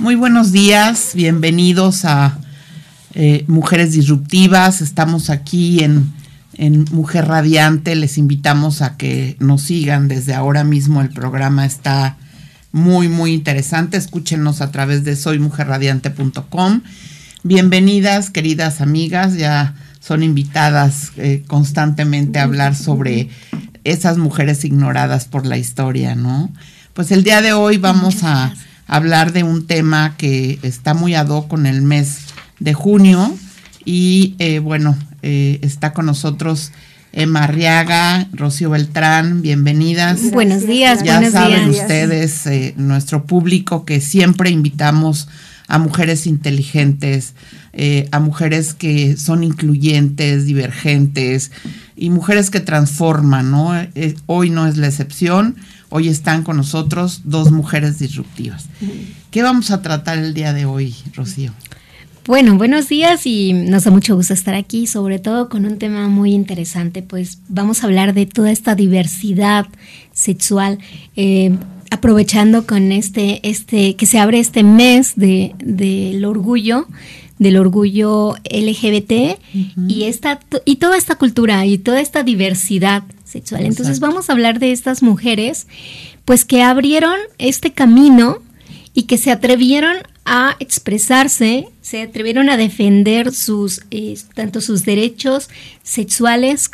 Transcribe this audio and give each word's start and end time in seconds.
Muy 0.00 0.14
buenos 0.14 0.50
días, 0.50 1.10
bienvenidos 1.12 2.06
a 2.06 2.38
eh, 3.12 3.44
Mujeres 3.48 3.92
Disruptivas. 3.92 4.80
Estamos 4.80 5.28
aquí 5.28 5.84
en, 5.84 6.14
Mujer 6.90 7.26
Radiante. 7.26 7.94
Les 7.94 8.16
invitamos 8.16 8.80
a 8.80 8.96
que 8.96 9.36
nos 9.40 9.60
sigan 9.60 10.08
desde 10.08 10.32
ahora 10.32 10.64
mismo. 10.64 11.02
El 11.02 11.10
programa 11.10 11.66
está 11.66 12.16
muy, 12.72 13.08
muy 13.08 13.34
interesante. 13.34 13.98
Escúchenos 13.98 14.62
a 14.62 14.70
través 14.70 15.04
de 15.04 15.16
soymujerradiante.com. 15.16 16.80
Bienvenidas, 17.42 18.30
queridas 18.30 18.80
amigas. 18.80 19.36
Ya 19.36 19.74
son 20.00 20.22
invitadas 20.22 21.12
eh, 21.18 21.44
constantemente 21.46 22.38
a 22.38 22.44
hablar 22.44 22.74
sobre 22.74 23.28
esas 23.84 24.16
mujeres 24.16 24.64
ignoradas 24.64 25.26
por 25.26 25.44
la 25.44 25.58
historia, 25.58 26.14
¿no? 26.14 26.50
Pues 26.94 27.12
el 27.12 27.22
día 27.22 27.42
de 27.42 27.52
hoy 27.52 27.76
vamos 27.76 28.24
a 28.24 28.54
hablar 28.90 29.32
de 29.32 29.44
un 29.44 29.66
tema 29.68 30.16
que 30.16 30.58
está 30.62 30.94
muy 30.94 31.14
ad 31.14 31.28
hoc 31.28 31.46
con 31.46 31.64
el 31.66 31.80
mes 31.80 32.18
de 32.58 32.74
junio 32.74 33.32
y 33.84 34.34
eh, 34.40 34.58
bueno, 34.58 34.98
eh, 35.22 35.60
está 35.62 35.92
con 35.92 36.06
nosotros 36.06 36.72
Emma 37.12 37.44
Arriaga, 37.44 38.26
Rocío 38.32 38.70
Beltrán, 38.70 39.42
bienvenidas. 39.42 40.32
Buenos 40.32 40.66
días, 40.66 41.04
ya 41.04 41.18
buenos 41.18 41.32
saben 41.32 41.70
días. 41.70 41.82
ustedes, 41.82 42.46
eh, 42.46 42.74
nuestro 42.76 43.26
público, 43.26 43.84
que 43.84 44.00
siempre 44.00 44.50
invitamos 44.50 45.28
a 45.70 45.78
mujeres 45.78 46.26
inteligentes, 46.26 47.34
eh, 47.72 48.08
a 48.10 48.18
mujeres 48.18 48.74
que 48.74 49.16
son 49.16 49.44
incluyentes, 49.44 50.44
divergentes 50.44 51.52
y 51.94 52.10
mujeres 52.10 52.50
que 52.50 52.58
transforman, 52.58 53.52
¿no? 53.52 53.76
Eh, 53.76 54.16
hoy 54.26 54.50
no 54.50 54.66
es 54.66 54.76
la 54.76 54.88
excepción. 54.88 55.54
Hoy 55.92 56.08
están 56.08 56.44
con 56.44 56.56
nosotros 56.56 57.22
dos 57.24 57.50
mujeres 57.50 57.98
disruptivas. 57.98 58.66
¿Qué 59.32 59.42
vamos 59.42 59.72
a 59.72 59.82
tratar 59.82 60.18
el 60.18 60.34
día 60.34 60.52
de 60.52 60.64
hoy, 60.64 60.94
Rocío? 61.14 61.52
Bueno, 62.26 62.56
buenos 62.56 62.88
días 62.88 63.26
y 63.26 63.52
nos 63.52 63.84
da 63.84 63.90
mucho 63.90 64.14
gusto 64.14 64.32
estar 64.32 64.54
aquí, 64.54 64.86
sobre 64.86 65.18
todo 65.18 65.48
con 65.48 65.64
un 65.64 65.78
tema 65.78 66.08
muy 66.08 66.32
interesante, 66.32 67.02
pues 67.02 67.38
vamos 67.48 67.82
a 67.82 67.86
hablar 67.86 68.14
de 68.14 68.26
toda 68.26 68.52
esta 68.52 68.76
diversidad 68.76 69.66
sexual, 70.12 70.78
eh, 71.16 71.56
aprovechando 71.90 72.68
con 72.68 72.92
este, 72.92 73.40
este, 73.48 73.96
que 73.96 74.06
se 74.06 74.20
abre 74.20 74.38
este 74.38 74.62
mes 74.62 75.14
de, 75.16 75.56
del 75.58 76.24
orgullo, 76.24 76.86
del 77.40 77.56
orgullo 77.56 78.36
LGBT 78.44 79.10
uh 79.12 79.58
-huh. 79.58 79.90
y 79.90 80.04
esta 80.04 80.38
y 80.66 80.76
toda 80.76 80.96
esta 80.96 81.16
cultura 81.16 81.66
y 81.66 81.78
toda 81.78 82.00
esta 82.00 82.22
diversidad 82.22 83.02
sexual. 83.30 83.60
Exacto. 83.60 83.82
Entonces 83.82 84.00
vamos 84.00 84.28
a 84.28 84.32
hablar 84.32 84.58
de 84.58 84.72
estas 84.72 85.02
mujeres, 85.02 85.66
pues 86.24 86.44
que 86.44 86.62
abrieron 86.62 87.16
este 87.38 87.72
camino 87.72 88.38
y 88.94 89.04
que 89.04 89.18
se 89.18 89.30
atrevieron 89.30 89.96
a 90.24 90.56
expresarse, 90.60 91.68
se 91.80 92.02
atrevieron 92.02 92.50
a 92.50 92.56
defender 92.56 93.32
sus 93.32 93.82
eh, 93.90 94.16
tanto 94.34 94.60
sus 94.60 94.84
derechos 94.84 95.48
sexuales 95.82 96.70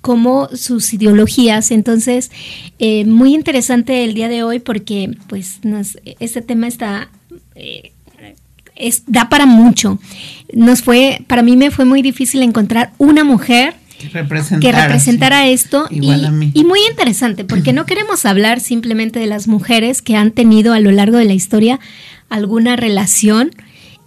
como 0.00 0.48
sus 0.54 0.92
ideologías. 0.92 1.70
Entonces, 1.70 2.30
eh, 2.78 3.04
muy 3.04 3.34
interesante 3.34 4.04
el 4.04 4.14
día 4.14 4.28
de 4.28 4.42
hoy 4.42 4.60
porque, 4.60 5.16
pues, 5.28 5.58
nos, 5.64 5.98
este 6.04 6.40
tema 6.40 6.68
está 6.68 7.10
eh, 7.54 7.92
es, 8.78 9.02
da 9.06 9.28
para 9.28 9.44
mucho. 9.44 9.98
Nos 10.52 10.82
fue, 10.82 11.22
para 11.26 11.42
mí 11.42 11.56
me 11.56 11.70
fue 11.70 11.84
muy 11.84 12.00
difícil 12.00 12.42
encontrar 12.42 12.92
una 12.96 13.24
mujer 13.24 13.74
que 13.98 14.08
representara, 14.08 14.60
que 14.60 14.82
representara 14.82 15.42
sí. 15.44 15.50
esto 15.50 15.86
Igual 15.90 16.20
y, 16.22 16.24
a 16.26 16.30
mí. 16.30 16.50
y, 16.54 16.64
muy 16.64 16.80
interesante 16.88 17.44
porque 17.44 17.72
no 17.72 17.86
queremos 17.86 18.24
hablar 18.26 18.60
simplemente 18.60 19.18
de 19.18 19.26
las 19.26 19.48
mujeres 19.48 20.02
que 20.02 20.16
han 20.16 20.30
tenido 20.30 20.72
a 20.72 20.80
lo 20.80 20.92
largo 20.92 21.18
de 21.18 21.24
la 21.24 21.34
historia 21.34 21.80
alguna 22.28 22.76
relación 22.76 23.50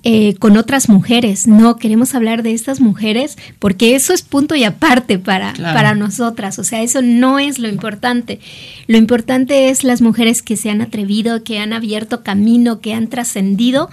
eh, 0.04 0.34
con 0.40 0.58
otras 0.58 0.90
mujeres, 0.90 1.46
no 1.46 1.76
queremos 1.76 2.16
hablar 2.16 2.42
de 2.42 2.54
estas 2.54 2.80
mujeres 2.80 3.38
porque 3.60 3.94
eso 3.94 4.14
es 4.14 4.24
punto 4.24 4.56
y 4.56 4.64
aparte 4.64 5.20
para, 5.20 5.54
Claro. 5.54 5.76
para 5.76 5.94
nosotras, 5.94 6.58
o 6.58 6.64
sea, 6.64 6.82
eso 6.82 7.04
no 7.04 7.38
es 7.38 7.60
lo 7.60 7.68
importante. 7.68 8.40
Lo 8.88 8.98
importante 8.98 9.70
es 9.70 9.84
las 9.84 10.02
mujeres 10.02 10.42
que 10.42 10.58
se 10.58 10.72
han 10.72 10.82
atrevido, 10.82 11.44
que 11.44 11.60
han 11.60 11.72
abierto 11.72 12.24
camino, 12.24 12.82
que 12.82 12.96
han 12.96 13.10
trascendido 13.10 13.92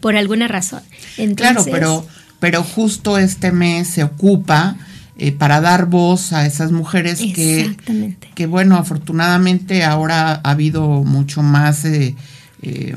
por 0.00 0.16
alguna 0.16 0.48
razón. 0.48 0.80
Claro, 1.36 1.62
pero, 1.70 2.06
pero 2.38 2.62
justo 2.62 3.18
este 3.18 3.52
mes 3.52 3.86
se 3.86 4.02
ocupa 4.02 4.76
eh, 5.22 5.32
para 5.32 5.60
dar 5.60 5.84
voz 5.84 6.32
a 6.32 6.46
esas 6.46 6.72
mujeres 6.72 7.20
que, 7.20 7.76
que, 8.34 8.46
bueno, 8.46 8.76
afortunadamente 8.76 9.84
ahora 9.84 10.40
ha 10.42 10.50
habido 10.50 11.04
mucho 11.04 11.42
más 11.42 11.84
eh, 11.84 12.16
eh, 12.62 12.94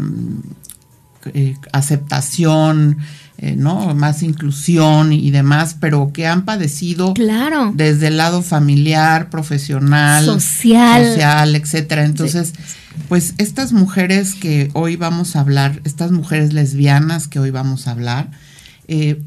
aceptación, 1.73 2.97
¿no? 3.57 3.93
Más 3.93 4.23
inclusión 4.23 5.11
y 5.11 5.29
demás, 5.31 5.75
pero 5.79 6.11
que 6.13 6.25
han 6.27 6.45
padecido 6.45 7.13
Claro. 7.13 7.73
desde 7.75 8.07
el 8.07 8.15
lado 8.15 8.41
familiar, 8.41 9.29
profesional, 9.29 10.23
Social. 10.23 11.05
social, 11.05 11.55
etcétera. 11.57 12.05
Entonces, 12.05 12.53
pues 13.09 13.33
estas 13.37 13.73
mujeres 13.73 14.33
que 14.35 14.69
hoy 14.73 14.95
vamos 14.95 15.35
a 15.35 15.41
hablar, 15.41 15.81
estas 15.83 16.11
mujeres 16.11 16.53
lesbianas 16.53 17.27
que 17.27 17.39
hoy 17.39 17.49
vamos 17.51 17.87
a 17.87 17.91
hablar, 17.91 18.29
eh, 18.87 19.21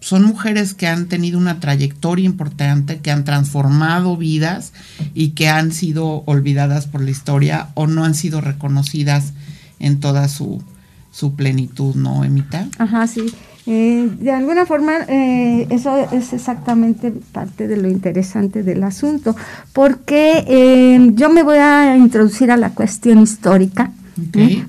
son 0.00 0.24
mujeres 0.24 0.74
que 0.74 0.86
han 0.86 1.06
tenido 1.06 1.38
una 1.38 1.60
trayectoria 1.60 2.24
importante, 2.24 2.98
que 2.98 3.10
han 3.10 3.24
transformado 3.24 4.16
vidas 4.16 4.72
y 5.14 5.30
que 5.30 5.48
han 5.48 5.72
sido 5.72 6.22
olvidadas 6.26 6.86
por 6.86 7.02
la 7.02 7.10
historia 7.10 7.68
o 7.74 7.86
no 7.86 8.04
han 8.04 8.14
sido 8.14 8.40
reconocidas 8.40 9.34
en 9.78 10.00
toda 10.00 10.28
su, 10.28 10.62
su 11.10 11.34
plenitud, 11.34 11.94
¿no, 11.94 12.24
Emita? 12.24 12.66
Ajá, 12.78 13.06
sí. 13.06 13.32
Eh, 13.66 14.08
de 14.18 14.32
alguna 14.32 14.64
forma, 14.64 15.00
eh, 15.06 15.66
eso 15.70 15.96
es 16.12 16.32
exactamente 16.32 17.12
parte 17.32 17.68
de 17.68 17.76
lo 17.76 17.88
interesante 17.88 18.62
del 18.62 18.82
asunto, 18.82 19.36
porque 19.72 20.44
eh, 20.48 21.10
yo 21.14 21.28
me 21.28 21.42
voy 21.42 21.58
a 21.58 21.96
introducir 21.96 22.50
a 22.50 22.56
la 22.56 22.70
cuestión 22.70 23.20
histórica, 23.20 23.92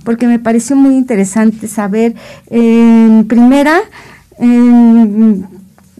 porque 0.04 0.28
me 0.28 0.40
pareció 0.40 0.76
muy 0.76 0.96
interesante 0.96 1.68
saber, 1.68 2.16
primera, 2.48 3.82
en, 4.42 5.48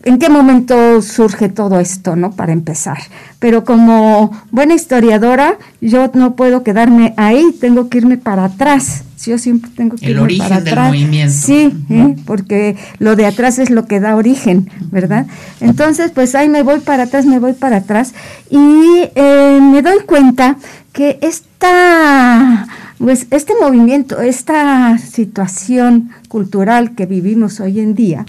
en 0.04 0.20
qué 0.20 0.30
momento 0.30 1.02
surge 1.02 1.48
todo 1.50 1.80
esto, 1.80 2.16
¿no? 2.16 2.32
Para 2.32 2.52
empezar. 2.54 2.98
Pero 3.40 3.64
como 3.64 4.32
buena 4.52 4.74
historiadora, 4.74 5.58
yo 5.80 6.10
no 6.14 6.36
puedo 6.36 6.64
quedarme 6.64 7.14
ahí, 7.18 7.46
tengo 7.60 7.88
que 7.90 8.00
irme 8.00 8.18
para 8.18 8.46
atrás. 8.46 9.04
Yo 9.24 9.38
siempre 9.38 9.70
tengo 9.76 9.96
que 9.98 10.06
El 10.06 10.12
irme 10.14 10.24
origen 10.24 10.48
para 10.50 10.62
del 10.62 10.68
atrás. 10.74 10.88
movimiento. 10.88 11.34
Sí. 11.34 11.72
¿eh? 11.92 12.16
porque 12.26 12.76
lo 12.98 13.16
de 13.16 13.28
atrás 13.28 13.60
es 13.60 13.70
lo 13.70 13.86
que 13.86 14.00
da 14.00 14.16
origen, 14.16 14.70
¿verdad? 14.92 15.28
Entonces, 15.60 16.10
pues 16.12 16.34
ahí 16.34 16.50
me 16.50 16.64
voy 16.64 16.80
para 16.80 17.04
atrás, 17.04 17.28
me 17.28 17.38
voy 17.38 17.54
para 17.54 17.78
atrás 17.78 18.14
y 18.50 19.04
eh, 19.16 19.60
me 19.62 19.84
doy 19.84 20.00
cuenta 20.08 20.58
que 20.92 21.20
esta, 21.22 22.68
pues 23.04 23.28
este 23.32 23.54
movimiento, 23.60 24.22
esta 24.22 24.98
situación 24.98 26.12
cultural 26.28 26.94
que 26.96 27.06
vivimos 27.06 27.60
hoy 27.60 27.80
en 27.80 27.96
día, 27.96 28.26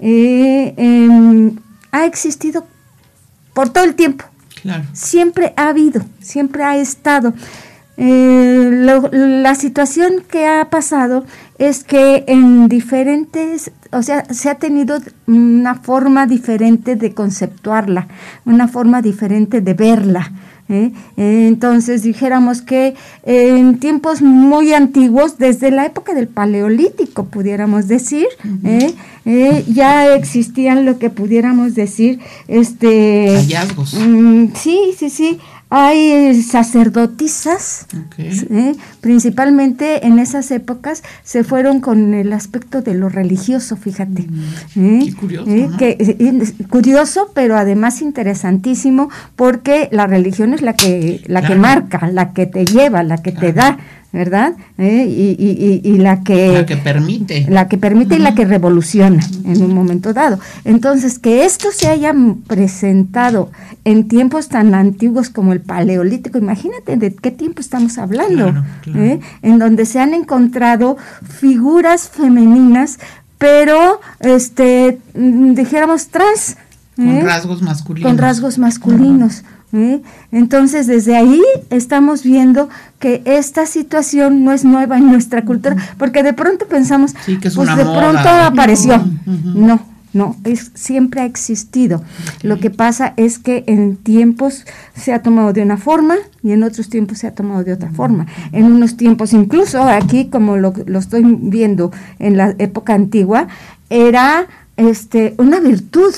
eh, 0.00 0.74
em, 0.76 1.56
ha 1.92 2.06
existido 2.06 2.64
por 3.52 3.68
todo 3.68 3.84
el 3.84 3.94
tiempo 3.94 4.24
Claro. 4.62 4.84
siempre 4.92 5.52
ha 5.56 5.68
habido, 5.68 6.02
siempre 6.20 6.64
ha 6.64 6.76
estado. 6.78 7.34
Eh, 7.96 8.70
lo- 8.72 9.08
la 9.12 9.54
situación 9.54 10.24
que 10.28 10.46
ha 10.48 10.68
pasado 10.68 11.24
es 11.58 11.84
que 11.84 12.24
en 12.26 12.68
diferentes, 12.68 13.70
o 13.92 14.02
sea, 14.02 14.24
se 14.34 14.50
ha 14.50 14.56
tenido 14.56 14.98
una 15.28 15.76
forma 15.76 16.26
diferente 16.26 16.96
de 16.96 17.14
conceptuarla, 17.14 18.08
una 18.46 18.66
forma 18.66 19.00
diferente 19.02 19.60
de 19.60 19.74
verla. 19.74 20.32
¿Eh? 20.68 20.92
Entonces 21.16 22.02
dijéramos 22.02 22.62
que 22.62 22.94
en 23.24 23.78
tiempos 23.78 24.22
muy 24.22 24.72
antiguos, 24.72 25.38
desde 25.38 25.70
la 25.70 25.86
época 25.86 26.14
del 26.14 26.28
Paleolítico, 26.28 27.24
pudiéramos 27.24 27.88
decir, 27.88 28.26
¿eh? 28.64 28.94
Eh, 29.26 29.64
ya 29.68 30.14
existían 30.14 30.84
lo 30.84 30.98
que 30.98 31.08
pudiéramos 31.08 31.74
decir, 31.74 32.20
este, 32.46 33.34
Hallazgos. 33.36 33.94
Mm, 33.94 34.48
sí, 34.54 34.94
sí, 34.98 35.08
sí. 35.08 35.38
Hay 35.76 36.40
sacerdotisas, 36.40 37.88
¿eh? 38.16 38.76
principalmente 39.00 40.06
en 40.06 40.20
esas 40.20 40.52
épocas 40.52 41.02
se 41.24 41.42
fueron 41.42 41.80
con 41.80 42.14
el 42.14 42.32
aspecto 42.32 42.80
de 42.80 42.94
lo 42.94 43.08
religioso, 43.08 43.76
fíjate. 43.76 44.28
Mm. 44.76 45.00
¿Eh? 45.00 45.14
curioso. 45.18 45.76
Que, 45.76 46.54
curioso, 46.70 47.32
pero 47.34 47.56
además 47.56 48.02
interesantísimo, 48.02 49.10
porque 49.34 49.88
la 49.90 50.06
religión 50.06 50.54
es 50.54 50.62
la 50.62 50.74
que, 50.74 51.24
la 51.26 51.42
que 51.44 51.56
marca, 51.56 52.06
la 52.06 52.32
que 52.32 52.46
te 52.46 52.64
lleva, 52.66 53.02
la 53.02 53.20
que 53.20 53.32
te 53.32 53.52
da. 53.52 53.78
¿Verdad? 54.14 54.52
¿Eh? 54.78 55.06
Y, 55.82 55.98
la 55.98 56.20
que... 56.22 56.52
La 56.52 56.64
que 56.64 56.76
permite. 56.76 57.46
La 57.50 57.68
que 57.68 57.76
permite 57.76 58.14
y 58.14 58.18
la 58.18 58.36
que 58.36 58.44
revoluciona 58.44 59.20
en 59.44 59.60
un 59.60 59.74
momento 59.74 60.12
dado. 60.12 60.38
Entonces, 60.64 61.18
que 61.18 61.44
esto 61.44 61.72
se 61.72 61.88
haya 61.88 62.14
presentado 62.46 63.50
en 63.84 64.06
tiempos 64.06 64.48
tan 64.48 64.72
antiguos 64.72 65.30
como 65.30 65.52
el 65.52 65.60
Paleolítico, 65.60 66.38
imagínate 66.38 66.96
de 66.96 67.12
qué 67.12 67.32
tiempo 67.32 67.60
estamos 67.60 67.98
hablando, 67.98 68.54
¿eh? 68.94 69.18
en 69.42 69.58
donde 69.58 69.84
se 69.84 69.98
han 69.98 70.14
encontrado 70.14 70.96
figuras 71.28 72.08
femeninas, 72.08 73.00
pero, 73.38 74.00
este, 74.20 75.00
mm, 75.14 75.54
dijéramos, 75.54 76.06
trans. 76.06 76.56
Con 76.94 77.08
¿eh? 77.08 77.24
rasgos 77.24 77.62
masculinos. 77.62 78.08
Con 78.08 78.18
rasgos 78.18 78.58
masculinos. 78.58 79.42
¿Eh? 79.74 80.02
Entonces, 80.32 80.86
desde 80.86 81.16
ahí 81.16 81.42
estamos 81.70 82.22
viendo 82.22 82.68
que 82.98 83.22
esta 83.24 83.66
situación 83.66 84.44
no 84.44 84.52
es 84.52 84.64
nueva 84.64 84.98
en 84.98 85.10
nuestra 85.10 85.44
cultura, 85.44 85.76
porque 85.98 86.22
de 86.22 86.32
pronto 86.32 86.66
pensamos, 86.66 87.14
pues 87.26 87.76
de 87.76 87.84
pronto 87.84 88.28
apareció. 88.28 89.04
No, 89.26 89.80
no, 90.12 90.36
es, 90.44 90.70
siempre 90.74 91.22
ha 91.22 91.24
existido. 91.24 92.02
Lo 92.42 92.58
que 92.58 92.70
pasa 92.70 93.14
es 93.16 93.38
que 93.38 93.64
en 93.66 93.96
tiempos 93.96 94.64
se 94.94 95.12
ha 95.12 95.22
tomado 95.22 95.52
de 95.52 95.62
una 95.62 95.76
forma 95.76 96.14
y 96.42 96.52
en 96.52 96.62
otros 96.62 96.88
tiempos 96.88 97.18
se 97.18 97.26
ha 97.26 97.34
tomado 97.34 97.64
de 97.64 97.72
otra 97.72 97.90
forma. 97.90 98.26
En 98.52 98.66
unos 98.66 98.96
tiempos, 98.96 99.32
incluso 99.32 99.82
aquí, 99.82 100.30
como 100.30 100.56
lo, 100.56 100.72
lo 100.86 100.98
estoy 101.00 101.24
viendo 101.24 101.90
en 102.20 102.36
la 102.36 102.54
época 102.58 102.94
antigua, 102.94 103.48
era 103.90 104.46
este, 104.76 105.34
una 105.38 105.60
virtud 105.60 106.14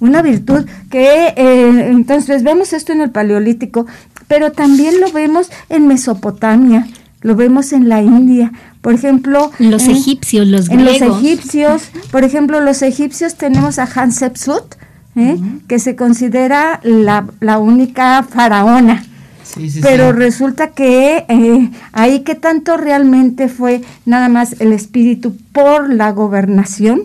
una 0.00 0.22
virtud 0.22 0.64
que 0.90 1.34
eh, 1.36 1.88
entonces 1.90 2.42
vemos 2.42 2.72
esto 2.72 2.92
en 2.92 3.00
el 3.00 3.10
Paleolítico, 3.10 3.86
pero 4.28 4.52
también 4.52 5.00
lo 5.00 5.12
vemos 5.12 5.50
en 5.68 5.86
Mesopotamia, 5.86 6.86
lo 7.20 7.36
vemos 7.36 7.72
en 7.72 7.88
la 7.88 8.02
India, 8.02 8.52
por 8.82 8.94
ejemplo, 8.94 9.52
los 9.60 9.86
egipcios, 9.86 10.46
los 10.46 10.68
griegos. 10.68 11.00
En 11.00 11.08
los 11.08 11.18
egipcios, 11.18 11.82
por 12.10 12.24
ejemplo, 12.24 12.60
los 12.60 12.82
egipcios 12.82 13.36
tenemos 13.36 13.78
a 13.78 13.84
Hatshepsut, 13.84 14.74
¿eh? 15.14 15.38
que 15.68 15.78
se 15.78 15.94
considera 15.94 16.80
la, 16.82 17.58
única 17.58 18.24
faraona. 18.24 19.04
pero 19.82 20.12
resulta 20.12 20.70
que 20.70 21.24
eh, 21.28 21.70
ahí 21.92 22.20
que 22.20 22.34
tanto 22.34 22.76
realmente 22.76 23.48
fue 23.48 23.82
nada 24.04 24.28
más 24.28 24.56
el 24.60 24.72
espíritu 24.72 25.36
por 25.52 25.92
la 25.92 26.10
gobernación, 26.10 27.02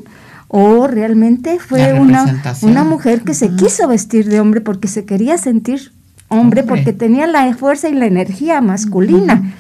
o 0.48 0.88
realmente 0.88 1.60
fue 1.60 1.94
una, 1.94 2.42
una 2.62 2.84
mujer 2.84 3.24
que 3.24 3.34
se 3.34 3.50
quiso 3.56 3.88
vestir 3.88 4.30
de 4.30 4.40
hombre 4.40 4.62
porque 4.62 4.88
se 4.88 5.06
quería 5.06 5.38
sentir 5.38 5.92
hombre, 6.30 6.64
porque 6.64 6.94
tenía 6.94 7.28
la 7.28 7.54
fuerza 7.56 7.90
y 7.90 7.94
la 7.94 8.06
energía 8.06 8.62
masculina. 8.62 9.54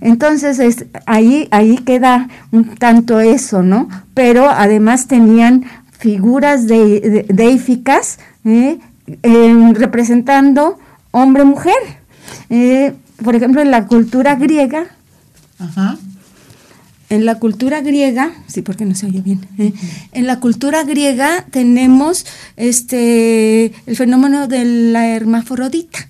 Entonces 0.00 0.58
es, 0.58 0.86
ahí, 1.06 1.48
ahí 1.50 1.76
queda 1.78 2.28
un 2.50 2.74
tanto 2.76 3.20
eso, 3.20 3.62
¿no? 3.62 3.88
Pero 4.14 4.48
además 4.50 5.06
tenían 5.06 5.64
figuras 5.98 6.66
de, 6.66 7.26
deíficas 7.28 8.18
¿eh? 8.44 8.78
representando 9.74 10.78
hombre-mujer. 11.12 11.74
Eh, 12.50 12.94
por 13.22 13.36
ejemplo, 13.36 13.62
en 13.62 13.70
la 13.70 13.86
cultura 13.86 14.34
griega, 14.34 14.86
Ajá. 15.58 15.96
En 17.12 17.26
la 17.26 17.38
cultura 17.38 17.82
griega, 17.82 18.32
sí, 18.46 18.62
porque 18.62 18.86
no 18.86 18.94
se 18.94 19.04
oye 19.04 19.20
bien. 19.20 19.46
¿eh? 19.58 19.74
En 20.12 20.26
la 20.26 20.40
cultura 20.40 20.82
griega 20.82 21.44
tenemos 21.50 22.24
este 22.56 23.66
el 23.84 23.96
fenómeno 23.96 24.48
de 24.48 24.64
la 24.64 25.08
hermafrodita. 25.08 26.08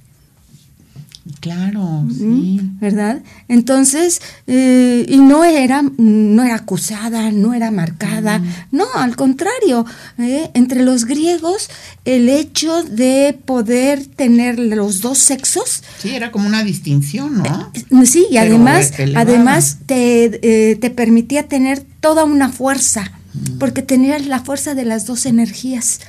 Claro, 1.42 2.06
sí. 2.16 2.60
¿Verdad? 2.80 3.20
Entonces, 3.48 4.22
eh, 4.46 5.04
y 5.08 5.18
no 5.18 5.42
era, 5.42 5.82
no 5.98 6.44
era 6.44 6.54
acusada, 6.54 7.32
no 7.32 7.52
era 7.52 7.72
marcada, 7.72 8.40
no, 8.70 8.84
al 8.94 9.16
contrario, 9.16 9.84
¿eh? 10.20 10.52
entre 10.54 10.84
los 10.84 11.04
griegos 11.04 11.68
el 12.04 12.28
hecho 12.28 12.84
de 12.84 13.36
poder 13.44 14.06
tener 14.06 14.56
los 14.60 15.00
dos 15.00 15.18
sexos. 15.18 15.82
Sí, 15.98 16.14
era 16.14 16.30
como 16.30 16.46
una 16.46 16.62
distinción, 16.62 17.38
¿no? 17.38 17.72
Eh, 17.74 18.06
sí, 18.06 18.28
y 18.30 18.36
además, 18.36 18.92
además 19.16 19.78
te, 19.86 20.78
te 20.80 20.90
permitía 20.90 21.48
tener 21.48 21.84
toda 21.98 22.22
una 22.22 22.50
fuerza 22.50 23.10
porque 23.58 23.82
tenía 23.82 24.18
la 24.18 24.40
fuerza 24.40 24.74
de 24.74 24.84
las 24.84 25.06
dos 25.06 25.24
energías. 25.26 26.00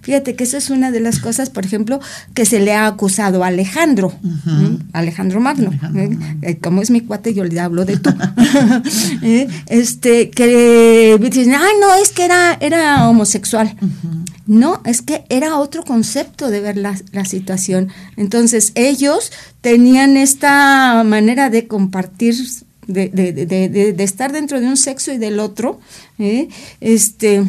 Fíjate 0.00 0.34
que 0.34 0.44
eso 0.44 0.56
es 0.56 0.70
una 0.70 0.90
de 0.90 1.00
las 1.00 1.18
cosas, 1.18 1.50
por 1.50 1.64
ejemplo, 1.64 2.00
que 2.34 2.46
se 2.46 2.60
le 2.60 2.72
ha 2.72 2.86
acusado 2.86 3.44
a 3.44 3.48
Alejandro, 3.48 4.12
Alejandro 4.92 5.40
Magno. 5.40 5.70
¿eh? 5.94 6.16
Eh, 6.42 6.58
como 6.58 6.82
es 6.82 6.90
mi 6.90 7.00
cuate, 7.00 7.34
yo 7.34 7.44
le 7.44 7.60
hablo 7.60 7.84
de 7.84 7.98
tú. 7.98 8.10
¿Eh? 9.22 9.48
este, 9.66 10.30
que 10.30 11.18
dicen, 11.20 11.54
ah, 11.54 11.68
no, 11.80 11.94
es 12.02 12.10
que 12.10 12.24
era, 12.24 12.56
era 12.60 13.08
homosexual. 13.08 13.76
No, 14.46 14.82
es 14.84 15.02
que 15.02 15.24
era 15.28 15.58
otro 15.58 15.82
concepto 15.84 16.50
de 16.50 16.60
ver 16.60 16.76
la, 16.76 16.98
la, 17.12 17.24
situación. 17.24 17.88
Entonces, 18.16 18.72
ellos 18.74 19.30
tenían 19.60 20.16
esta 20.16 21.04
manera 21.04 21.48
de 21.48 21.68
compartir 21.68 22.34
de, 22.92 23.08
de, 23.08 23.32
de, 23.32 23.92
de, 23.92 24.04
estar 24.04 24.32
dentro 24.32 24.60
de 24.60 24.66
un 24.66 24.76
sexo 24.76 25.12
y 25.12 25.18
del 25.18 25.40
otro, 25.40 25.80
¿eh? 26.18 26.48
este, 26.80 27.44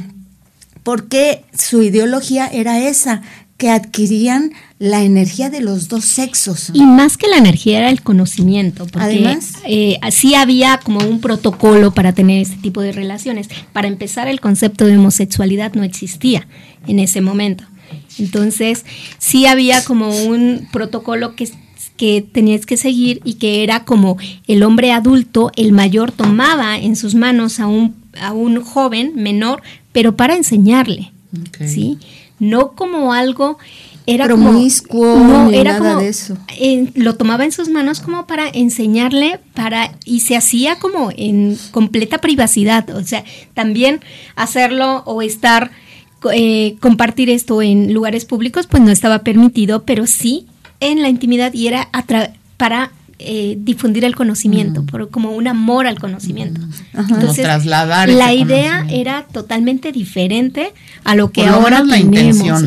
porque 0.84 1.44
su 1.58 1.82
ideología 1.82 2.48
era 2.48 2.80
esa, 2.80 3.22
que 3.58 3.70
adquirían 3.70 4.52
la 4.80 5.04
energía 5.04 5.50
de 5.50 5.62
los 5.62 5.88
dos 5.88 6.06
sexos. 6.06 6.72
Y 6.74 6.84
más 6.84 7.16
que 7.18 7.28
la 7.28 7.38
energía 7.38 7.78
era 7.78 7.90
el 7.90 8.02
conocimiento, 8.02 8.86
porque 8.88 9.06
Además, 9.06 9.54
eh, 9.66 9.98
así 10.02 10.36
había 10.36 10.80
como 10.84 11.00
un 11.00 11.22
protocolo 11.22 11.94
para 11.94 12.14
tener 12.14 12.42
este 12.42 12.58
tipo 12.58 12.82
de 12.82 12.92
relaciones. 12.92 13.48
Para 13.72 13.88
empezar, 13.88 14.28
el 14.28 14.42
concepto 14.42 14.86
de 14.86 14.98
homosexualidad 14.98 15.74
no 15.76 15.84
existía 15.84 16.48
en 16.88 17.00
ese 17.00 17.22
momento. 17.22 17.64
Entonces, 18.20 18.86
sí 19.18 19.46
había 19.46 19.84
como 19.84 20.10
un 20.10 20.68
protocolo 20.72 21.36
que 21.36 21.48
que 21.98 22.22
tenías 22.22 22.66
que 22.66 22.78
seguir 22.78 23.22
y 23.24 23.36
que 23.36 23.64
era 23.64 23.86
como 23.86 24.18
el 24.48 24.64
hombre 24.64 24.92
adulto, 24.92 25.52
el 25.56 25.72
mayor 25.72 26.12
tomaba 26.12 26.78
en 26.78 26.96
sus 26.96 27.16
manos 27.16 27.60
a 27.60 27.68
un, 27.68 27.96
a 28.20 28.34
un 28.34 28.62
joven 28.62 29.14
menor, 29.16 29.62
pero 29.92 30.16
para 30.16 30.36
enseñarle, 30.36 31.12
¿sí? 31.66 32.00
No 32.40 32.72
como 32.72 33.14
algo 33.14 33.58
era 34.06 34.26
promiscuo, 34.26 35.18
no, 35.18 35.52
era 35.52 35.78
como, 35.78 36.00
de 36.00 36.10
eso. 36.10 36.38
lo 36.96 37.16
tomaba 37.16 37.46
en 37.46 37.52
sus 37.52 37.70
manos 37.70 38.02
como 38.02 38.28
para 38.28 38.50
enseñarle 38.50 39.40
para 39.54 39.96
y 40.04 40.22
se 40.22 40.36
hacía 40.36 40.78
como 40.78 41.12
en 41.16 41.58
completa 41.72 42.18
privacidad, 42.18 42.90
o 42.90 43.04
sea, 43.04 43.24
también 43.54 44.02
hacerlo 44.36 45.04
o 45.06 45.22
estar 45.22 45.72
eh, 46.34 46.76
compartir 46.80 47.30
esto 47.30 47.62
en 47.62 47.94
lugares 47.94 48.26
públicos 48.26 48.68
pues 48.68 48.84
no 48.84 48.92
estaba 48.92 49.20
permitido, 49.20 49.84
pero 49.84 50.06
sí 50.06 50.48
en 50.92 51.02
la 51.02 51.10
intimidad 51.10 51.54
y 51.54 51.68
era 51.68 51.90
para 52.58 52.92
eh, 53.26 53.56
difundir 53.58 54.04
el 54.04 54.16
conocimiento, 54.16 54.86
por, 54.86 55.10
como 55.10 55.32
un 55.32 55.48
amor 55.48 55.88
al 55.88 55.98
conocimiento. 55.98 56.60
Entonces, 56.94 57.44
trasladar 57.44 58.10
la 58.10 58.34
idea 58.34 58.86
era 58.90 59.26
totalmente 59.32 59.94
diferente 59.94 60.74
a 61.06 61.16
lo 61.16 61.32
que 61.32 61.46
ahora 61.46 61.84
la 61.84 61.96
tenemos. 61.96 62.64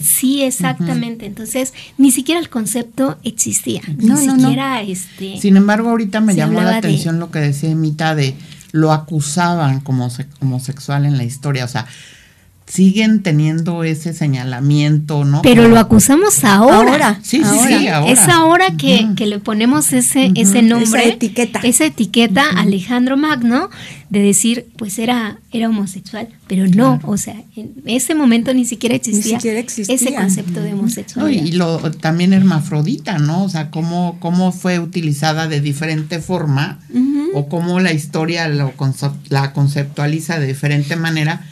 sí, 0.00 0.42
exactamente. 0.42 1.26
Entonces, 1.26 1.74
ni 1.96 2.10
siquiera 2.10 2.40
el 2.40 2.48
concepto 2.48 3.18
existía. 3.22 3.82
No, 3.98 4.16
ni 4.16 4.30
siquiera 4.30 4.82
este. 4.82 5.38
Sin 5.38 5.56
embargo, 5.56 5.90
ahorita 5.90 6.20
me 6.20 6.34
llamó 6.34 6.60
la 6.60 6.78
atención 6.78 7.20
lo 7.20 7.30
que 7.30 7.38
decía 7.38 7.70
Emita 7.70 8.16
de 8.16 8.34
lo 8.72 8.90
acusaban 8.90 9.78
como 9.78 10.08
homosexual 10.40 11.06
en 11.06 11.16
la 11.18 11.22
historia. 11.22 11.64
O 11.64 11.68
sea, 11.68 11.86
siguen 12.66 13.22
teniendo 13.22 13.84
ese 13.84 14.14
señalamiento, 14.14 15.24
¿no? 15.24 15.42
Pero 15.42 15.68
lo 15.68 15.78
acusamos 15.78 16.44
ahora. 16.44 17.20
Sí, 17.22 17.42
sí, 17.44 17.58
sí, 17.68 17.88
ahora. 17.88 18.10
Es 18.10 18.20
ahora 18.20 18.76
que, 18.76 19.06
le 19.26 19.38
ponemos 19.38 19.92
ese, 19.92 20.32
ese 20.34 20.62
nombre. 20.62 21.02
Esa 21.02 21.04
etiqueta. 21.04 21.60
Esa 21.62 21.84
etiqueta, 21.84 22.48
Alejandro 22.48 23.16
Magno, 23.16 23.68
de 24.08 24.20
decir, 24.20 24.66
pues 24.76 24.98
era, 24.98 25.38
era 25.52 25.68
homosexual. 25.68 26.28
Pero 26.46 26.66
no, 26.66 27.00
o 27.04 27.18
sea, 27.18 27.36
en 27.54 27.74
ese 27.84 28.14
momento 28.14 28.54
ni 28.54 28.64
siquiera 28.64 28.94
existía, 28.94 29.38
ese 29.38 30.14
concepto 30.14 30.62
de 30.62 30.72
homosexualidad. 30.72 31.44
y 31.44 31.52
lo, 31.52 31.78
también 31.90 32.32
hermafrodita, 32.32 33.18
¿no? 33.18 33.44
O 33.44 33.48
sea, 33.50 33.70
cómo, 33.70 34.16
cómo 34.20 34.52
fue 34.52 34.78
utilizada 34.78 35.48
de 35.48 35.60
diferente 35.60 36.18
forma 36.18 36.78
o 37.34 37.48
cómo 37.48 37.78
la 37.80 37.92
historia 37.92 38.48
lo, 38.48 38.72
la 39.28 39.52
conceptualiza 39.52 40.38
de 40.38 40.46
diferente 40.46 40.96
manera 40.96 41.44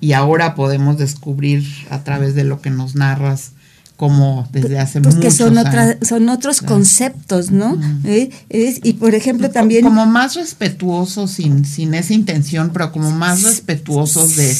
y 0.00 0.12
ahora 0.12 0.54
podemos 0.54 0.98
descubrir 0.98 1.64
a 1.90 2.02
través 2.04 2.34
de 2.34 2.44
lo 2.44 2.60
que 2.60 2.70
nos 2.70 2.94
narras 2.94 3.52
como 3.96 4.46
desde 4.52 4.78
hace 4.78 5.00
pues 5.00 5.14
muchos 5.14 5.32
que 5.32 5.38
son 5.38 5.56
años. 5.56 5.68
otras 5.70 5.96
son 6.06 6.28
otros 6.28 6.60
conceptos 6.60 7.50
no 7.50 7.78
¿Eh? 8.04 8.28
es- 8.50 8.80
y 8.82 8.92
por 8.92 9.14
ejemplo 9.14 9.48
también 9.50 9.84
como 9.84 10.04
más 10.04 10.34
respetuosos 10.34 11.30
sin, 11.30 11.64
sin 11.64 11.94
esa 11.94 12.12
intención, 12.12 12.72
pero 12.74 12.92
como 12.92 13.10
más 13.10 13.42
respetuosos 13.42 14.36
de, 14.36 14.54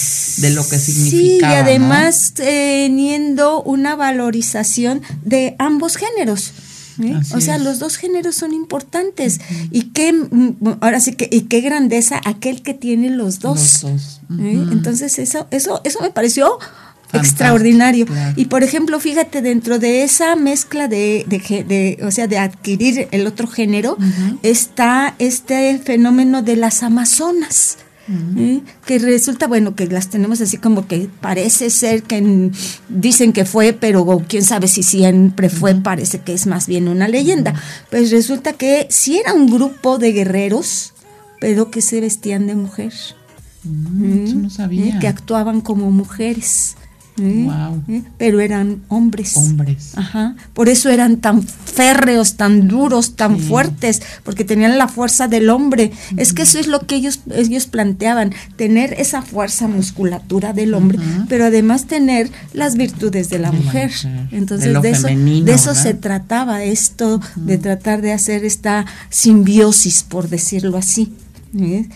de 0.48 0.54
lo 0.54 0.66
que 0.66 0.78
Sí, 0.78 0.92
significaba. 0.92 1.52
y 1.52 1.56
¿no? 1.56 1.60
además 1.68 2.32
teniendo 2.34 3.62
una 3.62 3.94
valorización 3.94 5.02
de 5.24 5.54
ambos 5.58 5.96
géneros. 5.96 6.52
¿Eh? 7.00 7.20
O 7.34 7.40
sea, 7.40 7.56
es. 7.56 7.62
los 7.62 7.78
dos 7.78 7.96
géneros 7.96 8.34
son 8.34 8.52
importantes. 8.52 9.40
Y 9.70 9.90
qué, 9.92 10.14
ahora 10.80 11.00
sí 11.00 11.12
que, 11.12 11.28
y 11.30 11.42
qué 11.42 11.60
grandeza 11.60 12.20
aquel 12.24 12.62
que 12.62 12.74
tiene 12.74 13.10
los 13.10 13.40
dos. 13.40 13.58
Los 13.58 13.80
dos. 13.82 14.20
¿eh? 14.40 14.64
Entonces, 14.72 15.18
eso, 15.18 15.46
eso, 15.50 15.80
eso 15.84 16.00
me 16.00 16.10
pareció 16.10 16.58
Fantástico, 16.58 17.18
extraordinario. 17.20 18.06
claro. 18.06 18.32
Y 18.36 18.46
por 18.46 18.62
ejemplo, 18.64 18.98
fíjate, 18.98 19.40
dentro 19.40 19.78
de 19.78 20.02
esa 20.02 20.34
mezcla 20.34 20.88
de, 20.88 21.24
de- 21.28 21.98
o 22.04 22.10
sea, 22.10 22.26
de 22.26 22.38
adquirir 22.38 23.06
el 23.12 23.26
otro 23.28 23.46
género, 23.46 23.96
está 24.42 25.14
este 25.18 25.78
fenómeno 25.78 26.42
de 26.42 26.56
las 26.56 26.82
amazonas. 26.82 27.78
¿Eh? 28.36 28.60
que 28.84 28.98
resulta 28.98 29.46
bueno 29.48 29.74
que 29.74 29.86
las 29.86 30.08
tenemos 30.10 30.40
así 30.40 30.58
como 30.58 30.86
que 30.86 31.08
parece 31.20 31.70
ser 31.70 32.02
que 32.04 32.18
en- 32.18 32.52
dicen 32.88 33.32
que 33.32 33.44
fue 33.44 33.72
pero 33.72 34.04
quién 34.28 34.44
sabe 34.44 34.68
si 34.68 34.82
siempre 34.82 35.48
fue 35.48 35.74
parece 35.74 36.20
que 36.20 36.32
es 36.34 36.46
más 36.46 36.66
bien 36.66 36.88
una 36.88 37.08
leyenda 37.08 37.54
pues 37.90 38.10
resulta 38.10 38.52
que 38.52 38.86
sí 38.90 39.18
era 39.18 39.34
un 39.34 39.46
grupo 39.50 39.98
de 39.98 40.12
guerreros 40.12 40.92
pero 41.40 41.70
que 41.70 41.80
se 41.82 42.00
vestían 42.00 42.46
de 42.46 42.54
mujer 42.54 42.92
Mm, 43.68 44.24
eso 44.26 44.36
no 44.36 44.46
¿eh? 44.46 44.50
sabía. 44.50 44.98
que 45.00 45.08
actuaban 45.08 45.60
como 45.60 45.90
mujeres 45.90 46.76
¿eh? 47.18 47.48
¿eh? 47.88 48.02
pero 48.18 48.40
eran 48.40 48.82
hombres 48.88 49.36
Hombres. 49.36 49.92
Ajá. 49.96 50.34
Por 50.52 50.68
eso 50.68 50.90
eran 50.90 51.18
tan 51.18 51.42
férreos, 51.42 52.36
tan 52.36 52.68
duros, 52.68 53.16
tan 53.16 53.38
fuertes, 53.38 54.02
porque 54.24 54.44
tenían 54.44 54.78
la 54.78 54.88
fuerza 54.88 55.28
del 55.28 55.50
hombre. 55.50 55.92
Es 56.16 56.32
que 56.32 56.42
eso 56.42 56.58
es 56.58 56.66
lo 56.66 56.80
que 56.80 56.96
ellos, 56.96 57.20
ellos 57.34 57.66
planteaban, 57.66 58.32
tener 58.56 58.94
esa 58.94 59.22
fuerza 59.22 59.68
musculatura 59.68 60.52
del 60.52 60.74
hombre, 60.74 60.98
pero 61.28 61.46
además 61.46 61.86
tener 61.86 62.30
las 62.52 62.76
virtudes 62.76 63.28
de 63.30 63.38
la 63.38 63.50
De 63.50 63.58
mujer. 63.58 63.90
mujer, 63.90 64.28
Entonces 64.32 64.82
de 64.82 64.90
eso, 64.90 65.02
femenino, 65.08 65.46
de 65.46 65.52
eso 65.54 65.70
¿verdad? 65.70 65.82
se 65.82 65.94
trataba 65.94 66.64
esto, 66.64 67.20
de 67.36 67.58
tratar 67.58 68.02
de 68.02 68.12
hacer 68.12 68.44
esta 68.44 68.86
simbiosis, 69.10 70.02
por 70.02 70.28
decirlo 70.28 70.76
así. 70.78 71.12
¿eh? 71.58 71.88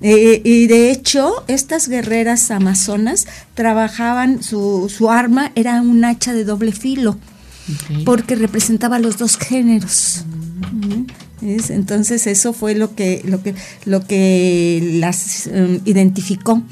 Eh, 0.00 0.40
y 0.44 0.66
de 0.66 0.90
hecho, 0.90 1.44
estas 1.48 1.88
guerreras 1.88 2.50
amazonas 2.50 3.26
trabajaban, 3.54 4.42
su, 4.42 4.92
su 4.94 5.10
arma 5.10 5.50
era 5.54 5.80
un 5.82 6.04
hacha 6.04 6.32
de 6.32 6.44
doble 6.44 6.72
filo, 6.72 7.18
porque 8.04 8.36
representaba 8.36 8.98
los 8.98 9.18
dos 9.18 9.36
géneros. 9.36 10.24
¿Es? 11.42 11.70
Entonces 11.70 12.26
eso 12.26 12.52
fue 12.52 12.74
lo 12.74 12.94
que, 12.94 13.22
lo 13.24 13.42
que, 13.42 13.54
lo 13.84 14.06
que 14.06 14.96
las 15.00 15.46
em, 15.46 15.80
identificó. 15.84 16.62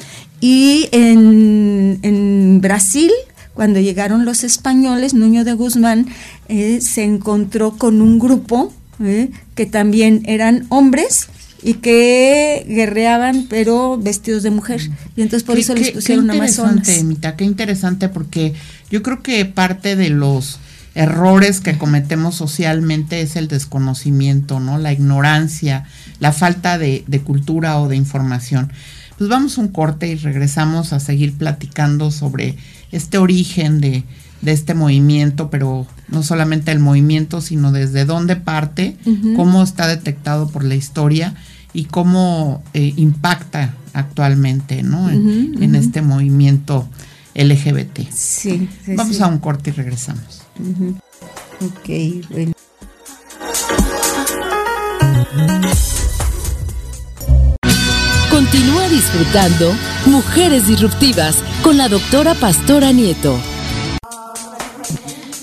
Y 0.40 0.88
en, 0.92 1.98
en 2.02 2.60
Brasil, 2.60 3.10
cuando 3.54 3.80
llegaron 3.80 4.24
los 4.24 4.44
españoles, 4.44 5.14
Nuño 5.14 5.44
de 5.44 5.54
Guzmán 5.54 6.06
eh, 6.48 6.80
se 6.80 7.04
encontró 7.04 7.76
con 7.78 8.02
un 8.02 8.18
grupo 8.18 8.72
eh, 9.00 9.30
que 9.54 9.66
también 9.66 10.22
eran 10.26 10.66
hombres 10.68 11.28
y 11.66 11.74
que 11.74 12.64
guerreaban 12.68 13.46
pero 13.50 13.98
vestidos 13.98 14.42
de 14.44 14.50
mujer. 14.50 14.80
Y 15.16 15.22
entonces 15.22 15.42
por 15.42 15.58
eso 15.58 15.74
qué- 15.74 15.80
les 15.80 15.90
pusieron 15.90 16.26
qué 16.28 16.36
amazonas. 16.36 16.76
interesante, 16.76 17.04
Mita, 17.04 17.34
qué 17.36 17.44
interesante 17.44 18.08
porque 18.08 18.54
yo 18.90 19.02
creo 19.02 19.20
que 19.22 19.44
parte 19.46 19.96
de 19.96 20.10
los 20.10 20.60
errores 20.94 21.60
que 21.60 21.76
cometemos 21.76 22.36
socialmente 22.36 23.20
es 23.20 23.34
el 23.36 23.48
desconocimiento, 23.48 24.60
¿no? 24.60 24.78
La 24.78 24.92
ignorancia, 24.92 25.84
la 26.20 26.32
falta 26.32 26.78
de, 26.78 27.02
de 27.06 27.20
cultura 27.20 27.78
o 27.80 27.88
de 27.88 27.96
información. 27.96 28.72
Pues 29.18 29.28
vamos 29.28 29.58
a 29.58 29.62
un 29.62 29.68
corte 29.68 30.08
y 30.08 30.14
regresamos 30.14 30.92
a 30.92 31.00
seguir 31.00 31.34
platicando 31.36 32.10
sobre 32.10 32.56
este 32.92 33.18
origen 33.18 33.80
de, 33.80 34.04
de 34.42 34.52
este 34.52 34.74
movimiento, 34.74 35.50
pero 35.50 35.86
no 36.08 36.22
solamente 36.22 36.70
el 36.70 36.78
movimiento, 36.78 37.40
sino 37.40 37.72
desde 37.72 38.04
dónde 38.04 38.36
parte, 38.36 38.96
cómo 39.34 39.62
está 39.64 39.88
detectado 39.88 40.48
por 40.48 40.62
la 40.64 40.76
historia 40.76 41.34
y 41.76 41.84
cómo 41.84 42.62
eh, 42.72 42.94
impacta 42.96 43.74
actualmente, 43.92 44.82
¿no? 44.82 45.10
En, 45.10 45.74
este 45.74 46.00
movimiento 46.00 46.88
LGBT. 47.34 48.10
Sí, 48.10 48.66
sí, 48.82 48.94
Vamos 48.96 49.16
sí. 49.16 49.22
a 49.22 49.26
un 49.26 49.38
corte 49.38 49.70
y 49.70 49.72
regresamos. 49.74 50.42
Ujú. 50.58 50.98
Ok, 51.60 52.28
bueno. 52.30 52.52
Continúa 58.30 58.88
disfrutando 58.88 59.74
Mujeres 60.06 60.66
Disruptivas 60.66 61.36
con 61.62 61.76
la 61.76 61.88
doctora 61.88 62.34
Pastora 62.34 62.92
Nieto. 62.92 63.38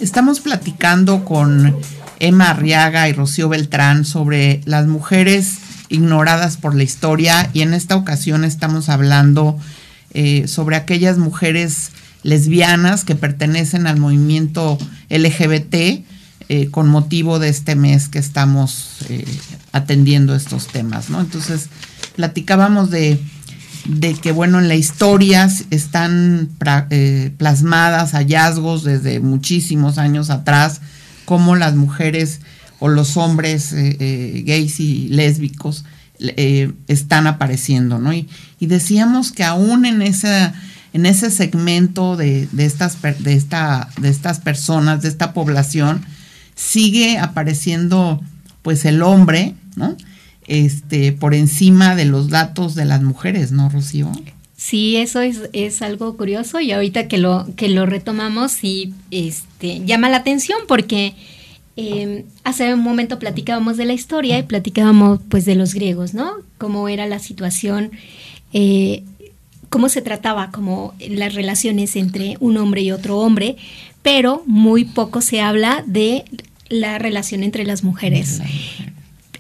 Estamos 0.02 0.40
platicando 0.40 1.26
con 1.26 1.76
Emma 2.20 2.50
Arriaga 2.50 3.08
y 3.08 3.14
Rocío 3.14 3.50
Beltrán 3.50 4.04
sobre 4.04 4.62
las 4.66 4.88
mujeres 4.88 5.63
ignoradas 5.90 6.58
por 6.58 6.76
la 6.76 6.84
historia 6.84 7.50
y 7.54 7.62
en 7.62 7.74
esta 7.74 7.96
ocasión 7.96 8.44
estamos 8.44 8.90
hablando 8.90 9.60
eh, 10.14 10.48
sobre 10.48 10.76
aquellas 10.76 11.18
mujeres 11.18 11.92
lesbianas 12.22 13.04
que 13.04 13.16
pertenecen 13.16 13.88
al 13.88 14.00
movimiento 14.00 14.78
LGBT 15.10 16.06
eh, 16.50 16.68
con 16.72 16.88
motivo 16.88 17.40
de 17.40 17.50
este 17.50 17.76
mes 17.76 18.10
que 18.10 18.20
estamos 18.20 18.98
eh, 19.10 19.26
atendiendo 19.72 20.36
estos 20.36 20.68
temas, 20.68 21.10
¿no? 21.10 21.20
Entonces 21.20 21.70
platicábamos 22.16 22.92
de 22.92 23.20
que, 24.22 24.32
bueno, 24.32 24.60
en 24.60 24.68
la 24.68 24.76
historia 24.76 25.50
están 25.72 26.50
plasmadas 27.38 28.12
hallazgos 28.12 28.84
desde 28.84 29.20
muchísimos 29.20 29.98
años 29.98 30.30
atrás, 30.30 30.82
cómo 31.26 31.56
las 31.56 31.76
mujeres 31.76 32.40
o 32.84 32.90
los 32.90 33.16
hombres 33.16 33.72
eh, 33.72 33.96
eh, 33.98 34.44
gays 34.46 34.82
y 34.82 35.08
lésbicos 35.08 35.86
eh, 36.20 36.70
están 36.90 37.28
apareciendo, 37.28 37.98
¿no? 37.98 38.12
Y, 38.12 38.28
y 38.60 38.66
decíamos 38.66 39.32
que 39.32 39.46
aún 39.46 39.86
en 39.86 40.02
esa 40.02 40.54
en 40.92 41.06
ese 41.06 41.32
segmento 41.32 42.18
de, 42.18 42.50
de 42.52 42.66
estas 42.66 42.98
de 43.02 43.36
esta 43.36 43.88
de 44.02 44.10
estas 44.10 44.42
personas 44.42 45.02
de 45.02 45.08
esta 45.08 45.32
población 45.32 46.04
sigue 46.56 47.20
apareciendo 47.20 48.22
pues 48.64 48.84
el 48.84 49.02
hombre 49.02 49.56
no 49.78 49.96
este 50.48 51.14
por 51.14 51.34
encima 51.34 51.96
de 51.96 52.04
los 52.04 52.28
datos 52.28 52.76
de 52.76 52.84
las 52.84 53.02
mujeres 53.02 53.54
no 53.54 53.70
Rocío 53.70 54.12
Sí, 54.58 54.98
eso 54.98 55.20
es, 55.20 55.50
es 55.52 55.82
algo 55.82 56.16
curioso 56.16 56.62
y 56.62 56.72
ahorita 56.72 57.10
que 57.10 57.18
lo, 57.18 57.48
que 57.58 57.68
lo 57.68 57.86
retomamos 57.86 58.52
sí 58.54 58.94
este, 59.12 59.84
llama 59.86 60.10
la 60.10 60.18
atención 60.18 60.58
porque 60.70 61.16
eh, 61.76 62.26
hace 62.44 62.74
un 62.74 62.82
momento 62.82 63.20
platicábamos 63.20 63.78
de 63.78 63.86
la 63.86 63.94
historia 63.94 64.38
y 64.40 64.44
platicábamos 64.44 65.20
pues 65.30 65.46
de 65.46 65.56
los 65.56 65.74
griegos, 65.74 66.14
¿no? 66.14 66.32
Cómo 66.58 66.88
era 66.90 67.08
la 67.08 67.20
situación, 67.20 67.92
eh, 68.54 69.04
cómo 69.70 69.90
se 69.90 70.02
trataba 70.02 70.52
como 70.52 70.94
las 71.10 71.34
relaciones 71.34 71.96
entre 71.96 72.38
un 72.40 72.58
hombre 72.58 72.82
y 72.82 72.92
otro 72.92 73.18
hombre, 73.20 73.56
pero 74.04 74.44
muy 74.46 74.86
poco 74.86 75.22
se 75.22 75.42
habla 75.42 75.84
de 75.88 76.26
la 76.70 77.00
relación 77.00 77.42
entre 77.44 77.66
las 77.66 77.84
mujeres. 77.84 78.40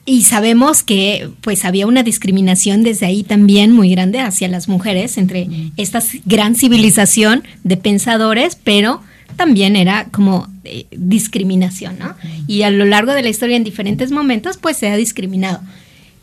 Y 0.05 0.23
sabemos 0.23 0.83
que 0.83 1.29
pues 1.41 1.63
había 1.63 1.87
una 1.87 2.03
discriminación 2.03 2.83
desde 2.83 3.05
ahí 3.05 3.23
también 3.23 3.71
muy 3.71 3.89
grande 3.89 4.19
hacia 4.19 4.47
las 4.49 4.67
mujeres 4.67 5.17
entre 5.17 5.47
esta 5.77 6.01
c- 6.01 6.21
gran 6.25 6.55
civilización 6.55 7.43
de 7.63 7.77
pensadores, 7.77 8.57
pero 8.61 9.01
también 9.35 9.75
era 9.75 10.05
como 10.05 10.47
eh, 10.63 10.85
discriminación, 10.91 11.97
¿no? 11.99 12.15
Y 12.47 12.63
a 12.63 12.71
lo 12.71 12.85
largo 12.85 13.13
de 13.13 13.21
la 13.21 13.29
historia 13.29 13.57
en 13.57 13.63
diferentes 13.63 14.11
momentos 14.11 14.57
pues 14.57 14.77
se 14.77 14.89
ha 14.89 14.97
discriminado. 14.97 15.61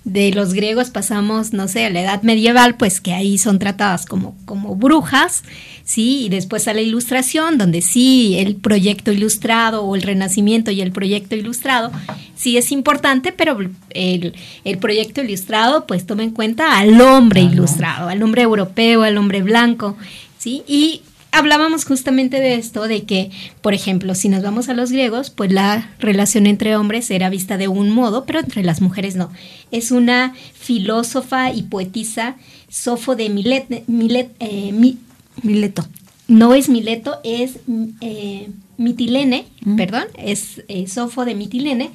De 0.05 0.33
los 0.33 0.55
griegos 0.55 0.89
pasamos, 0.89 1.53
no 1.53 1.69
sé, 1.69 1.85
a 1.85 1.91
la 1.91 2.01
edad 2.01 2.23
medieval, 2.23 2.77
pues 2.77 3.03
que 3.03 3.13
ahí 3.13 3.37
son 3.37 3.59
tratadas 3.59 4.07
como, 4.07 4.35
como 4.47 4.75
brujas, 4.75 5.45
¿sí? 5.85 6.25
Y 6.25 6.29
después 6.31 6.69
a 6.69 6.75
la 6.75 6.81
ilustración, 6.81 7.59
donde 7.59 7.83
sí 7.83 8.37
el 8.39 8.57
proyecto 8.57 9.13
ilustrado 9.13 9.83
o 9.85 9.95
el 9.95 10.03
renacimiento 10.03 10.71
y 10.71 10.81
el 10.81 10.91
proyecto 10.91 11.37
ilustrado 11.37 11.93
sí 12.35 12.57
es 12.57 12.73
importante, 12.73 13.31
pero 13.33 13.59
el, 13.91 14.35
el 14.65 14.79
proyecto 14.79 15.21
ilustrado 15.21 15.87
pues 15.87 16.07
toma 16.07 16.23
en 16.23 16.31
cuenta 16.31 16.79
al 16.79 16.99
hombre 17.01 17.43
ilustrado, 17.43 18.09
al 18.09 18.23
hombre 18.23 18.43
europeo, 18.43 19.03
al 19.03 19.19
hombre 19.19 19.43
blanco, 19.43 19.99
¿sí? 20.39 20.63
Y 20.67 21.03
hablábamos 21.33 21.85
justamente 21.85 22.41
de 22.41 22.55
esto, 22.55 22.87
de 22.89 23.05
que, 23.05 23.31
por 23.63 23.75
ejemplo, 23.75 24.15
si 24.15 24.29
nos 24.29 24.43
vamos 24.43 24.69
a 24.69 24.75
los 24.75 24.91
griegos, 24.93 25.31
pues 25.31 25.53
la 25.53 25.91
relación 25.99 26.47
entre 26.47 26.77
hombres 26.77 27.11
era 27.11 27.31
vista 27.31 27.57
de 27.59 27.69
un 27.69 27.91
modo, 27.91 28.25
pero 28.27 28.41
entre 28.41 28.63
las 28.65 28.81
mujeres 28.81 29.17
no. 29.17 29.31
Es 29.71 29.91
una 29.91 30.35
filósofa 30.55 31.53
y 31.53 31.63
poetisa, 31.63 32.37
Sofo 32.69 33.17
de 33.17 33.29
Milet, 33.29 33.85
Milet, 33.89 34.31
eh, 34.41 34.73
Mi- 34.73 34.99
Mileto. 35.43 35.87
no 36.29 36.55
es 36.55 36.69
Mileto, 36.69 37.19
es 37.25 37.59
eh, 38.01 38.49
Mitilene, 38.79 39.47
perdón, 39.77 40.05
es 40.17 40.63
Sofo 40.87 41.25
de 41.25 41.35
Mitilene, 41.35 41.91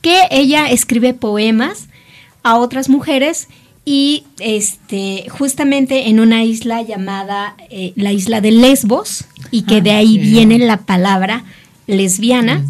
que 0.00 0.18
ella 0.30 0.70
escribe 0.70 1.14
poemas 1.14 1.88
a 2.42 2.56
otras 2.56 2.88
mujeres 2.88 3.48
y 3.84 4.24
este 4.38 5.26
justamente 5.28 6.08
en 6.08 6.20
una 6.20 6.44
isla 6.44 6.82
llamada 6.82 7.54
eh, 7.70 7.92
la 7.96 8.12
isla 8.12 8.40
de 8.40 8.50
Lesbos 8.50 9.26
y 9.50 9.62
que 9.62 9.82
de 9.82 9.92
ah, 9.92 9.98
ahí 9.98 10.18
viene 10.18 10.58
la 10.58 10.78
palabra 10.78 11.44
lesbiana. 11.86 12.64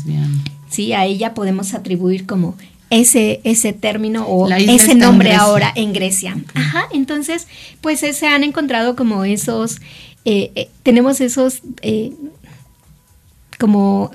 Sí, 0.68 0.92
a 0.92 1.04
ella 1.04 1.34
podemos 1.34 1.72
atribuir 1.72 2.26
como 2.26 2.56
ese, 2.90 3.40
ese 3.44 3.72
término 3.72 4.26
o 4.26 4.50
ese 4.50 4.96
nombre 4.96 5.34
ahora 5.34 5.72
en 5.76 5.92
Grecia. 5.92 6.36
Ajá, 6.54 6.88
entonces, 6.92 7.46
pues 7.80 8.02
eh, 8.02 8.12
se 8.12 8.26
han 8.26 8.42
encontrado 8.42 8.96
como 8.96 9.24
esos, 9.24 9.80
eh, 10.24 10.68
tenemos 10.82 11.20
esos 11.20 11.62
como 13.58 14.10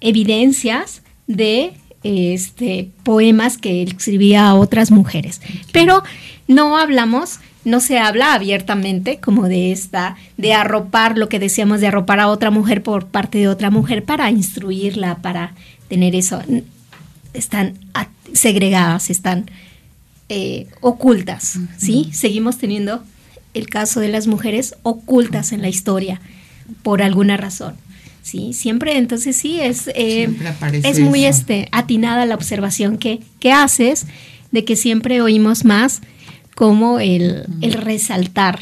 evidencias 0.00 1.02
de 1.26 1.72
este, 2.06 2.90
poemas 3.02 3.58
que 3.58 3.82
escribía 3.82 4.48
a 4.48 4.54
otras 4.54 4.90
mujeres. 4.90 5.40
Pero 5.72 6.02
no 6.48 6.76
hablamos, 6.76 7.40
no 7.64 7.80
se 7.80 7.98
habla 7.98 8.34
abiertamente 8.34 9.18
como 9.18 9.48
de 9.48 9.72
esta, 9.72 10.16
de 10.36 10.54
arropar 10.54 11.18
lo 11.18 11.28
que 11.28 11.38
decíamos, 11.38 11.80
de 11.80 11.88
arropar 11.88 12.20
a 12.20 12.28
otra 12.28 12.50
mujer 12.50 12.82
por 12.82 13.06
parte 13.06 13.38
de 13.38 13.48
otra 13.48 13.70
mujer 13.70 14.04
para 14.04 14.30
instruirla, 14.30 15.16
para 15.16 15.54
tener 15.88 16.14
eso. 16.14 16.42
Están 17.32 17.74
segregadas, 18.32 19.10
están 19.10 19.50
eh, 20.28 20.68
ocultas, 20.80 21.58
¿sí? 21.76 22.10
Seguimos 22.12 22.58
teniendo 22.58 23.02
el 23.54 23.68
caso 23.68 24.00
de 24.00 24.08
las 24.08 24.26
mujeres 24.26 24.74
ocultas 24.82 25.52
en 25.52 25.62
la 25.62 25.68
historia 25.68 26.20
por 26.82 27.02
alguna 27.02 27.36
razón. 27.36 27.74
Sí, 28.22 28.52
siempre, 28.52 28.98
entonces 28.98 29.36
sí, 29.36 29.60
es, 29.60 29.88
eh, 29.94 30.28
es 30.82 30.98
muy 30.98 31.24
este, 31.26 31.68
atinada 31.70 32.26
la 32.26 32.34
observación 32.34 32.98
que, 32.98 33.20
que 33.38 33.52
haces 33.52 34.06
de 34.50 34.64
que 34.64 34.74
siempre 34.74 35.22
oímos 35.22 35.64
más 35.64 36.00
como 36.56 36.98
el, 36.98 37.44
el 37.60 37.74
resaltar 37.74 38.58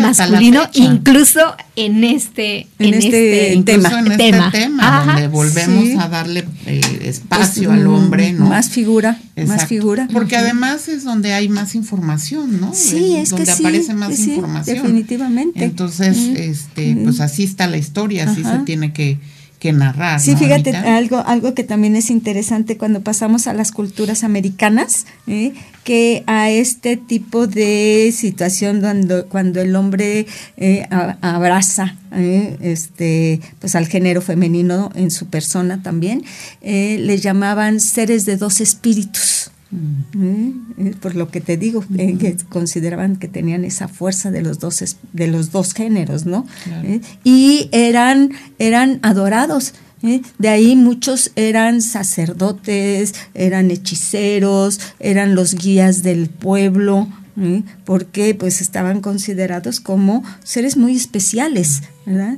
masculino, 0.00 0.62
incluso 0.72 1.40
en 1.76 2.02
este, 2.02 2.66
en, 2.78 2.94
este, 2.94 3.52
este 3.52 3.62
tema, 3.62 4.00
en 4.00 4.12
este 4.12 4.32
tema 4.50 5.04
donde 5.04 5.28
volvemos 5.28 6.02
a 6.02 6.08
darle 6.08 6.46
eh, 6.64 6.80
espacio 7.02 7.68
pues, 7.68 7.80
al 7.80 7.86
hombre, 7.88 8.32
¿no? 8.32 8.46
Más 8.46 8.70
figura, 8.70 9.20
más 9.46 9.66
figura. 9.66 10.08
Porque 10.12 10.36
además 10.36 10.88
es 10.88 11.04
donde 11.04 11.34
hay 11.34 11.50
más 11.50 11.74
información, 11.74 12.58
¿no? 12.58 12.72
Sí, 12.74 13.16
es, 13.16 13.30
donde 13.30 13.52
aparece 13.52 13.92
más 13.92 14.18
información. 14.18 14.76
Definitivamente. 14.78 15.62
Entonces, 15.62 16.16
este, 16.16 16.96
pues 17.04 17.20
así 17.20 17.44
está 17.44 17.66
la 17.66 17.76
historia, 17.76 18.30
así 18.30 18.42
se 18.42 18.58
tiene 18.60 18.94
que 18.94 19.18
que 19.58 19.72
narrar. 19.72 20.20
Sí, 20.20 20.36
fíjate, 20.36 20.76
algo, 20.76 21.22
algo 21.26 21.54
que 21.54 21.64
también 21.64 21.96
es 21.96 22.10
interesante 22.10 22.76
cuando 22.76 23.00
pasamos 23.00 23.46
a 23.46 23.54
las 23.54 23.72
culturas 23.72 24.22
americanas, 24.22 25.06
¿eh? 25.26 25.54
Que 25.86 26.24
a 26.26 26.50
este 26.50 26.96
tipo 26.96 27.46
de 27.46 28.12
situación 28.12 28.80
cuando, 28.80 29.28
cuando 29.28 29.60
el 29.60 29.76
hombre 29.76 30.26
eh, 30.56 30.84
abraza 30.90 31.94
¿eh? 32.10 32.56
este, 32.60 33.40
pues 33.60 33.76
al 33.76 33.86
género 33.86 34.20
femenino 34.20 34.90
en 34.96 35.12
su 35.12 35.26
persona 35.26 35.84
también, 35.84 36.24
le 36.60 37.18
llamaban 37.18 37.78
seres 37.78 38.26
de 38.26 38.36
dos 38.36 38.60
espíritus. 38.60 39.52
Mm. 39.70 40.92
por 41.00 41.16
lo 41.16 41.28
que 41.28 41.40
te 41.40 41.56
digo, 41.56 41.84
que 41.96 42.36
consideraban 42.48 43.16
que 43.16 43.28
tenían 43.28 43.64
esa 43.64 43.88
fuerza 43.88 44.30
de 44.30 44.40
los 44.40 44.58
dos, 44.58 44.96
de 45.12 45.26
los 45.26 45.52
dos 45.52 45.72
géneros, 45.72 46.24
¿no? 46.24 46.46
y 47.22 47.68
eran, 47.72 48.32
eran 48.58 48.98
adorados. 49.02 49.74
De 50.02 50.48
ahí 50.48 50.76
muchos 50.76 51.32
eran 51.36 51.80
sacerdotes, 51.82 53.14
eran 53.34 53.70
hechiceros, 53.70 54.80
eran 55.00 55.34
los 55.34 55.54
guías 55.54 56.02
del 56.02 56.28
pueblo, 56.28 57.08
porque 57.84 58.34
pues 58.34 58.60
estaban 58.60 59.00
considerados 59.00 59.80
como 59.80 60.22
seres 60.42 60.76
muy 60.76 60.96
especiales, 60.96 61.82
¿verdad? 62.04 62.36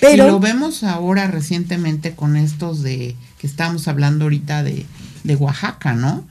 Pero 0.00 0.24
y 0.24 0.28
lo 0.28 0.40
vemos 0.40 0.82
ahora 0.84 1.28
recientemente 1.28 2.12
con 2.14 2.36
estos 2.36 2.82
de 2.82 3.14
que 3.38 3.46
estamos 3.46 3.88
hablando 3.88 4.24
ahorita 4.24 4.62
de 4.62 4.86
de 5.26 5.34
Oaxaca, 5.34 5.94
¿no? 5.94 6.24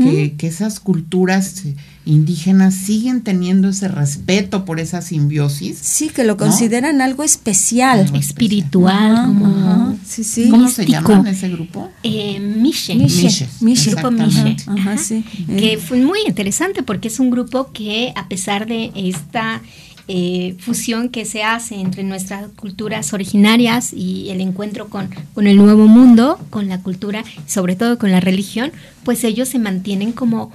que, 0.00 0.34
que, 0.38 0.46
esas 0.46 0.80
culturas 0.80 1.64
indígenas 2.04 2.74
siguen 2.74 3.22
teniendo 3.22 3.68
ese 3.68 3.88
respeto 3.88 4.64
por 4.64 4.80
esa 4.80 5.02
simbiosis. 5.02 5.78
Sí, 5.78 6.08
que 6.08 6.24
lo 6.24 6.36
consideran 6.36 7.00
algo 7.00 7.22
especial. 7.22 8.10
espiritual. 8.14 9.26
como, 9.26 9.98
sí, 10.04 10.24
sí. 10.24 10.48
¿Cómo 10.48 10.68
se 10.68 10.86
llama 10.86 11.30
ese 11.30 11.48
grupo? 11.48 11.90
Eh, 12.02 12.40
Mishe. 12.40 12.94
Mishe. 12.94 13.48
Grupo 13.92 14.10
Mishe. 14.10 14.56
Ajá, 14.66 14.98
sí. 14.98 15.24
Que 15.46 15.78
fue 15.78 16.00
muy 16.00 16.20
interesante 16.26 16.82
porque 16.82 17.08
es 17.08 17.20
un 17.20 17.30
grupo 17.30 17.72
que 17.72 18.12
a 18.16 18.28
pesar 18.28 18.66
de 18.66 18.90
esta 18.94 19.62
eh, 20.08 20.56
fusión 20.58 21.08
que 21.08 21.24
se 21.24 21.44
hace 21.44 21.76
entre 21.76 22.02
nuestras 22.02 22.48
culturas 22.56 23.12
originarias 23.12 23.92
y 23.92 24.30
el 24.30 24.40
encuentro 24.40 24.88
con, 24.88 25.08
con, 25.34 25.46
el 25.46 25.56
nuevo 25.56 25.86
mundo, 25.86 26.38
con 26.50 26.68
la 26.68 26.82
cultura, 26.82 27.24
sobre 27.46 27.76
todo 27.76 27.98
con 27.98 28.10
la 28.10 28.20
religión, 28.20 28.72
pues 29.04 29.22
ellos 29.24 29.48
se 29.48 29.58
mantienen 29.58 30.12
como 30.12 30.50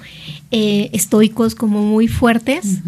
eh, 0.51 0.89
estoicos, 0.93 1.55
como 1.55 1.81
muy 1.81 2.07
fuertes, 2.07 2.79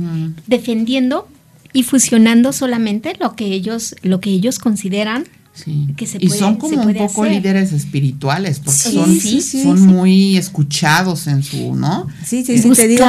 defendiendo 0.48 1.28
y 1.72 1.84
fusionando 1.84 2.52
solamente 2.52 3.14
lo 3.20 3.36
que 3.36 3.46
ellos, 3.46 3.96
lo 4.02 4.20
que 4.20 4.32
ellos 4.32 4.60
consideran 4.60 5.26
y 5.66 6.30
son 6.30 6.58
como 6.58 6.84
un 6.84 6.94
poco 6.94 7.26
líderes 7.26 7.72
espirituales, 7.74 8.60
porque 8.60 8.80
son, 8.80 9.20
son 9.20 9.82
muy 9.88 10.38
escuchados 10.38 11.28
en 11.28 11.44
su, 11.44 11.76
¿no? 11.76 12.08
Sí, 12.26 12.44
sí, 12.46 12.58
sí, 12.58 12.70
te 12.72 12.88
digo, 12.88 13.06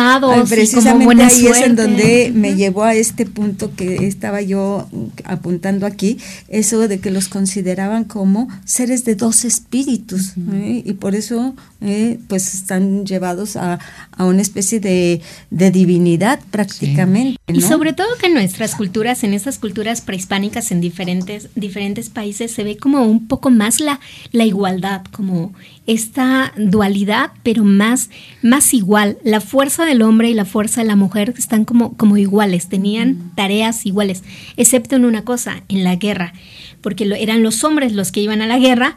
precisamente 0.48 1.24
ahí 1.24 1.46
es 1.46 1.58
en 1.58 1.76
donde 1.76 2.32
me 2.34 2.54
llevó 2.54 2.84
a 2.84 2.94
este 2.94 3.26
punto 3.26 3.74
que 3.74 4.06
estaba 4.06 4.42
yo 4.42 4.88
apuntando 5.24 5.86
aquí, 5.86 6.18
eso 6.48 6.88
de 6.88 7.00
que 7.00 7.10
los 7.10 7.28
consideraban 7.28 8.04
como 8.04 8.48
seres 8.64 9.04
de 9.04 9.14
dos 9.14 9.44
espíritus, 9.44 10.34
¿eh? 10.52 10.82
y 10.84 10.92
por 10.94 11.14
eso 11.14 11.54
eh, 11.80 12.18
pues 12.28 12.54
están 12.54 13.06
llevados 13.06 13.56
a, 13.56 13.78
a 14.12 14.24
una 14.24 14.42
especie 14.42 14.80
de, 14.80 15.22
de 15.50 15.70
divinidad 15.70 16.40
prácticamente. 16.50 17.38
Y 17.48 17.62
sobre 17.62 17.92
todo 17.92 18.08
que 18.20 18.28
nuestras 18.28 18.74
culturas, 18.74 19.24
en 19.24 19.34
estas 19.34 19.58
culturas 19.58 20.00
prehispánicas 20.00 20.70
en 20.70 20.80
diferentes, 20.80 21.48
diferentes 21.54 22.08
países, 22.10 22.30
se 22.48 22.64
ve 22.64 22.76
como 22.76 23.04
un 23.04 23.26
poco 23.26 23.50
más 23.50 23.80
la, 23.80 24.00
la 24.32 24.44
igualdad, 24.44 25.02
como 25.10 25.52
esta 25.86 26.52
dualidad, 26.56 27.32
pero 27.42 27.64
más, 27.64 28.10
más 28.42 28.74
igual. 28.74 29.18
La 29.24 29.40
fuerza 29.40 29.84
del 29.84 30.02
hombre 30.02 30.30
y 30.30 30.34
la 30.34 30.44
fuerza 30.44 30.80
de 30.80 30.86
la 30.86 30.96
mujer 30.96 31.34
están 31.36 31.64
como, 31.64 31.96
como 31.96 32.16
iguales, 32.16 32.68
tenían 32.68 33.32
tareas 33.34 33.86
iguales, 33.86 34.22
excepto 34.56 34.96
en 34.96 35.04
una 35.04 35.24
cosa, 35.24 35.62
en 35.68 35.84
la 35.84 35.96
guerra, 35.96 36.32
porque 36.80 37.04
eran 37.18 37.42
los 37.42 37.64
hombres 37.64 37.92
los 37.92 38.12
que 38.12 38.20
iban 38.20 38.42
a 38.42 38.46
la 38.46 38.58
guerra. 38.58 38.96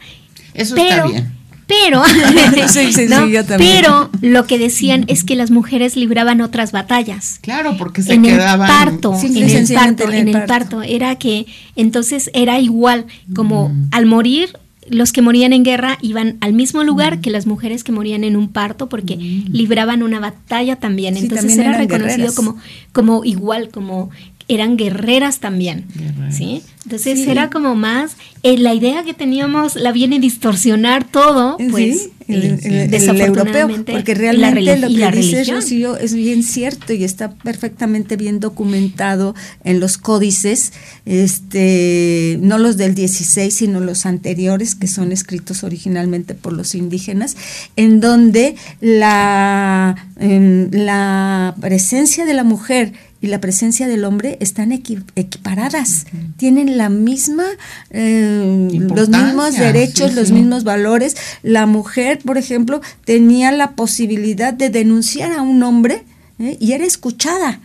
Eso 0.54 0.76
está 0.76 1.06
bien 1.06 1.43
pero, 1.66 2.02
pero 3.58 4.10
lo 4.20 4.46
que 4.46 4.58
decían 4.58 5.04
es 5.08 5.24
que 5.24 5.36
las 5.36 5.50
mujeres 5.50 5.96
libraban 5.96 6.40
otras 6.40 6.72
batallas. 6.72 7.38
Claro, 7.40 7.76
porque 7.78 8.02
se 8.02 8.20
quedaban 8.20 8.70
el 8.70 8.76
parto, 8.76 9.18
en 9.22 9.36
el 9.36 9.74
parto, 9.74 10.10
en 10.10 10.28
el 10.28 10.44
parto, 10.44 10.82
era 10.82 11.16
que 11.16 11.46
entonces 11.76 12.30
era 12.34 12.58
igual 12.58 13.06
como 13.34 13.68
mm. 13.70 13.88
al 13.92 14.06
morir 14.06 14.58
los 14.88 15.12
que 15.12 15.22
morían 15.22 15.52
en 15.52 15.62
guerra 15.62 15.98
iban 16.02 16.36
al 16.40 16.52
mismo 16.52 16.84
lugar 16.84 17.16
mm. 17.16 17.20
que 17.20 17.30
las 17.30 17.46
mujeres 17.46 17.84
que 17.84 17.92
morían 17.92 18.24
en 18.24 18.36
un 18.36 18.48
parto 18.48 18.88
porque 18.88 19.16
mm. 19.16 19.52
libraban 19.52 20.02
una 20.02 20.20
batalla 20.20 20.76
también. 20.76 21.16
Entonces 21.16 21.56
era 21.56 21.76
reconocido 21.76 22.34
como, 22.34 22.56
como 22.92 23.24
igual, 23.24 23.70
como 23.70 24.10
eran 24.48 24.76
guerreras 24.76 25.40
también, 25.40 25.86
¿sí? 26.30 26.62
Entonces 26.84 27.26
era 27.26 27.48
como 27.48 27.74
más, 27.74 28.16
eh, 28.42 28.58
la 28.58 28.74
idea 28.74 29.04
que 29.04 29.14
teníamos 29.14 29.74
la 29.74 29.90
viene 29.90 30.16
a 30.16 30.18
distorsionar 30.18 31.04
todo, 31.04 31.56
pues 31.70 32.10
el, 32.28 32.58
el, 32.62 33.20
europeo, 33.20 33.68
porque 33.86 34.14
realmente 34.14 34.78
lo 34.78 34.88
que 34.88 35.10
dice 35.16 35.44
Rocío 35.44 35.96
es 35.96 36.14
bien 36.14 36.42
cierto 36.42 36.92
y 36.92 37.04
está 37.04 37.34
perfectamente 37.34 38.16
bien 38.16 38.40
documentado 38.40 39.34
en 39.64 39.80
los 39.80 39.96
códices, 39.96 40.72
este, 41.06 42.38
no 42.40 42.58
los 42.58 42.76
del 42.76 42.94
16, 42.94 43.52
sino 43.52 43.80
los 43.80 44.04
anteriores 44.04 44.74
que 44.74 44.86
son 44.86 45.10
escritos 45.12 45.64
originalmente 45.64 46.34
por 46.34 46.52
los 46.52 46.74
indígenas, 46.74 47.36
en 47.76 48.00
donde 48.00 48.56
la, 48.80 50.08
em, 50.18 50.70
la 50.70 51.54
presencia 51.60 52.26
de 52.26 52.34
la 52.34 52.44
mujer 52.44 52.92
y 53.24 53.26
la 53.26 53.40
presencia 53.40 53.88
del 53.88 54.04
hombre 54.04 54.36
están 54.40 54.70
equiparadas, 54.70 56.04
tienen 56.36 56.76
la 56.76 56.90
misma, 56.90 57.46
eh, 57.88 58.68
los 58.70 59.08
mismos 59.08 59.56
derechos, 59.56 60.14
los 60.14 60.30
mismos 60.30 60.62
valores. 60.62 61.16
La 61.42 61.64
mujer, 61.64 62.18
por 62.18 62.36
ejemplo, 62.36 62.82
tenía 63.06 63.50
la 63.50 63.70
posibilidad 63.70 64.52
de 64.52 64.68
denunciar 64.68 65.32
a 65.32 65.40
un 65.40 65.62
hombre 65.62 66.02
¿eh? 66.38 66.58
y 66.60 66.72
era 66.72 66.84
escuchada. 66.84 67.60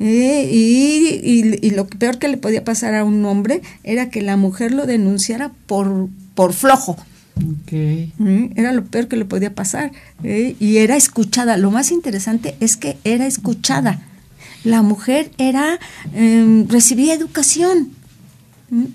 ¿eh? 0.00 0.50
Y, 0.50 1.64
y, 1.64 1.70
lo 1.70 1.86
peor 1.86 2.18
que 2.18 2.26
le 2.26 2.36
podía 2.36 2.64
pasar 2.64 2.96
a 2.96 3.04
un 3.04 3.24
hombre 3.24 3.62
era 3.84 4.10
que 4.10 4.20
la 4.20 4.36
mujer 4.36 4.72
lo 4.74 4.84
denunciara 4.86 5.52
por, 5.66 6.08
por 6.34 6.54
flojo. 6.54 6.96
Era 8.56 8.72
lo 8.72 8.84
peor 8.84 9.06
que 9.06 9.16
le 9.16 9.26
podía 9.26 9.54
pasar. 9.54 9.92
Y 10.24 10.78
era 10.78 10.96
escuchada. 10.96 11.56
Lo 11.56 11.70
más 11.70 11.92
interesante 11.92 12.56
es 12.58 12.76
que 12.76 12.96
era 13.04 13.28
escuchada. 13.28 14.02
La 14.64 14.82
mujer 14.82 15.30
era 15.38 15.78
em, 16.14 16.68
recibía 16.68 17.14
educación. 17.14 17.90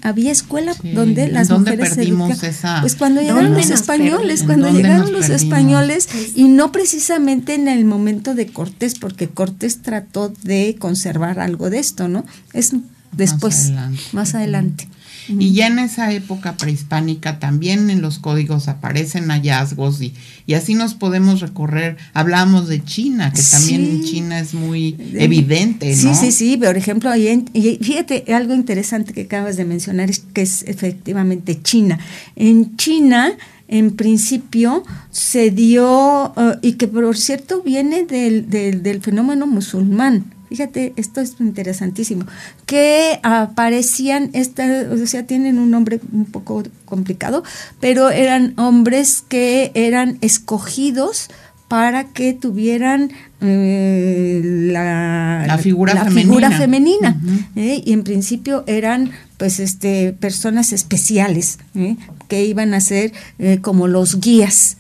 Había 0.02 0.34
escuela 0.34 0.76
donde 0.84 1.30
las 1.30 1.50
mujeres 1.50 1.93
se 1.93 2.04
educaban. 2.04 2.82
Pues 2.82 2.95
cuando 2.95 3.21
llegaron 3.21 3.54
los 3.54 3.69
españoles, 3.69 4.43
cuando 4.43 4.69
llegaron 4.69 5.13
los 5.13 5.30
españoles 5.30 6.10
y 6.36 6.50
no 6.50 6.74
precisamente 6.74 7.54
en 7.54 7.69
el 7.69 7.86
momento 7.86 8.36
de 8.36 8.47
Cortés, 8.47 9.00
porque 9.00 9.30
Cortés 9.30 9.82
trató 9.82 10.34
de 10.43 10.76
conservar 10.78 11.39
algo 11.39 11.69
de 11.69 11.80
esto, 11.80 12.10
¿no? 12.10 12.26
Es 12.52 12.74
después, 13.13 13.71
Más 14.12 14.36
adelante. 14.36 14.89
Y 15.29 15.53
ya 15.53 15.67
en 15.67 15.79
esa 15.79 16.12
época 16.12 16.57
prehispánica 16.57 17.39
también 17.39 17.89
en 17.89 18.01
los 18.01 18.19
códigos 18.19 18.67
aparecen 18.67 19.29
hallazgos 19.29 20.01
y, 20.01 20.13
y 20.47 20.55
así 20.55 20.73
nos 20.73 20.93
podemos 20.93 21.41
recorrer. 21.41 21.97
Hablamos 22.13 22.67
de 22.67 22.84
China, 22.84 23.31
que 23.31 23.41
también 23.41 23.86
en 23.86 24.03
China 24.03 24.39
es 24.39 24.53
muy 24.53 24.95
evidente, 25.13 25.95
¿no? 25.95 26.15
Sí, 26.15 26.15
sí, 26.15 26.31
sí. 26.31 26.57
Por 26.57 26.75
ejemplo, 26.75 27.10
ahí 27.10 27.45
y 27.53 27.77
fíjate, 27.81 28.34
algo 28.34 28.53
interesante 28.53 29.13
que 29.13 29.21
acabas 29.21 29.57
de 29.57 29.65
mencionar 29.65 30.10
es 30.10 30.19
que 30.34 30.41
es 30.41 30.63
efectivamente 30.63 31.62
China. 31.62 31.99
En 32.36 32.75
China 32.77 33.31
en 33.67 33.91
principio 33.91 34.84
se 35.12 35.49
dio, 35.49 36.34
uh, 36.36 36.57
y 36.62 36.73
que 36.73 36.88
por 36.88 37.17
cierto 37.17 37.62
viene 37.62 38.05
del, 38.05 38.49
del, 38.49 38.84
del 38.84 39.01
fenómeno 39.01 39.47
musulmán, 39.47 40.25
Fíjate, 40.51 40.91
esto 40.97 41.21
es 41.21 41.37
interesantísimo, 41.39 42.25
que 42.65 43.21
aparecían, 43.23 44.31
esta, 44.33 44.65
o 44.91 45.07
sea, 45.07 45.25
tienen 45.25 45.57
un 45.57 45.71
nombre 45.71 46.01
un 46.11 46.25
poco 46.25 46.63
complicado, 46.83 47.45
pero 47.79 48.09
eran 48.09 48.53
hombres 48.59 49.23
que 49.25 49.71
eran 49.75 50.17
escogidos 50.19 51.29
para 51.69 52.03
que 52.03 52.33
tuvieran 52.33 53.13
eh, 53.39 54.41
la, 54.43 55.57
figura 55.57 56.51
femenina, 56.51 57.17
¿eh? 57.55 57.81
y 57.85 57.93
en 57.93 58.03
principio 58.03 58.65
eran 58.67 59.11
pues 59.37 59.61
este 59.61 60.11
personas 60.11 60.73
especiales 60.73 61.59
¿eh? 61.75 61.95
que 62.27 62.43
iban 62.43 62.73
a 62.73 62.81
ser 62.81 63.13
como 63.61 63.87
los 63.87 64.19
guías. 64.19 64.75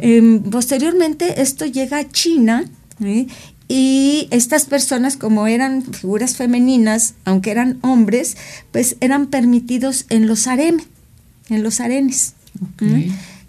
Em, 0.00 0.42
posteriormente 0.42 1.40
esto 1.40 1.64
llega 1.64 1.98
a 1.98 2.08
China 2.10 2.64
y 3.74 4.28
estas 4.30 4.66
personas, 4.66 5.16
como 5.16 5.46
eran 5.46 5.82
figuras 5.82 6.36
femeninas, 6.36 7.14
aunque 7.24 7.50
eran 7.52 7.78
hombres, 7.80 8.36
pues 8.70 8.96
eran 9.00 9.28
permitidos 9.28 10.04
en 10.10 10.26
los 10.26 10.46
harenes, 10.46 10.84
en 11.48 11.62
los 11.62 11.80
arenes. 11.80 12.34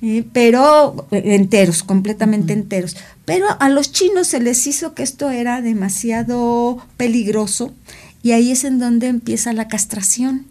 Eh, 0.01 0.23
pero 0.31 1.09
enteros, 1.11 1.83
completamente 1.83 2.53
enteros. 2.53 2.95
Pero 3.25 3.47
a 3.59 3.67
los 3.67 3.91
chinos 3.91 4.27
se 4.27 4.39
les 4.39 4.65
hizo 4.65 4.93
que 4.93 5.03
esto 5.03 5.29
era 5.29 5.61
demasiado 5.61 6.77
peligroso 6.95 7.73
y 8.21 8.31
ahí 8.31 8.51
es 8.51 8.63
en 8.63 8.79
donde 8.79 9.07
empieza 9.07 9.51
la 9.51 9.67
castración. 9.67 10.45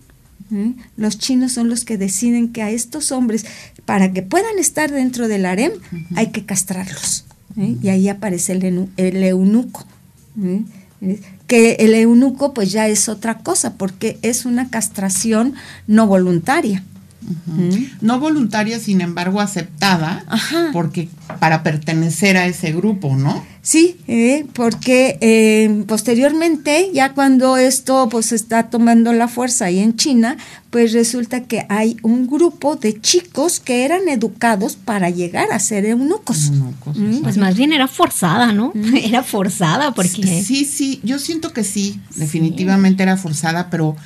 Los 0.98 1.16
chinos 1.16 1.52
son 1.52 1.70
los 1.70 1.87
que 1.87 1.96
deciden 1.96 2.52
que 2.52 2.61
a 2.61 2.68
estos 2.68 3.11
hombres, 3.11 3.46
para 3.87 4.12
que 4.12 4.20
puedan 4.20 4.58
estar 4.58 4.90
dentro 4.90 5.28
del 5.28 5.46
harem, 5.46 5.72
hay 6.14 6.26
que 6.26 6.44
castrarlos. 6.44 7.24
¿Eh? 7.57 7.77
y 7.83 7.88
ahí 7.88 8.09
aparece 8.09 8.53
el, 8.53 9.23
eunuco. 9.23 9.85
¿eh? 10.41 10.62
Que 11.47 11.73
el 11.81 11.95
eunuco 11.95 12.55
pues 12.55 12.73
ya 12.73 12.88
es 12.88 13.09
otra 13.09 13.38
cosa 13.38 13.75
porque 13.75 14.19
es 14.23 14.45
una 14.45 14.71
castración 14.71 15.55
no 15.87 16.07
voluntaria. 16.07 16.85
No 18.00 18.18
voluntaria, 18.18 18.78
sin 18.78 19.00
embargo, 19.00 19.40
aceptada, 19.40 20.24
porque 20.72 21.08
para 21.40 21.62
pertenecer 21.62 22.37
a 22.37 22.46
ese 22.46 22.72
grupo, 22.72 23.16
¿no? 23.16 23.44
Sí, 23.62 23.96
eh, 24.08 24.44
porque 24.54 25.18
eh, 25.20 25.85
posteriormente, 25.87 26.90
ya 26.92 27.12
cuando 27.14 27.56
esto 27.56 28.08
pues 28.11 28.32
está 28.32 28.70
tomando 28.70 29.12
la 29.12 29.28
fuerza 29.28 29.66
ahí 29.66 29.78
en 29.78 29.94
China, 29.94 30.37
pues 30.70 30.92
resulta 30.92 31.44
que 31.44 31.64
hay 31.68 31.96
un 32.02 32.26
grupo 32.26 32.74
de 32.74 33.00
chicos 33.00 33.61
que 33.61 33.85
eran 33.85 34.08
educados 34.08 34.74
para 34.74 35.11
llegar 35.11 35.52
a 35.52 35.61
ser 35.61 35.87
eunucos. 35.87 36.50
Pues 37.22 37.37
más 37.37 37.56
bien 37.56 37.72
era 37.72 37.87
forzada, 37.87 38.52
¿no? 38.52 38.72
Era 38.94 39.22
forzada 39.22 39.94
porque... 39.94 40.42
Sí, 40.42 40.64
sí, 40.64 41.00
yo 41.04 41.20
siento 41.20 41.52
que 41.52 41.62
sí, 41.62 42.00
definitivamente 42.16 43.02
era 43.04 43.16
forzada, 43.16 43.70
pero, 43.70 43.96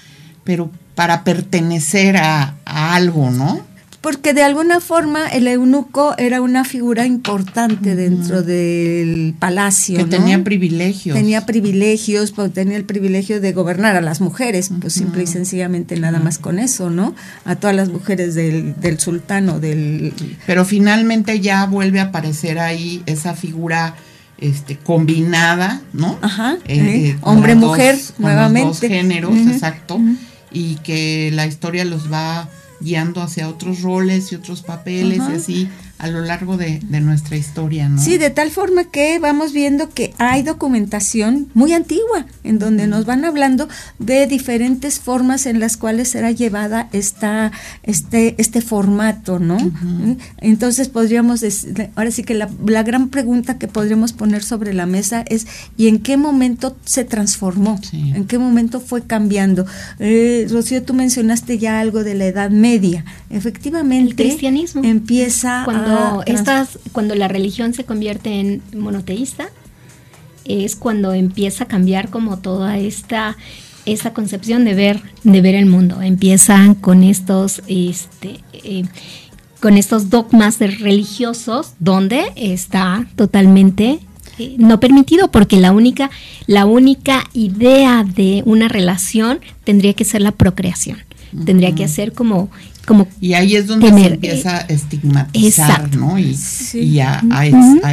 pero 0.44 0.70
para 0.96 1.24
pertenecer 1.24 2.16
a, 2.16 2.56
algo, 2.64 3.30
¿no? 3.30 3.60
Porque 4.00 4.34
de 4.34 4.42
alguna 4.42 4.80
forma 4.80 5.26
el 5.26 5.46
eunuco 5.46 6.14
era 6.16 6.40
una 6.40 6.64
figura 6.64 7.06
importante 7.06 7.96
dentro 7.96 8.42
del 8.42 9.34
palacio. 9.38 9.98
Que 9.98 10.04
tenía 10.04 10.42
privilegios. 10.42 11.16
Tenía 11.16 11.44
privilegios, 11.44 12.30
pues, 12.32 12.52
tenía 12.52 12.76
el 12.76 12.84
privilegio 12.84 13.40
de 13.40 13.52
gobernar 13.52 13.96
a 13.96 14.00
las 14.00 14.20
mujeres, 14.20 14.70
pues 14.80 14.92
simple 14.92 15.24
y 15.24 15.26
sencillamente 15.26 15.98
nada 15.98 16.20
más 16.20 16.38
con 16.38 16.58
eso, 16.60 16.88
¿no? 16.88 17.14
A 17.44 17.56
todas 17.56 17.74
las 17.74 17.88
mujeres 17.88 18.34
del, 18.34 18.80
del 18.80 18.98
sultán 19.00 19.60
del... 19.60 20.14
Pero 20.46 20.64
finalmente 20.64 21.40
ya 21.40 21.66
vuelve 21.66 21.98
a 22.00 22.04
aparecer 22.04 22.60
ahí 22.60 23.02
esa 23.06 23.34
figura 23.34 23.96
este, 24.38 24.76
combinada, 24.76 25.82
¿no? 25.92 26.16
Ajá. 26.22 26.58
Eh, 26.66 26.78
eh, 26.78 27.18
Hombre-mujer, 27.22 27.98
nuevamente. 28.18 28.68
dos 28.68 28.80
géneros, 28.80 29.36
exacto 29.36 30.00
y 30.50 30.76
que 30.76 31.30
la 31.32 31.46
historia 31.46 31.84
los 31.84 32.10
va 32.12 32.48
guiando 32.80 33.22
hacia 33.22 33.48
otros 33.48 33.82
roles 33.82 34.32
y 34.32 34.34
otros 34.34 34.62
papeles 34.62 35.22
y 35.30 35.32
así 35.32 35.68
a 35.98 36.08
lo 36.08 36.20
largo 36.20 36.56
de, 36.56 36.80
nuestra 37.00 37.36
historia, 37.36 37.88
¿no? 37.88 38.00
Sí, 38.00 38.18
de 38.18 38.30
tal 38.30 38.50
forma 38.50 38.84
que 38.84 39.18
vamos 39.18 39.52
viendo 39.52 39.90
que 39.90 40.14
hay 40.18 40.42
documentación 40.42 41.48
muy 41.54 41.72
antigua 41.72 42.26
en 42.42 42.58
donde 42.58 42.86
nos 42.86 43.06
van 43.06 43.24
hablando 43.24 43.68
de 43.98 44.26
diferentes 44.26 44.98
formas 44.98 45.46
en 45.46 45.60
las 45.60 45.76
cuales 45.76 46.08
será 46.08 46.30
llevada 46.30 46.88
esta, 46.92 47.52
este, 47.82 48.34
este 48.38 48.60
formato, 48.60 49.38
¿no? 49.38 49.56
Entonces 50.38 50.88
podríamos 50.88 51.40
decir, 51.40 51.90
ahora 51.94 52.10
sí 52.10 52.24
que 52.24 52.34
la, 52.34 52.48
gran 52.82 53.08
pregunta 53.08 53.58
que 53.58 53.68
podríamos 53.68 54.12
poner 54.12 54.42
sobre 54.42 54.74
la 54.74 54.86
mesa 54.86 55.24
es 55.28 55.46
¿y 55.76 55.88
en 55.88 55.98
qué 55.98 56.16
momento 56.16 56.76
se 56.84 57.04
transformó? 57.04 57.80
¿En 57.92 58.26
qué 58.26 58.38
momento 58.38 58.80
fue 58.80 59.02
cambiando? 59.02 59.66
Eh, 59.98 60.46
Rocío, 60.50 60.82
tú 60.82 60.94
mencionaste 60.94 61.58
ya 61.58 61.80
algo 61.80 62.04
de 62.04 62.14
la 62.14 62.26
Edad 62.26 62.50
Media. 62.50 63.04
Efectivamente, 63.30 64.10
el 64.10 64.16
cristianismo 64.16 64.82
empieza 64.84 65.64
a 65.64 65.85
cuando, 65.86 66.22
estas, 66.26 66.78
cuando 66.92 67.14
la 67.14 67.28
religión 67.28 67.74
se 67.74 67.84
convierte 67.84 68.40
en 68.40 68.62
monoteísta, 68.74 69.48
es 70.44 70.76
cuando 70.76 71.12
empieza 71.12 71.64
a 71.64 71.68
cambiar 71.68 72.10
como 72.10 72.38
toda 72.38 72.78
esta 72.78 73.36
esa 73.84 74.12
concepción 74.12 74.64
de 74.64 74.74
ver 74.74 75.00
de 75.22 75.40
ver 75.40 75.54
el 75.54 75.66
mundo. 75.66 76.02
Empiezan 76.02 76.74
con 76.74 77.04
estos 77.04 77.62
este 77.68 78.40
eh, 78.52 78.84
con 79.60 79.76
estos 79.76 80.10
dogmas 80.10 80.58
religiosos 80.58 81.74
donde 81.78 82.32
está 82.36 83.06
totalmente 83.16 84.00
eh, 84.38 84.56
no 84.58 84.80
permitido 84.80 85.30
porque 85.30 85.56
la 85.56 85.72
única 85.72 86.10
la 86.46 86.66
única 86.66 87.24
idea 87.32 88.04
de 88.04 88.42
una 88.44 88.68
relación 88.68 89.40
tendría 89.64 89.94
que 89.94 90.04
ser 90.04 90.20
la 90.20 90.32
procreación. 90.32 90.98
Tendría 91.44 91.74
que 91.74 91.86
ser 91.86 92.12
como 92.12 92.50
y 93.20 93.34
ahí 93.34 93.56
es 93.56 93.66
donde 93.66 93.90
se 93.90 94.06
empieza 94.06 94.58
a 94.58 94.60
estigmatizar, 94.60 95.94
¿no? 95.96 96.18
Y, 96.18 96.38
a, 97.00 97.22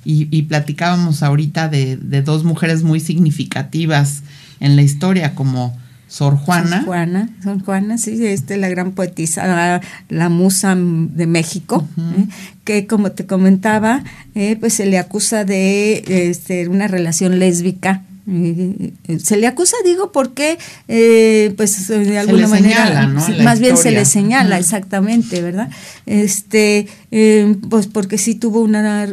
Y, 0.10 0.44
platicábamos 0.44 1.22
ahorita 1.22 1.68
de, 1.68 1.98
de, 1.98 2.22
dos 2.22 2.46
mujeres 2.46 2.82
muy 2.84 3.02
significativas 3.02 4.24
en 4.62 4.78
la 4.78 4.82
historia, 4.82 5.36
como 5.36 5.78
Sor 6.08 6.38
Juana. 6.38 6.78
Sor 6.78 6.86
Juana, 6.86 7.30
Sor 7.44 7.62
Juana, 7.62 7.98
sí, 7.98 8.26
este, 8.26 8.56
la 8.56 8.70
gran 8.70 8.94
poetisa, 8.94 9.82
la, 10.08 10.30
musa 10.30 10.76
de 10.76 11.28
México, 11.28 11.86
¿eh? 11.98 12.28
que 12.64 12.88
como 12.88 13.12
te 13.12 13.26
comentaba, 13.26 14.04
eh, 14.34 14.56
pues 14.58 14.74
se 14.76 14.86
le 14.86 14.98
acusa 14.98 15.44
de 15.44 16.30
este, 16.30 16.70
una 16.70 16.88
relación 16.88 17.40
lésbica 17.40 18.04
se 18.28 19.38
le 19.38 19.48
acusa, 19.48 19.78
digo, 19.86 20.12
porque 20.12 20.58
eh, 20.90 21.54
pues 21.56 21.88
de 21.88 22.18
alguna 22.18 22.48
manera, 22.48 23.08
más 23.08 23.60
bien 23.60 23.78
se 23.78 23.92
le 23.92 24.04
señala, 24.04 24.60
exactamente, 24.60 25.42
¿verdad? 25.42 25.70
Este, 26.06 26.88
eh, 27.12 27.56
pues 27.70 27.88
porque 27.88 28.18
sí 28.18 28.36
tuvo 28.36 28.62
una, 28.62 29.08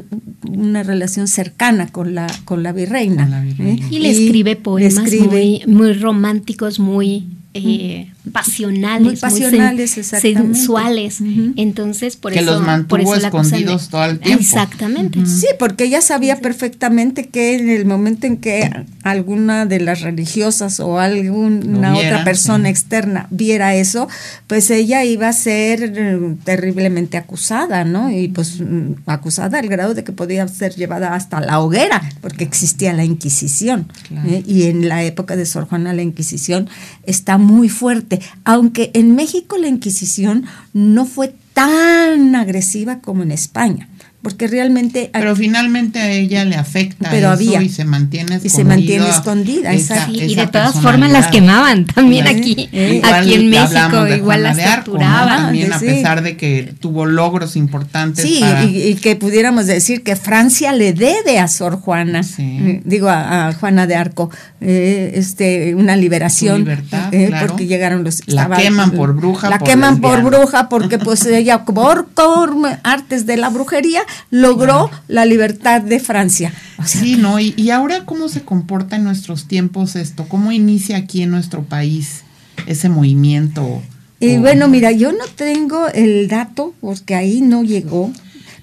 una 0.49 0.83
relación 0.83 1.29
cercana 1.29 1.87
con 1.87 2.15
la 2.15 2.27
con 2.45 2.65
la 2.65 2.73
virreina. 2.73 3.47
¿eh? 3.61 3.79
Y 3.89 4.01
le 4.01 4.11
escribe 4.11 4.57
poemas 4.57 5.13
Muy, 5.13 5.63
muy 5.67 5.93
románticos, 5.93 6.81
muy 6.81 7.29
eh, 7.55 8.11
pasionales, 8.33 9.21
pasionales, 9.21 9.91
sensuales. 9.91 11.19
Entonces, 11.57 12.17
por 12.17 12.33
que 12.33 12.41
eso. 12.41 12.53
los 12.53 12.63
mantuvo 12.63 13.15
escondidos 13.15 13.89
todo 13.89 14.05
el 14.05 14.19
tiempo. 14.19 14.43
Exactamente. 14.43 15.27
Sí, 15.27 15.47
porque 15.59 15.85
ella 15.85 16.01
sabía 16.01 16.41
perfectamente 16.41 17.29
que 17.29 17.57
en 17.57 17.69
el 17.69 17.85
momento 17.85 18.27
en 18.27 18.39
que 18.39 18.71
alguna 19.03 19.67
de 19.67 19.81
las 19.81 20.01
religiosas 20.01 20.81
o 20.81 20.99
alguna 20.99 21.97
otra 21.97 22.25
persona 22.25 22.69
externa 22.71 23.27
viera 23.31 23.75
eso, 23.75 24.09
pues 24.47 24.71
ella 24.71 25.05
iba 25.05 25.29
a 25.29 25.33
ser 25.33 25.93
eh, 25.95 26.37
terriblemente 26.45 27.19
acusada, 27.19 27.85
¿no? 27.85 28.11
Y 28.11 28.29
pues 28.29 28.61
mm, 28.61 28.93
acusada 29.07 29.59
al 29.59 29.69
grado 29.69 29.95
de 29.95 30.05
que 30.05 30.13
podía 30.13 30.47
ser 30.49 30.75
llevada 30.75 31.15
hasta 31.15 31.41
la 31.41 31.61
hoguera, 31.61 32.03
porque 32.21 32.45
existía 32.45 32.93
la 32.93 33.05
Inquisición. 33.05 33.87
¿eh? 34.27 34.43
Y 34.47 34.65
en 34.65 34.89
la 34.89 35.03
época 35.03 35.37
de 35.37 35.47
Sor 35.47 35.67
Juana 35.67 35.93
la 35.93 36.03
Inquisición 36.03 36.69
está 37.05 37.39
muy 37.39 37.69
fuerte, 37.69 38.14
aunque 38.45 38.91
en 38.95 39.15
México 39.15 39.57
la 39.59 39.69
Inquisición 39.69 40.45
no 40.73 41.07
fue 41.07 41.35
tan 41.53 42.35
agresiva 42.35 43.01
como 43.01 43.23
en 43.23 43.33
España 43.33 43.89
porque 44.25 44.49
realmente 44.49 45.11
pero 45.13 45.37
finalmente 45.37 46.01
a 46.01 46.11
ella 46.11 46.45
le 46.47 46.57
afecta 46.57 47.11
pero 47.11 47.29
había, 47.29 47.63
y 47.63 47.69
se 47.69 47.85
mantiene 47.85 48.35
escondida 48.35 48.47
y 48.47 48.51
se 48.51 48.65
mantiene 48.65 49.09
escondida 49.09 49.75
y 49.75 50.35
de 50.35 50.47
todas 50.47 50.81
formas 50.81 51.13
las 51.13 51.29
quemaban 51.29 51.85
también 51.85 52.27
aquí 52.27 52.69
aquí 53.05 53.35
en 53.35 53.51
México 53.51 54.09
igual 54.09 54.43
las 54.43 54.57
torturaban. 54.57 55.45
También 55.45 55.73
a 55.73 55.79
pesar 55.79 56.23
de 56.23 56.37
que 56.39 56.75
tuvo 56.81 57.05
logros 57.05 57.55
importantes 57.55 58.25
sí 58.25 58.43
y, 58.65 58.95
que 58.95 59.15
pudiéramos 59.15 59.67
decir 59.67 60.03
que 60.03 60.17
Francia 60.17 60.73
le 60.73 60.95
debe 60.95 61.39
a 61.39 61.47
Sor 61.47 61.77
Juana 61.77 62.23
eh, 62.39 62.81
digo 62.85 63.11
a, 63.11 63.53
Juana 63.53 63.87
de 63.87 63.95
Arco 63.95 64.31
eh, 64.63 65.13
este 65.17 65.75
una 65.75 65.97
liberación 65.97 66.67
eh, 67.13 67.31
porque 67.47 67.67
llegaron 67.67 68.05
los 68.05 68.27
la 68.27 68.49
queman 68.49 68.93
por 68.93 69.15
bruja 69.15 69.51
la 69.51 69.59
queman 69.59 70.01
por 70.01 70.23
bruja 70.23 70.71
porque 70.71 70.99
pues 70.99 71.27
ella 71.27 71.67
por, 71.67 72.07
por 72.07 72.55
artes 72.83 73.27
de 73.27 73.37
la 73.37 73.51
brujería 73.51 74.03
logró 74.31 74.91
la 75.09 75.25
libertad 75.25 75.81
de 75.81 76.01
Francia. 76.01 76.53
sí, 76.85 77.17
¿no? 77.17 77.39
Y, 77.41 77.71
ahora 77.71 78.05
cómo 78.05 78.29
se 78.29 78.43
comporta 78.43 78.97
en 78.97 79.05
nuestros 79.05 79.47
tiempos 79.47 79.97
esto? 79.97 80.27
¿Cómo 80.29 80.53
inicia 80.53 80.97
aquí 80.97 81.23
en 81.23 81.31
nuestro 81.31 81.63
país 81.63 82.23
ese 82.67 82.89
movimiento? 82.89 83.83
Y 84.21 84.39
bueno, 84.39 84.69
mira, 84.69 84.91
yo 84.93 85.13
no 85.13 85.25
tengo 85.35 85.89
el 85.89 86.29
dato 86.29 86.75
porque 86.81 87.15
ahí 87.15 87.41
no 87.41 87.63
llegó. 87.63 88.13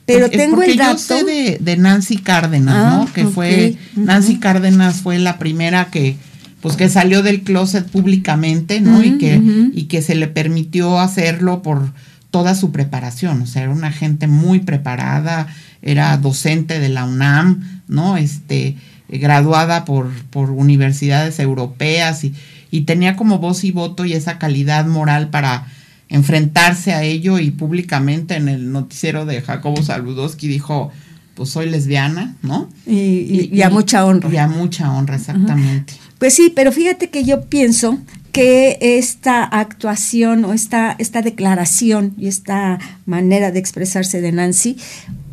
Pero 0.05 0.29
tengo 0.29 0.63
el 0.63 0.75
dato. 0.77 1.19
Yo 1.19 1.25
sé 1.25 1.59
de, 1.59 1.77
Nancy 1.77 2.17
Cárdenas, 2.17 2.75
¿no? 2.75 3.03
Ah, 3.03 3.07
que 3.13 3.25
fue, 3.25 3.77
Nancy 3.95 4.39
Cárdenas 4.39 5.01
fue 5.01 5.19
la 5.19 5.37
primera 5.37 5.85
que, 5.91 6.17
pues 6.61 6.75
que 6.75 6.89
salió 6.89 7.21
del 7.23 7.41
closet 7.43 7.87
públicamente, 7.87 8.81
¿no? 8.81 9.03
y 9.03 9.17
que, 9.17 9.41
y 9.73 9.83
que 9.83 10.01
se 10.01 10.15
le 10.15 10.27
permitió 10.27 10.99
hacerlo 10.99 11.61
por 11.61 11.93
toda 12.31 12.55
su 12.55 12.71
preparación, 12.71 13.41
o 13.41 13.45
sea, 13.45 13.63
era 13.63 13.71
una 13.71 13.91
gente 13.91 14.27
muy 14.27 14.59
preparada, 14.59 15.47
era 15.81 16.17
docente 16.17 16.79
de 16.79 16.89
la 16.89 17.05
UNAM, 17.05 17.83
¿no? 17.87 18.17
Este, 18.17 18.77
graduada 19.09 19.85
por, 19.85 20.09
por 20.29 20.49
universidades 20.49 21.39
europeas 21.39 22.23
y, 22.23 22.33
y 22.71 22.81
tenía 22.81 23.15
como 23.15 23.39
voz 23.39 23.63
y 23.63 23.71
voto 23.71 24.05
y 24.05 24.13
esa 24.13 24.39
calidad 24.39 24.85
moral 24.85 25.29
para 25.29 25.67
enfrentarse 26.11 26.93
a 26.93 27.03
ello 27.03 27.39
y 27.39 27.51
públicamente 27.51 28.35
en 28.35 28.49
el 28.49 28.71
noticiero 28.71 29.25
de 29.25 29.41
Jacobo 29.41 29.81
Saludowski 29.81 30.47
dijo, 30.47 30.91
pues 31.35 31.49
soy 31.49 31.69
lesbiana, 31.69 32.35
¿no? 32.41 32.69
Y, 32.85 33.61
a 33.61 33.69
mucha 33.69 34.05
honra. 34.05 34.29
Y 34.29 34.37
a 34.37 34.47
mucha 34.47 34.91
honra, 34.91 35.15
exactamente. 35.15 35.93
Pues 36.19 36.33
sí, 36.33 36.51
pero 36.53 36.71
fíjate 36.71 37.09
que 37.09 37.23
yo 37.23 37.45
pienso 37.45 37.97
que 38.31 38.77
esta 38.81 39.43
actuación 39.43 40.45
o 40.45 40.53
esta, 40.53 40.95
esta 40.99 41.21
declaración 41.21 42.13
y 42.17 42.27
esta 42.27 42.79
manera 43.05 43.51
de 43.51 43.59
expresarse 43.59 44.21
de 44.21 44.31
Nancy 44.31 44.77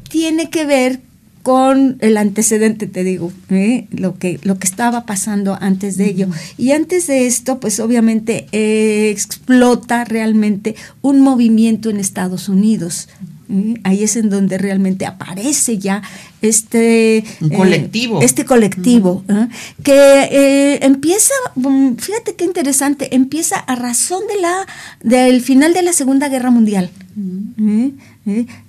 tiene 0.08 0.50
que 0.50 0.66
ver 0.66 1.00
con 1.48 1.96
el 2.00 2.18
antecedente, 2.18 2.86
te 2.86 3.02
digo, 3.04 3.32
¿eh? 3.48 3.86
lo, 3.90 4.18
que, 4.18 4.38
lo 4.42 4.58
que 4.58 4.66
estaba 4.66 5.06
pasando 5.06 5.56
antes 5.58 5.96
de 5.96 6.04
ello. 6.04 6.28
Y 6.58 6.72
antes 6.72 7.06
de 7.06 7.26
esto, 7.26 7.58
pues 7.58 7.80
obviamente 7.80 8.48
eh, 8.52 9.08
explota 9.08 10.04
realmente 10.04 10.74
un 11.00 11.22
movimiento 11.22 11.88
en 11.88 12.00
Estados 12.00 12.50
Unidos 12.50 13.08
Ahí 13.82 14.02
es 14.02 14.16
en 14.16 14.28
donde 14.28 14.58
realmente 14.58 15.06
aparece 15.06 15.78
ya 15.78 16.02
este 16.42 17.18
eh, 17.18 17.24
colectivo. 17.56 18.20
este 18.20 18.44
colectivo, 18.44 19.24
¿eh? 19.26 19.48
que 19.82 20.28
eh, 20.30 20.78
empieza, 20.82 21.32
mm, 21.54 21.94
fíjate 21.94 22.34
qué 22.34 22.44
interesante, 22.44 23.14
empieza 23.14 23.56
a 23.56 23.74
razón 23.74 24.22
de 24.28 24.42
la 24.42 24.66
del 25.02 25.40
final 25.40 25.72
de 25.72 25.82
la 25.82 25.94
Segunda 25.94 26.28
Guerra 26.28 26.50
Mundial. 26.50 26.90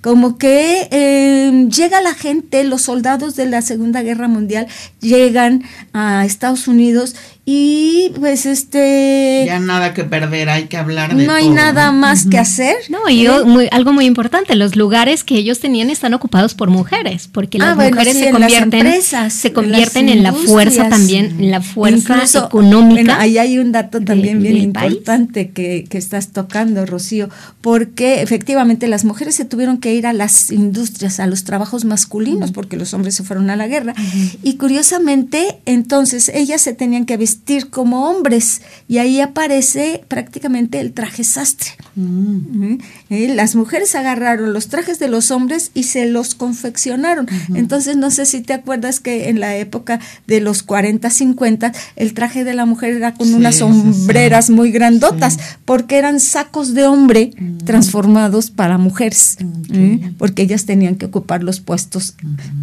Como 0.00 0.38
que 0.38 1.68
llega 1.70 2.00
la 2.00 2.14
gente, 2.14 2.64
los 2.64 2.82
soldados 2.82 3.36
de 3.36 3.46
la 3.46 3.62
Segunda 3.62 4.02
Guerra 4.02 4.28
Mundial 4.28 4.66
llegan 5.00 5.62
a 5.92 6.24
Estados 6.24 6.68
Unidos 6.68 7.16
y 7.44 8.12
pues 8.18 8.46
este 8.46 9.44
ya 9.46 9.58
nada 9.58 9.94
que 9.94 10.04
perder 10.04 10.48
hay 10.48 10.64
que 10.64 10.76
hablar 10.76 11.14
de 11.14 11.26
no 11.26 11.32
hay 11.32 11.48
nada 11.48 11.90
más 11.92 12.26
que 12.26 12.38
hacer. 12.38 12.76
No 12.88 13.08
y 13.08 13.26
algo 13.70 13.92
muy 13.92 14.06
importante 14.06 14.54
los 14.56 14.76
lugares 14.76 15.24
que 15.24 15.36
ellos 15.36 15.60
tenían 15.60 15.90
están 15.90 16.14
ocupados 16.14 16.54
por 16.54 16.70
mujeres 16.70 17.28
porque 17.28 17.58
las 17.58 17.78
ah, 17.78 17.88
mujeres 17.88 18.18
se, 18.18 18.30
convierten, 18.30 19.02
se 19.30 19.52
convierten 19.52 20.08
en 20.08 20.22
la 20.22 20.32
fuerza 20.32 20.88
también 20.88 21.36
en 21.38 21.50
la 21.50 21.60
fuerza 21.60 22.24
económica 22.46 23.20
ahí 23.20 23.38
hay 23.38 23.58
un 23.58 23.72
dato 23.72 24.00
también 24.00 24.42
bien 24.42 24.56
importante 24.56 25.50
que, 25.50 25.86
que, 25.88 25.98
estás 25.98 26.28
tocando 26.28 26.86
Rocío 26.86 27.28
porque 27.60 28.22
efectivamente 28.22 28.88
las 28.88 29.04
mujeres 29.04 29.34
se 29.34 29.44
tuvieron 29.44 29.78
que 29.78 29.94
ir 29.94 30.06
a 30.06 30.12
las 30.12 30.50
industrias 30.50 31.20
a 31.20 31.26
los 31.26 31.44
trabajos 31.44 31.84
masculinos 31.84 32.52
porque 32.52 32.76
los 32.76 32.94
hombres 32.94 33.14
se 33.14 33.22
fueron 33.22 33.50
a 33.50 33.56
la 33.56 33.66
guerra. 33.66 33.94
Y 34.42 34.54
curiosamente 34.54 35.60
entonces 35.66 36.30
ellas 36.34 36.62
se 36.62 36.74
tenían 36.74 37.06
que 37.06 37.16
vestir 37.30 37.70
como 37.70 38.10
hombres 38.10 38.60
y 38.88 38.98
ahí 38.98 39.20
aparece 39.20 40.04
prácticamente 40.08 40.80
el 40.80 40.92
traje 40.92 41.22
sastre. 41.22 41.70
Mm. 41.94 42.78
Eh, 43.10 43.34
las 43.34 43.56
mujeres 43.56 43.96
agarraron 43.96 44.52
los 44.52 44.68
trajes 44.68 45.00
de 45.00 45.08
los 45.08 45.32
hombres 45.32 45.72
y 45.74 45.82
se 45.82 46.06
los 46.06 46.36
confeccionaron. 46.36 47.26
Entonces 47.54 47.96
no 47.96 48.12
sé 48.12 48.24
si 48.24 48.40
te 48.40 48.52
acuerdas 48.52 49.00
que 49.00 49.28
en 49.28 49.40
la 49.40 49.56
época 49.56 49.98
de 50.28 50.40
los 50.40 50.62
40, 50.62 51.10
50 51.10 51.72
el 51.96 52.14
traje 52.14 52.44
de 52.44 52.54
la 52.54 52.66
mujer 52.66 52.94
era 52.94 53.14
con 53.14 53.34
unas 53.34 53.56
sombreras 53.56 54.48
muy 54.48 54.70
grandotas 54.70 55.38
porque 55.64 55.98
eran 55.98 56.20
sacos 56.20 56.72
de 56.72 56.86
hombre 56.86 57.32
transformados 57.64 58.52
para 58.52 58.78
mujeres, 58.78 59.38
¿eh? 59.72 60.12
porque 60.16 60.42
ellas 60.42 60.64
tenían 60.64 60.94
que 60.94 61.06
ocupar 61.06 61.42
los 61.42 61.58
puestos 61.58 62.14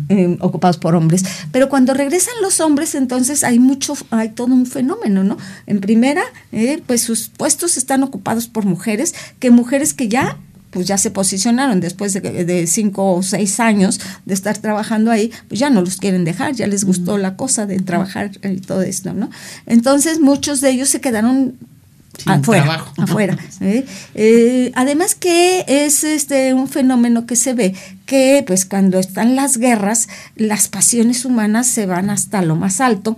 eh, 0.08 0.38
ocupados 0.40 0.78
por 0.78 0.96
hombres. 0.96 1.26
Pero 1.52 1.68
cuando 1.68 1.94
regresan 1.94 2.36
los 2.42 2.62
hombres 2.62 2.96
entonces 2.96 3.44
hay 3.44 3.60
mucho, 3.60 3.96
hay 4.12 4.30
todo 4.30 4.54
un 4.54 4.66
fenómeno, 4.66 5.26
¿no? 5.26 5.38
En 5.66 5.82
primera, 5.82 6.24
pues 6.86 7.02
sus 7.02 7.28
puestos 7.28 7.76
están 7.76 8.04
ocupados 8.04 8.48
por 8.48 8.66
mujeres, 8.66 9.14
que 9.40 9.52
mujeres 9.52 9.94
que 9.94 10.08
ya 10.08 10.37
pues 10.78 10.86
ya 10.86 11.00
se 11.00 11.10
posicionaron 11.10 11.80
después 11.80 12.14
de, 12.14 12.68
cinco 12.68 13.16
o 13.16 13.24
seis 13.24 13.60
años 13.60 14.00
de 14.26 14.36
estar 14.36 14.60
trabajando 14.60 15.10
ahí, 15.10 15.32
pues 15.48 15.60
ya 15.60 15.72
no 15.72 15.82
los 15.82 15.98
quieren 15.98 16.24
dejar, 16.24 16.54
ya 16.54 16.68
les 16.68 16.84
gustó 16.84 17.18
la 17.18 17.36
cosa 17.36 17.66
de 17.66 17.80
trabajar 17.80 18.30
y 18.44 18.58
todo 18.58 18.84
esto, 18.84 19.12
¿no? 19.12 19.32
Entonces 19.66 20.20
muchos 20.20 20.62
de 20.62 20.70
ellos 20.70 20.90
se 20.90 21.02
quedaron 21.02 21.56
afuera, 22.28 22.86
afuera. 22.96 23.40
¿eh? 23.60 23.88
Eh, 24.14 24.72
además 24.76 25.16
que 25.16 25.66
es 25.68 26.04
este 26.04 26.54
un 26.54 26.68
fenómeno 26.68 27.26
que 27.26 27.36
se 27.36 27.56
ve 27.56 27.74
que 28.08 28.44
pues 28.48 28.66
cuando 28.66 28.98
están 28.98 29.36
las 29.36 29.58
guerras, 29.58 30.08
las 30.36 30.70
pasiones 30.70 31.26
humanas 31.26 31.68
se 31.68 31.86
van 31.86 32.10
hasta 32.10 32.42
lo 32.42 32.56
más 32.56 32.82
alto 32.82 33.18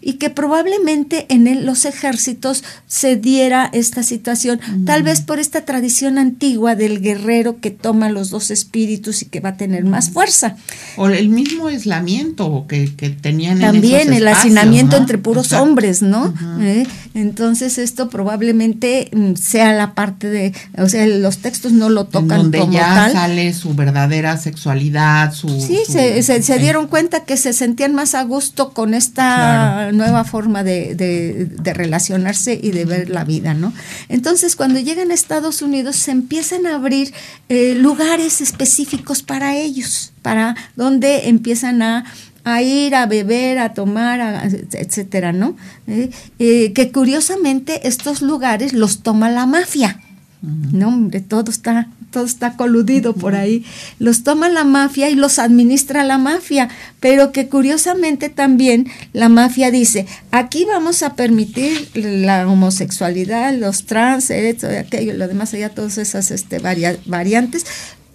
y 0.00 0.12
que 0.14 0.30
probablemente 0.30 1.26
en 1.30 1.66
los 1.66 1.84
ejércitos 1.86 2.62
se 2.86 3.16
diera 3.16 3.68
esta 3.72 4.02
situación, 4.04 4.60
tal 4.84 5.02
vez 5.02 5.22
por 5.22 5.40
esta 5.40 5.64
tradición 5.64 6.18
antigua 6.18 6.76
del 6.76 7.00
guerrero 7.00 7.58
que 7.58 7.70
toma 7.70 8.10
los 8.10 8.30
dos 8.30 8.50
espíritus 8.50 9.22
y 9.22 9.26
que 9.26 9.40
va 9.40 9.50
a 9.50 9.56
tener 9.56 9.84
más 9.84 10.10
fuerza. 10.10 10.56
O 10.96 11.08
el 11.08 11.30
mismo 11.30 11.68
aislamiento 11.68 12.66
que, 12.68 12.94
que 12.94 13.08
tenían 13.10 13.60
También 13.60 14.12
el 14.12 14.28
hacinamiento 14.28 14.96
entre 14.96 15.16
puros 15.16 15.52
hombres, 15.54 16.02
¿no? 16.02 16.34
¿Eh? 16.60 16.86
Entonces 17.14 17.78
esto 17.78 18.10
probablemente 18.10 19.08
mm, 19.12 19.34
sea 19.34 19.72
la 19.72 19.94
parte 19.94 20.28
de, 20.28 20.52
o 20.76 20.88
sea, 20.88 21.06
los 21.06 21.38
textos 21.38 21.72
no 21.72 21.88
lo 21.88 22.04
tocan 22.04 22.42
donde 22.42 22.58
como 22.58 22.72
ya 22.72 23.10
sale 23.10 23.54
su 23.54 23.74
verdadera 24.06 24.36
sexualidad, 24.36 25.32
su... 25.32 25.48
Sí, 25.48 25.80
se, 25.86 26.22
se, 26.22 26.58
dieron 26.58 26.86
cuenta 26.86 27.24
que 27.24 27.36
se 27.36 27.52
sentían 27.52 27.94
más 27.94 28.14
a 28.14 28.22
gusto 28.24 28.72
con 28.72 28.94
esta 28.94 29.90
nueva 29.92 30.24
forma 30.24 30.62
de, 30.62 30.94
de, 30.94 31.74
relacionarse 31.74 32.58
y 32.60 32.70
de 32.70 32.84
ver 32.84 33.10
la 33.10 33.24
vida, 33.24 33.54
¿no? 33.54 33.72
Entonces 34.08 34.56
cuando 34.56 34.80
llegan 34.80 35.10
a 35.10 35.14
Estados 35.14 35.62
Unidos 35.62 35.96
se 35.96 36.10
empiezan 36.10 36.66
a 36.66 36.74
abrir 36.74 37.12
eh, 37.48 37.74
lugares 37.74 38.40
específicos 38.40 39.22
para 39.22 39.56
ellos, 39.56 40.12
para 40.22 40.54
donde 40.76 41.28
empiezan 41.28 41.82
a 41.82 42.04
a 42.44 42.60
ir 42.60 42.96
a 42.96 43.06
beber, 43.06 43.60
a 43.60 43.72
tomar, 43.72 44.48
etcétera, 44.72 45.32
¿no? 45.32 45.56
Eh, 45.86 46.10
eh, 46.40 46.72
que 46.72 46.90
curiosamente 46.90 47.86
estos 47.86 48.20
lugares 48.20 48.72
los 48.72 49.04
toma 49.04 49.30
la 49.30 49.46
mafia. 49.46 50.00
No, 50.42 50.88
hombre, 50.88 51.20
todo 51.20 51.52
está, 51.52 51.88
todo 52.10 52.24
está 52.24 52.56
coludido 52.56 53.14
por 53.14 53.36
ahí. 53.36 53.64
Los 54.00 54.24
toma 54.24 54.48
la 54.48 54.64
mafia 54.64 55.08
y 55.08 55.14
los 55.14 55.38
administra 55.38 56.02
la 56.02 56.18
mafia, 56.18 56.68
pero 56.98 57.30
que 57.30 57.48
curiosamente 57.48 58.28
también 58.28 58.88
la 59.12 59.28
mafia 59.28 59.70
dice, 59.70 60.06
aquí 60.32 60.64
vamos 60.64 61.04
a 61.04 61.14
permitir 61.14 61.90
la 61.94 62.48
homosexualidad, 62.48 63.54
los 63.54 63.86
trans, 63.86 64.30
esto, 64.30 64.66
aquello, 64.66 65.14
lo 65.14 65.28
demás, 65.28 65.54
allá 65.54 65.68
todas 65.68 65.96
esas 65.96 66.32
este, 66.32 66.58
variantes, 66.58 67.64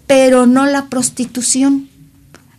pero 0.06 0.46
no 0.48 0.66
la 0.66 0.90
prostitución. 0.90 1.88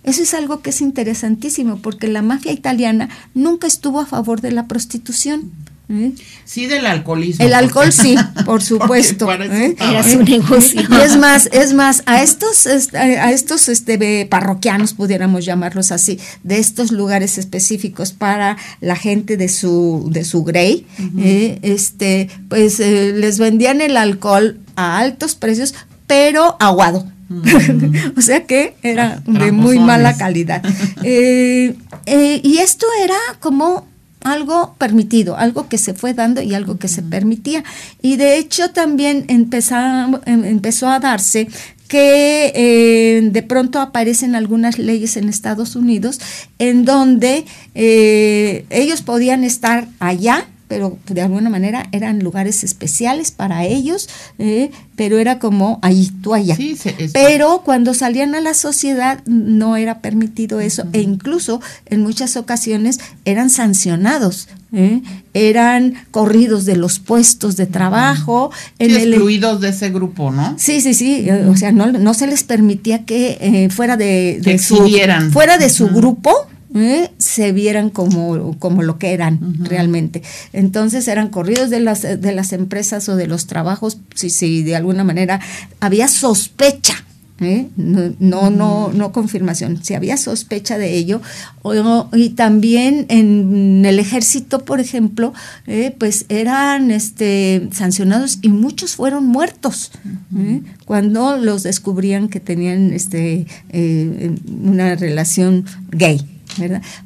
Eso 0.02 0.22
es 0.22 0.32
algo 0.32 0.62
que 0.62 0.70
es 0.70 0.80
interesantísimo, 0.80 1.82
porque 1.82 2.08
la 2.08 2.22
mafia 2.22 2.52
italiana 2.52 3.10
nunca 3.34 3.66
estuvo 3.66 4.00
a 4.00 4.06
favor 4.06 4.40
de 4.40 4.52
la 4.52 4.66
prostitución. 4.66 5.52
¿Eh? 5.90 6.12
Sí, 6.44 6.66
del 6.66 6.86
alcoholismo. 6.86 7.44
El 7.44 7.54
alcohol 7.54 7.92
sí, 7.92 8.16
por 8.44 8.62
supuesto. 8.62 9.30
¿eh? 9.32 9.76
Era 9.78 10.02
su 10.02 10.22
negocio. 10.22 10.82
Y 10.88 10.94
es 11.02 11.16
más, 11.16 11.48
es 11.52 11.72
más, 11.74 12.02
a 12.06 12.22
estos, 12.22 12.66
a 12.94 13.32
estos 13.32 13.68
este, 13.68 14.26
parroquianos, 14.26 14.94
pudiéramos 14.94 15.44
llamarlos 15.44 15.92
así, 15.92 16.18
de 16.42 16.58
estos 16.58 16.92
lugares 16.92 17.38
específicos 17.38 18.12
para 18.12 18.56
la 18.80 18.96
gente 18.96 19.36
de 19.36 19.48
su, 19.48 20.08
de 20.10 20.24
su 20.24 20.44
grey, 20.44 20.86
¿eh? 21.18 21.58
este, 21.62 22.28
pues 22.48 22.78
les 22.78 23.38
vendían 23.38 23.80
el 23.80 23.96
alcohol 23.96 24.58
a 24.76 24.98
altos 24.98 25.34
precios, 25.34 25.74
pero 26.06 26.56
aguado. 26.60 27.06
o 28.16 28.20
sea 28.22 28.44
que 28.46 28.74
era 28.82 29.22
de 29.26 29.52
muy 29.52 29.78
mala 29.78 30.16
calidad. 30.16 30.62
Eh, 31.04 31.74
eh, 32.06 32.40
y 32.42 32.58
esto 32.58 32.86
era 33.02 33.16
como 33.40 33.86
algo 34.22 34.74
permitido, 34.78 35.36
algo 35.36 35.68
que 35.68 35.78
se 35.78 35.94
fue 35.94 36.14
dando 36.14 36.42
y 36.42 36.54
algo 36.54 36.78
que 36.78 36.88
se 36.88 37.02
permitía. 37.02 37.64
Y 38.02 38.16
de 38.16 38.38
hecho 38.38 38.70
también 38.70 39.24
empezó, 39.28 39.76
em, 40.26 40.44
empezó 40.44 40.88
a 40.88 41.00
darse 41.00 41.48
que 41.88 42.52
eh, 42.54 43.20
de 43.22 43.42
pronto 43.42 43.80
aparecen 43.80 44.34
algunas 44.34 44.78
leyes 44.78 45.16
en 45.16 45.28
Estados 45.28 45.74
Unidos 45.74 46.20
en 46.58 46.84
donde 46.84 47.46
ellos 47.74 49.00
podían 49.00 49.42
estar 49.42 49.88
allá 49.98 50.46
pero 50.68 50.98
de 51.06 51.22
alguna 51.22 51.50
manera 51.50 51.88
eran 51.92 52.20
lugares 52.20 52.62
especiales 52.62 53.30
para 53.30 53.64
ellos, 53.64 54.08
eh, 54.38 54.70
pero 54.96 55.18
era 55.18 55.38
como 55.38 55.78
ahí, 55.82 56.10
tú 56.22 56.34
allá. 56.34 56.56
pero 57.12 57.62
cuando 57.64 57.94
salían 57.94 58.34
a 58.34 58.40
la 58.40 58.54
sociedad 58.54 59.24
no 59.26 59.76
era 59.76 60.00
permitido 60.00 60.60
eso 60.60 60.84
e 60.92 61.00
incluso 61.00 61.60
en 61.86 62.02
muchas 62.02 62.36
ocasiones 62.36 63.00
eran 63.24 63.50
sancionados. 63.50 64.48
¿eh? 64.72 65.00
eran 65.32 65.94
corridos 66.10 66.66
de 66.66 66.76
los 66.76 66.98
puestos 66.98 67.56
de 67.56 67.66
trabajo. 67.66 68.50
En 68.78 68.90
excluidos 68.90 69.60
de 69.60 69.70
ese 69.70 69.90
grupo, 69.90 70.30
¿no? 70.30 70.56
Sí, 70.58 70.80
sí, 70.80 70.92
sí. 70.92 71.26
O 71.48 71.56
sea, 71.56 71.72
no, 71.72 71.90
no 71.90 72.12
se 72.12 72.26
les 72.26 72.44
permitía 72.44 73.04
que 73.04 73.38
eh, 73.40 73.70
fuera 73.70 73.96
de, 73.96 74.58
su, 74.62 74.76
fuera 75.32 75.56
de 75.56 75.70
su 75.70 75.88
grupo 75.88 76.48
¿eh? 76.74 77.10
se 77.18 77.52
vieran 77.52 77.90
como, 77.90 78.58
como 78.58 78.82
lo 78.82 78.98
que 78.98 79.12
eran 79.12 79.56
realmente. 79.64 80.22
Entonces 80.52 81.08
eran 81.08 81.28
corridos 81.28 81.70
de 81.70 81.80
las, 81.80 82.02
de 82.02 82.32
las 82.32 82.52
empresas 82.52 83.08
o 83.08 83.16
de 83.16 83.26
los 83.26 83.46
trabajos, 83.46 83.98
si, 84.14 84.30
si 84.30 84.62
de 84.62 84.76
alguna 84.76 85.04
manera 85.04 85.40
había 85.80 86.08
sospecha. 86.08 87.04
¿eh? 87.40 87.68
No, 87.76 88.50
no, 88.50 88.90
no, 88.92 89.12
confirmación, 89.12 89.82
si 89.82 89.94
había 89.94 90.16
sospecha 90.16 90.78
de 90.78 90.94
ello, 90.94 91.20
y 92.12 92.30
también 92.30 93.06
en 93.08 93.84
el 93.84 93.98
ejército, 93.98 94.64
por 94.64 94.80
ejemplo, 94.80 95.32
¿eh? 95.66 95.94
pues 95.96 96.26
eran 96.28 96.90
este, 96.90 97.68
sancionados 97.72 98.38
y 98.42 98.48
muchos 98.48 98.96
fueron 98.96 99.26
muertos 99.26 99.92
cuando 100.84 101.36
los 101.36 101.62
descubrían 101.62 102.28
que 102.28 102.40
tenían 102.40 102.92
este, 102.92 103.46
una 103.72 104.96
relación 104.96 105.64
gay. 105.90 106.37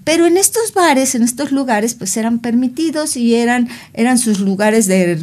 Pero 0.04 0.26
en 0.26 0.36
estos 0.36 0.72
bares, 0.74 1.14
en 1.14 1.22
estos 1.22 1.52
lugares, 1.52 1.94
pues 1.94 2.16
eran 2.16 2.38
permitidos 2.38 3.16
y 3.16 3.34
eran, 3.34 3.68
eran 3.94 4.18
sus 4.18 4.40
lugares 4.40 4.86
de, 4.86 5.18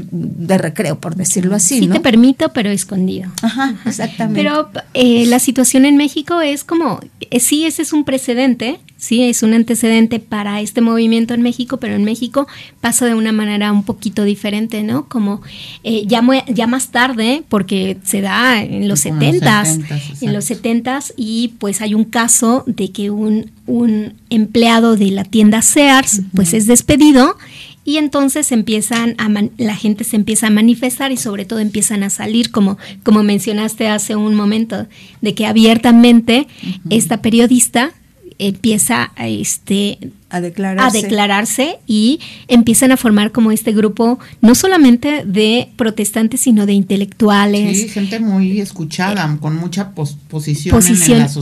recreo, 0.57 0.99
por 0.99 1.15
decirlo 1.15 1.55
así. 1.55 1.79
Sí, 1.79 1.87
te 1.87 1.99
permito, 1.99 2.51
pero 2.53 2.69
escondido. 2.69 3.31
Ajá, 3.41 3.75
exactamente. 3.85 4.41
Pero 4.41 4.69
eh, 4.93 5.25
la 5.27 5.39
situación 5.39 5.85
en 5.85 5.97
México 5.97 6.41
es 6.41 6.63
como, 6.63 6.99
eh, 7.19 7.39
sí, 7.39 7.65
ese 7.65 7.81
es 7.81 7.93
un 7.93 8.03
precedente, 8.03 8.79
sí, 8.99 9.23
es 9.23 9.41
un 9.41 9.53
antecedente 9.53 10.19
para 10.19 10.61
este 10.61 10.81
movimiento 10.81 11.33
en 11.33 11.41
México, 11.41 11.77
pero 11.77 11.95
en 11.95 12.03
México 12.03 12.47
pasa 12.81 13.05
de 13.05 13.15
una 13.15 13.31
manera 13.31 13.71
un 13.71 13.83
poquito 13.83 14.23
diferente, 14.23 14.83
¿no? 14.83 15.07
Como 15.07 15.41
eh, 15.83 16.03
ya, 16.05 16.21
ya 16.47 16.67
más 16.67 16.89
tarde, 16.89 17.43
porque 17.49 17.97
se 18.03 18.21
da 18.21 18.61
en 18.61 18.87
los 18.87 18.99
setentas, 18.99 19.79
en 20.21 20.33
los 20.33 20.45
setentas, 20.45 21.13
y 21.15 21.53
pues 21.59 21.81
hay 21.81 21.95
un 21.95 22.03
caso 22.03 22.63
de 22.67 22.91
que 22.91 23.09
un, 23.09 23.49
un 23.65 24.13
empleado 24.29 24.95
de 24.95 25.11
la 25.11 25.23
tienda 25.23 25.61
Sears, 25.61 26.21
pues 26.35 26.53
es 26.53 26.67
despedido 26.67 27.37
y 27.85 27.97
entonces 27.97 28.51
empiezan 28.51 29.15
a 29.17 29.29
la 29.57 29.75
gente 29.75 30.03
se 30.03 30.15
empieza 30.15 30.47
a 30.47 30.49
manifestar 30.51 31.11
y 31.11 31.17
sobre 31.17 31.45
todo 31.45 31.57
empiezan 31.57 32.03
a 32.03 32.11
salir 32.11 32.51
como 32.51 32.77
como 33.03 33.23
mencionaste 33.23 33.87
hace 33.87 34.15
un 34.15 34.35
momento 34.35 34.85
de 35.21 35.33
que 35.33 35.47
abiertamente 35.47 36.47
esta 36.91 37.23
periodista 37.23 37.93
empieza 38.39 39.11
a, 39.17 39.27
este, 39.27 39.99
a 40.29 40.39
declararse. 40.39 40.97
a 40.97 41.01
declararse 41.01 41.79
y 41.85 42.21
empiezan 42.47 42.93
a 42.93 42.97
formar 42.97 43.33
como 43.33 43.51
este 43.51 43.73
grupo, 43.73 44.17
no 44.41 44.55
solamente 44.55 45.23
de 45.25 45.69
protestantes, 45.75 46.39
sino 46.39 46.65
de 46.65 46.71
intelectuales. 46.71 47.77
Sí, 47.77 47.89
gente 47.89 48.19
muy 48.21 48.61
escuchada, 48.61 49.37
con 49.41 49.57
mucha 49.57 49.91
posición, 49.91 50.81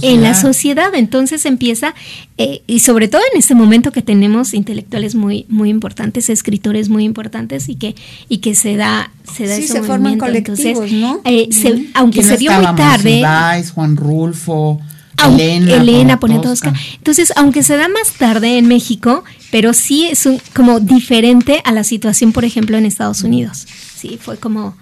en, 0.02 0.24
la 0.24 0.34
sociedad. 0.34 0.96
Entonces 0.96 1.46
empieza, 1.46 1.94
eh, 2.40 2.64
y 2.66 2.80
sobre 2.80 3.08
todo 3.08 3.22
en 3.32 3.38
este 3.38 3.54
momento 3.54 3.92
que 3.92 4.02
tenemos 4.02 4.56
intelectuales 4.56 5.14
muy, 5.14 5.46
muy 5.50 5.70
importantes, 5.70 6.32
escritores 6.32 6.90
muy 6.90 7.04
importantes 7.04 7.70
y 7.70 7.76
que, 7.76 7.96
y 8.28 8.40
que 8.40 8.56
se 8.56 8.76
da, 8.76 9.12
se 9.36 9.46
da 9.46 9.56
sí, 9.56 9.68
se 9.68 9.84
forman 9.84 10.18
colectivos, 10.18 10.92
¿no? 10.92 11.22
Eh, 11.26 11.48
aunque 11.94 12.24
se 12.24 12.38
dio 12.38 12.52
muy 12.54 12.76
tarde. 12.76 13.22
Juan 13.76 13.96
Rulfo. 13.96 14.82
Elena, 15.26 15.74
Elena 15.76 16.20
Poniatowska. 16.20 16.74
Entonces, 16.96 17.34
aunque 17.36 17.64
se 17.64 17.76
da 17.78 17.88
más 17.88 18.14
tarde 18.14 18.58
en 18.58 18.68
México, 18.68 19.24
pero 19.52 19.74
sí 19.74 20.08
es 20.08 20.26
un, 20.26 20.40
como 20.54 20.80
diferente 20.80 21.62
a 21.66 21.72
la 21.72 21.84
situación, 21.84 22.32
por 22.32 22.46
ejemplo, 22.46 22.78
en 22.78 22.86
Estados 22.86 23.24
Unidos. 23.24 23.66
Sí, 23.98 24.20
fue 24.22 24.38
como, 24.38 24.76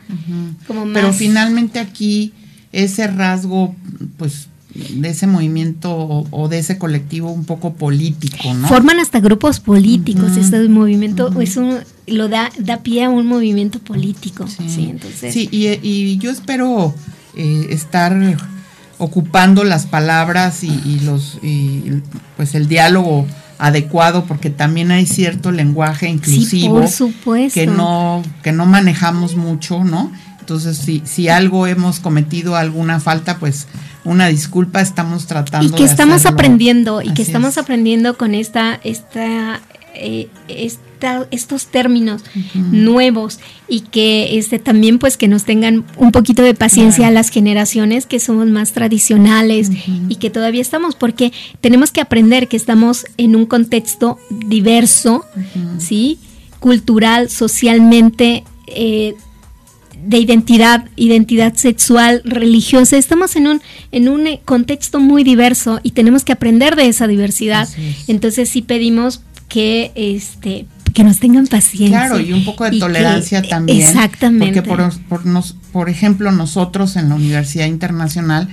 como 0.68 0.86
más. 0.86 0.94
Pero 0.94 1.14
finalmente 1.14 1.80
aquí 1.80 2.34
ese 2.72 3.08
rasgo, 3.08 3.76
pues 4.18 4.50
de 4.76 5.10
ese 5.10 5.26
movimiento 5.26 6.26
o, 6.30 6.50
de 6.50 6.60
ese 6.60 6.78
colectivo 6.78 7.32
un 7.32 7.46
poco 7.46 7.76
político, 7.76 8.54
¿no? 8.54 8.68
Forman 8.68 9.00
hasta 9.00 9.22
grupos 9.22 9.62
políticos, 9.62 10.36
este 10.36 10.68
movimiento 10.68 11.40
es 11.40 11.56
un, 11.56 11.78
lo 12.08 12.28
da, 12.28 12.52
da 12.60 12.84
pie 12.84 13.06
a 13.06 13.10
un 13.10 13.26
movimiento 13.26 13.80
político. 13.80 14.46
Sí, 14.48 14.90
entonces. 14.90 15.34
sí 15.34 15.48
y, 15.50 16.18
yo 16.18 16.30
espero 16.30 16.94
eh, 17.38 17.68
estar 17.70 18.14
ocupando 18.98 19.64
las 19.64 19.86
palabras 19.86 20.64
y, 20.64 21.00
los 21.02 21.40
y, 21.42 22.02
pues 22.38 22.56
el 22.56 22.68
diálogo 22.68 23.26
adecuado 23.58 24.26
porque 24.26 24.50
también 24.50 24.92
hay 24.92 25.06
cierto 25.06 25.52
lenguaje 25.52 26.10
inclusivo 26.10 26.84
que 27.54 27.68
no 27.68 28.22
que 28.44 28.52
no 28.52 28.66
manejamos 28.66 29.36
mucho 29.36 29.84
no 29.84 30.12
Entonces, 30.40 30.78
si, 30.78 31.02
si 31.06 31.28
algo 31.28 31.66
hemos 31.66 32.00
cometido 32.00 32.56
alguna 32.56 33.00
falta, 33.00 33.40
pues 33.40 33.68
una 34.04 34.28
disculpa, 34.28 34.80
estamos 34.80 35.26
tratando. 35.26 35.76
Y 35.76 35.76
que 35.76 35.84
estamos 35.84 36.28
aprendiendo, 36.28 37.02
y 37.02 37.16
que 37.16 37.24
estamos 37.24 37.58
aprendiendo 37.58 38.16
con 38.16 38.36
esta, 38.36 38.80
esta, 38.84 39.60
eh, 39.96 40.30
esta 41.06 41.28
estos 41.46 41.68
términos 41.68 42.24
nuevos 42.56 43.40
y 43.68 43.82
que 43.82 44.38
este 44.38 44.58
también 44.58 44.98
pues 44.98 45.16
que 45.16 45.28
nos 45.28 45.44
tengan 45.44 45.86
un 45.98 46.12
poquito 46.12 46.42
de 46.42 46.56
paciencia 46.56 47.08
a 47.08 47.12
las 47.12 47.30
generaciones 47.30 48.08
que 48.08 48.20
somos 48.20 48.48
más 48.48 48.72
tradicionales 48.72 49.70
y 50.10 50.16
que 50.16 50.30
todavía 50.30 50.62
estamos 50.62 50.96
porque 50.96 51.32
tenemos 51.62 51.92
que 51.92 52.02
aprender 52.02 52.48
que 52.48 52.58
estamos 52.58 53.06
en 53.18 53.36
un 53.36 53.46
contexto 53.46 54.18
diverso, 54.30 55.24
¿sí? 55.78 56.18
cultural, 56.60 57.30
socialmente 57.30 58.44
eh, 58.68 59.14
de 60.04 60.18
identidad, 60.18 60.86
identidad 60.96 61.54
sexual, 61.54 62.22
religiosa. 62.26 62.98
Estamos 62.98 63.36
en 63.36 63.48
un, 63.48 63.62
en 63.92 64.10
un 64.10 64.26
eh, 64.26 64.42
contexto 64.46 65.00
muy 65.00 65.24
diverso 65.24 65.80
y 65.84 65.92
tenemos 65.92 66.24
que 66.24 66.32
aprender 66.32 66.76
de 66.76 66.88
esa 66.88 67.08
diversidad. 67.08 67.70
Entonces 68.08 68.50
sí 68.50 68.64
pedimos 68.64 69.22
que 69.48 69.92
este 69.96 70.66
que 70.96 71.04
nos 71.04 71.20
tengan 71.20 71.46
paciencia. 71.46 72.08
Claro, 72.08 72.20
y 72.22 72.32
un 72.32 72.46
poco 72.46 72.64
de 72.64 72.80
tolerancia 72.80 73.44
también. 73.44 73.82
Exactamente. 73.82 74.62
Porque 74.64 74.94
por, 75.10 75.26
nos, 75.26 75.54
por 75.74 75.90
ejemplo, 75.90 76.32
nosotros 76.32 76.96
en 76.96 77.10
la 77.10 77.16
Universidad 77.16 77.66
Internacional 77.66 78.48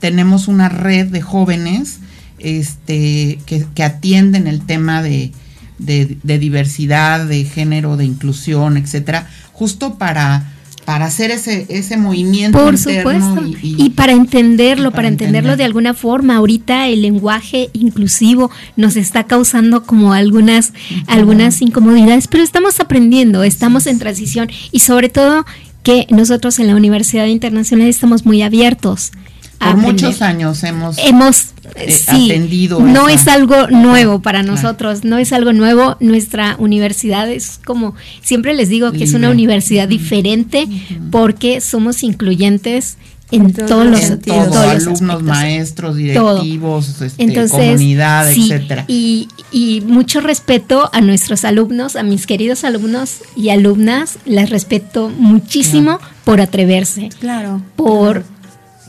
tenemos 0.00 0.48
una 0.48 0.68
red 0.68 1.06
de 1.06 1.22
jóvenes 1.22 2.00
este, 2.40 3.38
que, 3.46 3.64
que 3.74 3.84
atienden 3.84 4.48
el 4.48 4.66
tema 4.66 5.02
de, 5.02 5.30
de, 5.78 6.18
de 6.24 6.38
diversidad, 6.40 7.24
de 7.26 7.44
género, 7.44 7.96
de 7.96 8.04
inclusión, 8.06 8.76
etcétera, 8.76 9.30
justo 9.52 9.94
para 9.94 10.52
para 10.84 11.06
hacer 11.06 11.30
ese, 11.30 11.66
ese 11.68 11.96
movimiento. 11.96 12.58
Por 12.58 12.76
supuesto. 12.76 13.42
Y, 13.62 13.90
para 13.90 14.12
entenderlo, 14.12 14.90
para, 14.90 15.08
entenderlo 15.08 15.56
de 15.56 15.64
alguna 15.64 15.94
forma. 15.94 16.36
Ahorita 16.36 16.88
el 16.88 17.02
lenguaje 17.02 17.70
inclusivo 17.72 18.50
nos 18.76 18.96
está 18.96 19.24
causando 19.24 19.84
como 19.84 20.12
algunas, 20.12 20.72
algunas 21.06 21.62
incomodidades, 21.62 22.28
pero 22.28 22.42
estamos 22.42 22.80
aprendiendo, 22.80 23.42
estamos 23.42 23.86
en 23.86 23.98
transición 23.98 24.48
y 24.72 24.80
sobre 24.80 25.08
todo 25.08 25.44
que 25.82 26.06
nosotros 26.10 26.58
en 26.58 26.68
la 26.68 26.76
Universidad 26.76 27.26
Internacional 27.26 27.88
estamos 27.88 28.24
muy 28.24 28.42
abiertos 28.42 29.12
por 29.58 29.76
muchos 29.76 30.22
años 30.22 30.62
hemos, 30.64 30.98
hemos 30.98 31.54
eh, 31.76 31.96
atendido. 32.06 32.80
No 32.80 33.08
es 33.08 33.26
algo 33.28 33.68
nuevo 33.68 34.20
para 34.20 34.42
nosotros, 34.42 35.04
no 35.04 35.18
es 35.18 35.32
algo 35.32 35.52
nuevo. 35.52 35.96
Nuestra 36.00 36.56
universidad 36.58 37.30
es 37.30 37.60
como, 37.64 37.94
siempre 38.22 38.54
les 38.54 38.68
digo 38.68 38.92
que 38.92 39.04
es 39.04 39.14
una 39.14 39.30
universidad 39.30 39.88
diferente 39.88 40.66
porque 41.10 41.60
somos 41.60 42.02
incluyentes 42.02 42.96
en 43.30 43.52
todos, 43.52 43.86
los, 43.86 44.00
sentidos. 44.00 44.54
alumnos, 44.54 45.22
maestros, 45.22 45.96
directivos, 45.96 47.00
este, 47.00 47.48
comunidad, 47.48 48.30
etcétera. 48.30 48.84
Y, 48.86 49.28
y 49.50 49.80
mucho 49.80 50.20
respeto 50.20 50.90
a 50.92 51.00
nuestros 51.00 51.44
alumnos, 51.44 51.96
a 51.96 52.02
mis 52.02 52.26
queridos 52.26 52.64
alumnos 52.64 53.18
y 53.34 53.48
alumnas, 53.48 54.18
les 54.24 54.50
respeto 54.50 55.08
muchísimo 55.08 55.98
por 56.24 56.40
atreverse, 56.40 57.08
claro, 57.18 57.60
por 57.76 58.24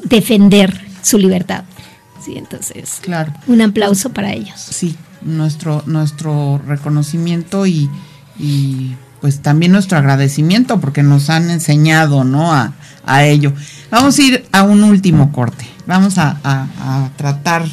defender 0.06 0.80
su 1.02 1.18
libertad. 1.18 1.64
Sí, 2.24 2.36
entonces, 2.38 3.00
claro. 3.02 3.34
un 3.48 3.62
aplauso 3.62 4.12
para 4.12 4.34
ellos. 4.34 4.58
Sí, 4.58 4.96
nuestro, 5.22 5.84
nuestro 5.86 6.62
reconocimiento 6.66 7.68
y, 7.68 7.90
pues 9.22 9.42
también 9.42 9.72
nuestro 9.72 9.98
agradecimiento 9.98 10.80
porque 10.80 11.04
nos 11.04 11.30
han 11.30 11.50
enseñado, 11.50 12.24
¿no? 12.24 12.54
A, 12.54 12.74
ello. 13.24 13.54
Vamos 13.92 14.18
a 14.18 14.22
ir 14.24 14.46
a 14.52 14.64
un 14.64 14.84
último 14.84 15.32
corte. 15.32 15.68
Vamos 15.86 16.18
a, 16.18 17.12
tratar 17.16 17.64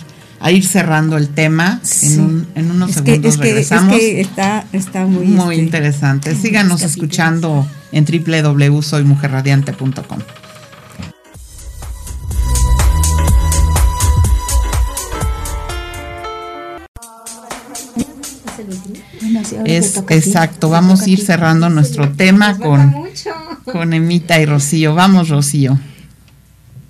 a 0.40 0.50
ir 0.50 0.66
cerrando 0.66 1.16
el 1.16 1.30
tema 1.30 1.80
en, 2.02 2.46
en, 2.54 2.70
unos 2.70 2.90
segundos 2.90 3.38
regresamos. 3.38 3.96
está, 3.96 4.66
está 4.72 5.06
muy, 5.06 5.24
muy 5.24 5.54
este, 5.54 5.64
interesante. 5.64 6.34
Síganos 6.34 6.82
escuchando 6.82 7.66
en 7.92 8.04
www.soymujerradiante.com. 8.04 10.18
es 19.64 19.96
exacto. 20.08 20.68
Vamos 20.68 21.02
a 21.02 21.10
ir 21.10 21.20
cerrando 21.20 21.68
nuestro 21.70 22.12
tema 22.12 22.58
con, 22.58 22.94
con 23.64 23.92
Emita 23.92 24.40
y 24.40 24.46
Rocío. 24.46 24.94
Vamos, 24.94 25.28
Rocío. 25.28 25.78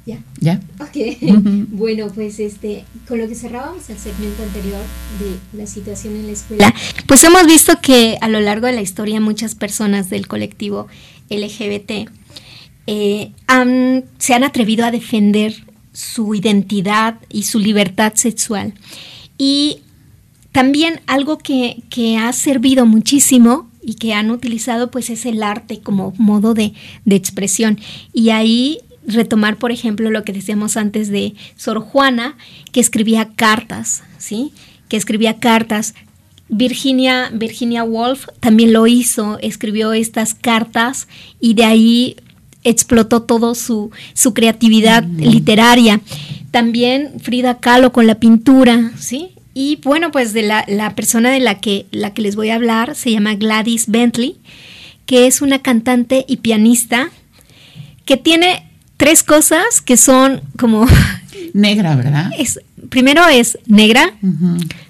Ya. 0.05 0.19
¿Ya? 0.41 0.61
Ok. 0.81 0.97
bueno, 1.69 2.09
pues 2.15 2.41
este, 2.41 2.85
con 3.07 3.19
lo 3.19 3.29
que 3.29 3.35
cerrábamos 3.35 3.89
el 3.89 3.99
segmento 3.99 4.43
anterior 4.43 4.81
de 5.21 5.59
la 5.59 5.67
situación 5.67 6.17
en 6.17 6.27
la 6.27 6.33
escuela, 6.33 6.75
pues 7.07 7.23
hemos 7.25 7.47
visto 7.47 7.81
que 7.81 8.19
a 8.21 8.29
lo 8.29 8.41
largo 8.41 8.67
de 8.67 8.73
la 8.73 8.81
historia 8.81 9.21
muchas 9.21 9.55
personas 9.55 10.11
del 10.11 10.27
colectivo 10.27 10.89
LGBT 11.31 12.11
eh, 12.87 13.33
se 14.19 14.35
han 14.35 14.45
atrevido 14.45 14.85
a 14.85 14.91
defender 14.91 15.55
su 15.93 16.35
identidad 16.35 17.17
y 17.29 17.45
su 17.45 17.59
libertad 17.59 18.15
sexual. 18.15 18.75
Y 19.39 19.83
también 20.53 21.01
algo 21.07 21.39
que, 21.39 21.83
ha 22.19 22.33
servido 22.33 22.87
muchísimo 22.87 23.71
y 23.83 23.95
que 23.95 24.15
han 24.15 24.31
utilizado 24.31 24.91
pues 24.91 25.11
es 25.11 25.27
el 25.27 25.43
arte 25.43 25.81
como 25.81 26.13
modo 26.19 26.55
de, 26.55 26.75
expresión. 27.07 27.81
Y 28.13 28.31
ahí 28.31 28.79
retomar, 29.07 29.57
por 29.57 29.73
ejemplo, 29.73 30.11
lo 30.11 30.23
que 30.25 30.33
decíamos 30.33 30.77
antes 30.77 31.09
de 31.09 31.35
Sor 31.57 31.81
Juana, 31.81 32.37
que 32.71 32.81
escribía 32.81 33.31
cartas, 33.35 34.05
¿sí? 34.19 34.53
Que 34.89 34.97
escribía 34.97 35.41
cartas. 35.41 35.95
Virginia, 36.49 37.31
Virginia 37.33 37.83
Woolf 37.83 38.27
también 38.39 38.75
lo 38.75 38.87
hizo, 38.87 39.39
escribió 39.41 39.95
estas 39.95 40.35
cartas 40.35 41.09
y 41.41 41.55
de 41.55 41.65
ahí 41.65 42.17
explotó 42.63 43.23
todo 43.23 43.55
su, 43.55 43.91
su 44.13 44.35
creatividad 44.35 45.03
mm. 45.03 45.19
literaria. 45.19 46.01
También 46.51 47.15
Frida 47.21 47.59
Kahlo 47.59 47.93
con 47.93 48.07
la 48.07 48.17
pintura, 48.17 48.93
¿sí? 48.99 49.31
Y 49.55 49.77
bueno, 49.85 50.11
pues 50.11 50.33
de 50.33 50.43
la, 50.43 50.65
la, 50.67 50.95
persona 50.95 51.31
de 51.31 51.41
la 51.41 51.61
que, 51.61 51.87
la 51.91 52.15
que 52.15 52.23
les 52.23 52.37
voy 52.37 52.51
a 52.51 52.55
hablar 52.55 52.95
se 52.95 53.11
llama 53.11 53.35
Gladys 53.35 53.89
Bentley, 53.89 54.37
que 55.07 55.27
es 55.27 55.43
una 55.43 55.61
cantante 55.61 56.25
y 56.27 56.39
pianista 56.39 57.11
que 58.05 58.17
tiene 58.17 58.65
tres 58.97 59.23
cosas 59.23 59.81
que 59.85 59.97
son 59.97 60.41
como... 60.59 60.87
Negra, 61.55 61.97
¿verdad? 61.97 62.31
Es, 62.39 62.61
primero 62.89 63.27
es 63.29 63.59
negra, 63.67 64.15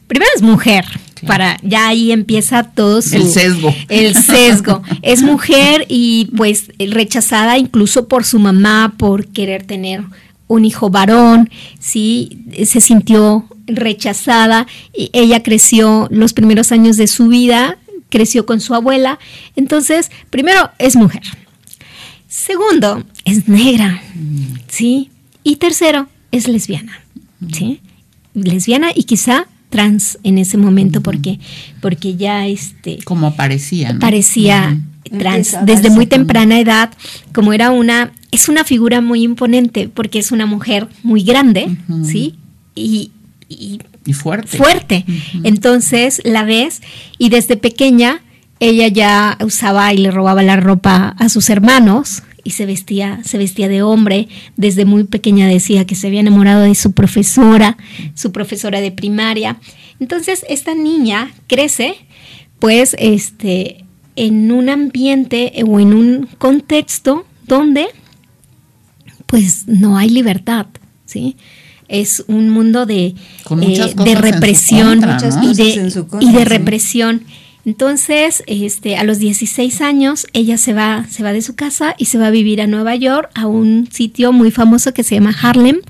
primero 0.06 0.30
es 0.36 0.42
mujer, 0.42 0.84
para 1.26 1.56
ya 1.62 1.88
ahí 1.88 2.12
empieza 2.12 2.62
todo 2.62 3.02
su... 3.02 3.16
El 3.16 3.28
sesgo. 3.28 3.74
El 3.88 4.14
sesgo. 4.22 4.82
es 5.02 5.22
mujer 5.22 5.86
y 5.88 6.30
pues 6.36 6.70
rechazada 6.78 7.58
incluso 7.58 8.06
por 8.06 8.24
su 8.24 8.38
mamá 8.38 8.94
por 8.96 9.26
querer 9.28 9.64
tener 9.64 10.02
un 10.48 10.64
hijo 10.64 10.90
varón, 10.90 11.50
¿sí? 11.78 12.44
Se 12.64 12.80
sintió 12.80 13.46
rechazada. 13.66 14.66
Y 14.96 15.10
ella 15.12 15.42
creció 15.42 16.08
los 16.10 16.32
primeros 16.32 16.72
años 16.72 16.96
de 16.96 17.06
su 17.06 17.28
vida, 17.28 17.78
creció 18.08 18.46
con 18.46 18.60
su 18.60 18.74
abuela. 18.74 19.18
Entonces, 19.56 20.10
primero, 20.30 20.70
es 20.78 20.96
mujer. 20.96 21.22
Segundo, 22.28 23.04
es 23.24 23.48
negra, 23.48 24.02
¿sí? 24.68 25.10
Y 25.44 25.56
tercero, 25.56 26.08
es 26.30 26.48
lesbiana, 26.48 27.02
¿sí? 27.52 27.80
Lesbiana 28.34 28.90
y 28.94 29.04
quizá 29.04 29.46
trans 29.68 30.18
en 30.22 30.38
ese 30.38 30.56
momento 30.56 31.00
porque 31.00 31.40
porque 31.80 32.14
ya 32.14 32.46
este 32.46 32.98
como 33.04 33.34
parecía 33.34 33.98
parecía 33.98 34.78
trans 35.18 35.56
desde 35.64 35.90
muy 35.90 36.06
temprana 36.06 36.60
edad 36.60 36.90
como 37.32 37.54
era 37.54 37.70
una 37.70 38.12
es 38.32 38.48
una 38.48 38.64
figura 38.64 39.00
muy 39.00 39.22
imponente 39.22 39.88
porque 39.88 40.18
es 40.18 40.32
una 40.32 40.46
mujer 40.46 40.88
muy 41.04 41.22
grande 41.22 41.76
sí 42.02 42.34
y 42.74 43.12
y, 44.04 44.12
fuerte. 44.12 44.56
Fuerte. 44.56 45.04
Entonces 45.44 46.20
la 46.24 46.44
ves 46.44 46.82
y 47.18 47.28
desde 47.28 47.56
pequeña 47.56 48.22
ella 48.60 48.88
ya 48.88 49.38
usaba 49.44 49.92
y 49.92 49.98
le 49.98 50.10
robaba 50.10 50.42
la 50.42 50.56
ropa 50.56 51.14
a 51.18 51.28
sus 51.28 51.50
hermanos 51.50 52.22
y 52.44 52.50
se 52.50 52.66
vestía, 52.66 53.20
se 53.24 53.38
vestía 53.38 53.68
de 53.68 53.82
hombre. 53.82 54.28
Desde 54.56 54.84
muy 54.84 55.04
pequeña 55.04 55.46
decía 55.46 55.86
que 55.86 55.94
se 55.94 56.08
había 56.08 56.20
enamorado 56.20 56.62
de 56.62 56.74
su 56.74 56.92
profesora, 56.92 57.76
su 58.14 58.32
profesora 58.32 58.80
de 58.80 58.92
primaria. 58.92 59.58
Entonces 60.00 60.44
esta 60.48 60.74
niña 60.74 61.32
crece, 61.46 61.94
pues, 62.58 62.96
este, 62.98 63.84
en 64.16 64.50
un 64.50 64.68
ambiente 64.68 65.52
o 65.66 65.78
en 65.78 65.94
un 65.94 66.28
contexto 66.38 67.24
donde, 67.46 67.86
pues, 69.32 69.66
no 69.66 69.96
hay 69.96 70.10
libertad, 70.10 70.66
¿sí? 71.06 71.36
es 71.88 72.22
un 72.26 72.50
mundo 72.50 72.84
de, 72.84 73.06
eh, 73.06 73.94
de 74.04 74.14
represión 74.14 75.00
y, 75.42 75.54
de, 75.54 75.92
y 76.20 76.32
de 76.32 76.44
represión. 76.44 77.22
Entonces, 77.64 78.42
este, 78.46 78.96
a 78.96 79.04
los 79.04 79.18
16 79.18 79.80
años, 79.80 80.26
ella 80.34 80.58
se 80.58 80.74
va, 80.74 81.06
se 81.08 81.22
va 81.22 81.32
de 81.32 81.40
su 81.40 81.54
casa 81.54 81.94
y 81.96 82.04
se 82.06 82.18
va 82.18 82.26
a 82.26 82.30
vivir 82.30 82.60
a 82.60 82.66
Nueva 82.66 82.94
York, 82.94 83.30
a 83.34 83.46
un 83.46 83.88
sitio 83.90 84.32
muy 84.32 84.50
famoso 84.50 84.92
que 84.92 85.02
se 85.02 85.14
llama 85.14 85.34
Harlem. 85.40 85.80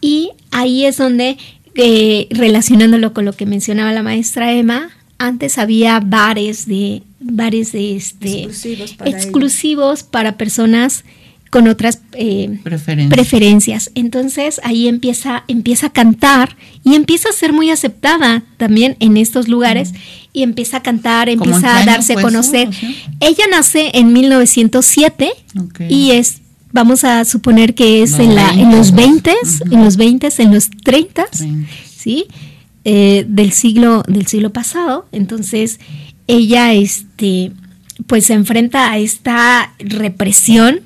Y 0.00 0.30
ahí 0.52 0.84
es 0.84 0.98
donde, 0.98 1.36
eh, 1.74 2.28
relacionándolo 2.30 3.12
con 3.12 3.24
lo 3.24 3.32
que 3.32 3.44
mencionaba 3.44 3.92
la 3.92 4.04
maestra 4.04 4.52
Emma, 4.52 4.90
antes 5.18 5.58
había 5.58 5.98
bares 5.98 6.66
de 6.66 7.02
bares 7.20 7.72
de 7.72 7.96
este 7.96 8.44
exclusivos 8.44 8.94
para, 8.94 9.10
exclusivos 9.10 10.02
para 10.04 10.36
personas 10.36 11.04
con 11.50 11.68
otras 11.68 12.00
eh, 12.12 12.58
preferencias. 13.08 13.90
Entonces 13.94 14.60
ahí 14.64 14.88
empieza, 14.88 15.44
empieza 15.48 15.86
a 15.86 15.90
cantar 15.90 16.56
y 16.84 16.94
empieza 16.94 17.30
a 17.30 17.32
ser 17.32 17.52
muy 17.52 17.70
aceptada 17.70 18.42
también 18.56 18.96
en 19.00 19.16
estos 19.16 19.48
lugares 19.48 19.92
y 20.32 20.42
empieza 20.42 20.78
a 20.78 20.82
cantar, 20.82 21.28
empieza 21.28 21.78
a 21.78 21.84
darse 21.84 22.14
a 22.14 22.22
conocer. 22.22 22.68
Ella 23.20 23.44
nace 23.50 23.90
en 23.94 24.12
1907 24.12 25.30
y 25.88 26.10
es, 26.12 26.40
vamos 26.72 27.04
a 27.04 27.24
suponer 27.24 27.74
que 27.74 28.02
es 28.02 28.18
en, 28.18 28.34
la, 28.34 28.50
en 28.50 28.70
los 28.70 28.92
20, 28.92 29.34
en 29.70 29.84
los 29.84 29.96
20, 29.96 30.28
en 30.38 30.54
los 30.54 30.70
30, 30.70 31.26
¿sí? 31.84 32.26
Eh, 32.84 33.26
del 33.28 33.52
siglo 33.52 34.02
del 34.06 34.26
siglo 34.26 34.50
pasado. 34.50 35.06
Entonces 35.12 35.80
ella, 36.26 36.74
este, 36.74 37.52
pues 38.06 38.26
se 38.26 38.34
enfrenta 38.34 38.92
a 38.92 38.98
esta 38.98 39.74
represión 39.78 40.80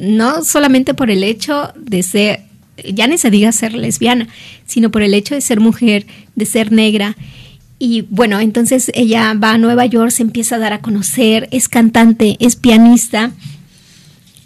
no 0.00 0.44
solamente 0.44 0.94
por 0.94 1.10
el 1.10 1.24
hecho 1.24 1.72
de 1.76 2.02
ser, 2.02 2.40
ya 2.84 3.06
ni 3.06 3.18
se 3.18 3.30
diga 3.30 3.52
ser 3.52 3.74
lesbiana, 3.74 4.28
sino 4.66 4.90
por 4.90 5.02
el 5.02 5.14
hecho 5.14 5.34
de 5.34 5.40
ser 5.40 5.60
mujer, 5.60 6.06
de 6.34 6.46
ser 6.46 6.72
negra. 6.72 7.16
Y 7.78 8.02
bueno, 8.02 8.40
entonces 8.40 8.90
ella 8.94 9.34
va 9.34 9.52
a 9.52 9.58
Nueva 9.58 9.86
York, 9.86 10.10
se 10.10 10.22
empieza 10.22 10.56
a 10.56 10.58
dar 10.58 10.72
a 10.72 10.80
conocer, 10.80 11.48
es 11.50 11.68
cantante, 11.68 12.36
es 12.40 12.56
pianista, 12.56 13.32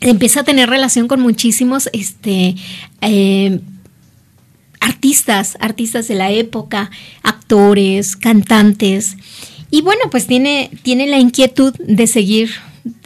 empieza 0.01 0.41
a 0.41 0.45
tener 0.45 0.69
relación 0.69 1.09
con 1.09 1.21
muchísimos 1.21 1.89
este, 1.93 2.57
eh, 3.03 3.61
artistas, 4.81 5.57
artistas 5.61 6.09
de 6.09 6.15
la 6.15 6.31
época, 6.31 6.91
actores, 7.23 8.17
cantantes. 8.17 9.17
Y 9.71 9.83
bueno, 9.83 10.03
pues 10.11 10.27
tiene, 10.27 10.71
tiene 10.83 11.07
la 11.07 11.19
inquietud 11.19 11.75
de 11.79 12.07
seguir 12.07 12.51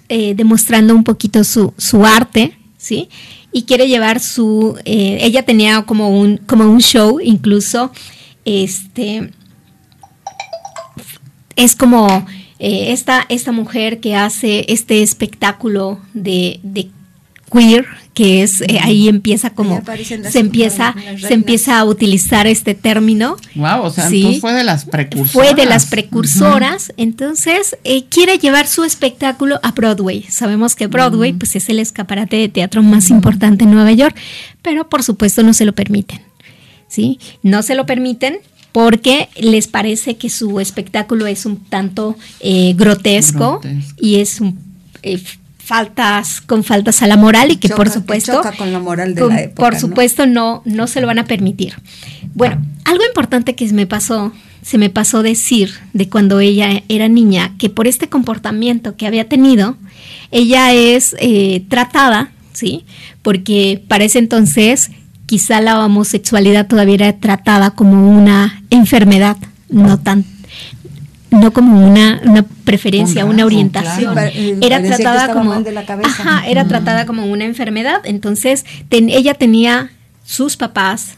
eh, 0.09 0.35
demostrando 0.35 0.95
un 0.95 1.05
poquito 1.05 1.45
su, 1.45 1.73
su, 1.77 2.05
arte, 2.05 2.57
¿sí? 2.77 3.09
Y 3.53 3.63
quiere 3.63 3.89
llevar 3.89 4.21
su, 4.21 4.77
eh, 4.85 5.19
ella 5.21 5.45
tenía 5.45 5.83
como 5.83 6.11
un, 6.11 6.39
como 6.39 6.65
un 6.65 6.81
show, 6.81 7.21
incluso, 7.21 7.91
este, 8.45 9.31
es 11.57 11.77
como 11.77 12.27
eh, 12.59 12.93
esta, 12.93 13.25
esta 13.29 13.53
mujer 13.53 14.01
que 14.01 14.17
hace 14.17 14.67
este 14.69 15.03
espectáculo 15.03 16.01
de, 16.13 16.61
de 16.63 16.91
queer, 17.51 17.87
que 18.15 18.43
es 18.43 18.61
eh, 18.63 18.79
ahí 18.81 19.09
empieza 19.09 19.51
como 19.51 19.83
se 20.31 20.39
empieza 20.39 20.95
se 21.21 21.35
empieza 21.35 21.79
a 21.79 21.85
utilizar 21.85 22.47
este 22.47 22.75
término. 22.75 23.37
Wow, 23.57 23.83
o 23.83 23.91
sea, 23.91 24.09
fue 24.41 24.53
de 24.53 24.65
las 24.65 24.85
precursoras. 24.85 25.33
Fue 25.33 25.55
de 25.55 25.67
las 25.67 25.87
precursoras, 25.87 26.93
entonces 26.97 27.77
eh, 27.85 28.05
quiere 28.05 28.39
llevar 28.39 28.69
su 28.69 28.85
espectáculo 28.85 29.59
a 29.63 29.73
Broadway. 29.73 30.23
Sabemos 30.31 30.77
que 30.77 30.87
Broadway 30.87 31.33
pues 31.33 31.57
es 31.57 31.69
el 31.69 31.81
escaparate 31.81 32.37
de 32.37 32.49
teatro 32.49 32.83
más 32.83 33.11
importante 33.11 33.65
en 33.65 33.73
Nueva 33.73 33.93
York, 33.93 34.17
pero 34.63 34.89
por 34.89 35.03
supuesto 35.03 35.43
no 35.43 35.53
se 35.53 35.65
lo 35.65 35.75
permiten. 35.75 36.21
¿Sí? 36.87 37.19
No 37.43 37.63
se 37.63 37.75
lo 37.75 37.87
permiten 37.87 38.39
porque 38.71 39.29
les 39.37 39.67
parece 39.67 40.17
que 40.17 40.31
su 40.31 40.61
espectáculo 40.61 41.27
es 41.27 41.47
un 41.47 41.57
tanto 41.57 42.17
eh, 42.41 42.75
grotesco, 42.77 43.61
y 43.99 44.17
es 44.17 44.41
un 44.41 44.59
faltas 45.65 46.43
con 46.43 46.63
faltas 46.63 47.03
a 47.03 47.07
la 47.07 47.17
moral 47.17 47.51
y 47.51 47.57
que 47.57 47.71
por 47.71 47.89
supuesto 47.89 48.43
con 48.59 48.73
la 48.73 48.81
moral 48.81 49.15
de 49.15 49.27
la 49.27 49.43
época, 49.43 49.63
por 49.63 49.79
supuesto 49.79 50.27
¿no? 50.27 50.63
¿no? 50.67 50.87
se 50.87 51.01
lo 51.01 51.07
van 51.07 51.19
a 51.19 51.25
permitir. 51.25 51.75
Bueno, 52.35 52.63
algo 52.85 53.03
importante 53.07 53.55
que 53.55 53.73
me 53.73 53.87
pasó 53.87 54.33
se 54.61 54.79
me 54.79 54.91
pasó 54.91 55.23
decir 55.23 55.71
de 55.93 56.09
cuando 56.09 56.41
ella 56.41 56.83
era 56.89 57.09
niña 57.09 57.55
que 57.59 57.71
por 57.71 57.87
este 57.87 58.09
comportamiento 58.09 58.97
que 58.97 59.07
había 59.07 59.29
tenido 59.29 59.77
ella 60.31 60.73
es 60.73 61.17
eh, 61.19 61.65
tratada, 61.69 62.33
sí, 62.53 62.85
porque 63.23 63.83
para 63.89 64.05
ese 64.05 64.19
entonces 64.19 64.91
quizá 65.27 65.61
la 65.61 65.85
homosexualidad 65.85 66.67
todavía 66.67 66.95
era 66.95 67.13
tratada 67.19 67.71
como 67.71 68.15
una 68.19 68.63
enfermedad, 68.71 69.37
no 69.69 69.99
tan 69.99 70.25
no 71.41 71.53
como 71.53 71.87
una, 71.87 72.21
una 72.25 72.43
preferencia, 72.43 73.25
una 73.25 73.45
orientación. 73.45 74.17
Era 74.63 74.83
tratada 74.83 75.33
como 75.33 75.55
era 76.47 76.67
tratada 76.67 77.07
como 77.07 77.27
una 77.27 77.45
enfermedad. 77.45 78.01
Entonces, 78.05 78.65
ella 78.91 79.35
tenía 79.35 79.91
sus 80.25 80.57
papás 80.57 81.17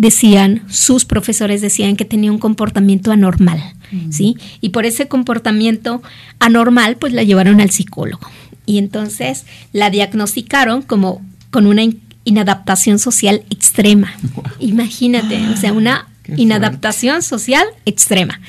decían, 0.00 0.62
sus 0.70 1.04
profesores 1.04 1.60
decían 1.60 1.94
que 1.94 2.06
tenía 2.06 2.32
un 2.32 2.38
comportamiento 2.38 3.12
anormal, 3.12 3.62
¿sí? 4.08 4.38
Y 4.62 4.70
por 4.70 4.86
ese 4.86 5.08
comportamiento 5.08 6.02
anormal, 6.38 6.96
pues 6.96 7.12
la 7.12 7.22
llevaron 7.22 7.60
al 7.60 7.70
psicólogo. 7.70 8.26
Y 8.64 8.78
entonces 8.78 9.44
la 9.74 9.90
diagnosticaron 9.90 10.80
como 10.80 11.20
con 11.50 11.66
una 11.66 11.82
inadaptación 12.24 12.98
social 12.98 13.42
extrema. 13.50 14.14
Imagínate, 14.58 15.46
o 15.50 15.56
sea, 15.58 15.74
una 15.74 16.08
inadaptación 16.34 17.22
social 17.22 17.66
extrema. 17.84 18.40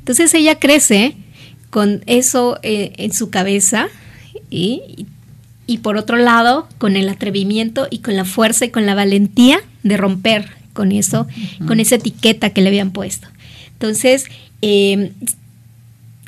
Entonces 0.00 0.34
ella 0.34 0.58
crece 0.58 1.14
con 1.70 2.02
eso 2.06 2.58
eh, 2.62 2.92
en 2.96 3.12
su 3.12 3.30
cabeza 3.30 3.88
y, 4.50 5.06
por 5.82 5.96
otro 5.96 6.16
lado 6.16 6.68
con 6.78 6.96
el 6.96 7.08
atrevimiento 7.08 7.86
y 7.90 8.00
con 8.00 8.16
la 8.16 8.24
fuerza 8.24 8.64
y 8.64 8.70
con 8.70 8.86
la 8.86 8.96
valentía 8.96 9.60
de 9.84 9.96
romper 9.96 10.50
con 10.72 10.92
eso, 10.92 11.28
con 11.66 11.78
esa 11.78 11.96
etiqueta 11.96 12.50
que 12.50 12.60
le 12.60 12.68
habían 12.68 12.90
puesto. 12.90 13.28
Entonces, 13.72 14.26
em, 14.62 15.10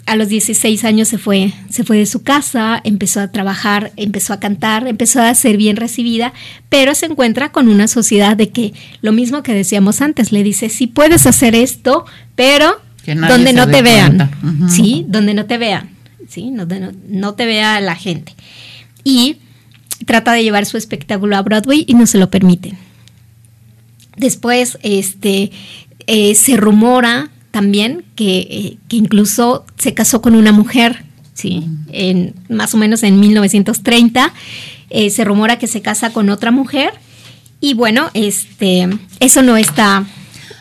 a 0.07 0.17
los 0.17 0.29
16 0.29 0.85
años 0.85 1.09
se 1.09 1.19
fue, 1.19 1.53
se 1.71 1.85
fue 1.85 1.97
de 1.97 2.07
su 2.07 2.23
casa, 2.23 2.81
empezó 2.85 3.21
a 3.21 3.31
trabajar, 3.31 3.93
empezó 3.97 4.33
a 4.33 4.41
cantar, 4.41 4.87
empezó 4.87 5.23
a 5.23 5.35
ser 5.35 5.57
bien 5.57 5.77
recibida, 5.77 6.33
pero 6.69 6.95
se 6.95 7.07
encuentra 7.07 7.53
con 7.53 7.69
una 7.69 7.89
sociedad 7.89 8.37
de 8.37 8.51
que 8.51 8.73
lo 9.01 9.13
mismo 9.13 9.43
que 9.43 9.55
decíamos 9.55 10.01
antes, 10.01 10.33
le 10.33 10.43
dice, 10.43 10.69
sí 10.69 10.87
puedes 10.87 11.27
hacer 11.27 11.55
esto, 11.55 12.05
pero 12.35 12.81
donde 13.07 13.53
no 13.53 13.69
te 13.69 13.83
vean, 13.83 14.31
¿sí? 14.69 15.05
Donde 15.09 15.35
no 15.35 15.47
te 15.47 15.59
vean, 15.59 15.91
¿sí? 16.29 16.51
No, 16.51 17.35
te 17.35 17.47
vea 17.47 17.81
la 17.81 17.97
gente. 17.97 18.35
Y 19.05 19.39
trata 20.07 20.33
de 20.33 20.43
llevar 20.43 20.67
su 20.67 20.77
espectáculo 20.77 21.37
a 21.37 21.43
Broadway 21.43 21.85
y 21.87 21.95
no 21.95 22.07
se 22.07 22.19
lo 22.19 22.31
permiten. 22.31 22.77
Después, 24.17 24.79
este, 24.83 25.51
eh, 26.07 26.35
se 26.35 26.57
rumora 26.57 27.31
también 27.51 28.05
que, 28.15 28.39
eh, 28.39 28.79
que, 28.89 28.97
incluso 28.97 29.65
se 29.79 29.95
casó 29.95 30.23
con 30.23 30.35
una 30.35 30.53
mujer, 30.53 31.05
¿sí? 31.35 31.67
En, 31.89 32.35
más 32.49 32.75
o 32.75 32.77
menos 32.77 33.03
en 33.03 33.19
1930. 33.19 34.33
Eh, 34.91 35.11
se 35.11 35.25
rumora 35.25 35.59
que 35.59 35.67
se 35.67 35.83
casa 35.83 36.11
con 36.11 36.29
otra 36.31 36.51
mujer. 36.51 36.93
Y 37.61 37.75
bueno, 37.75 38.11
este, 38.15 38.89
eso 39.21 39.43
no 39.43 39.57
está... 39.57 40.05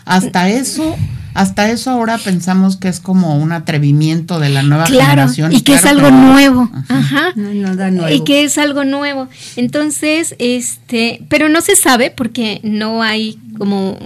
Hasta 0.06 0.50
eso 0.50 0.96
hasta 1.34 1.72
eso 1.72 1.92
ahora 1.92 2.18
pensamos 2.18 2.78
que 2.78 2.88
es 2.88 3.00
como 3.00 3.38
un 3.38 3.52
atrevimiento 3.52 4.40
de 4.40 4.50
la 4.50 4.64
nueva 4.64 4.86
generación. 4.86 5.54
Y 5.54 5.62
que 5.62 5.76
es 5.76 5.86
algo 5.86 6.12
nuevo. 6.12 6.70
Ajá. 6.90 7.34
nuevo. 7.36 8.10
Y 8.10 8.24
que 8.24 8.44
es 8.44 8.58
algo 8.58 8.84
nuevo. 8.84 9.28
Entonces, 9.56 10.36
este, 10.40 11.24
pero 11.30 11.50
no 11.50 11.62
se 11.62 11.76
sabe 11.76 12.12
porque 12.12 12.60
no 12.64 13.02
hay 13.02 13.40
como 13.58 13.98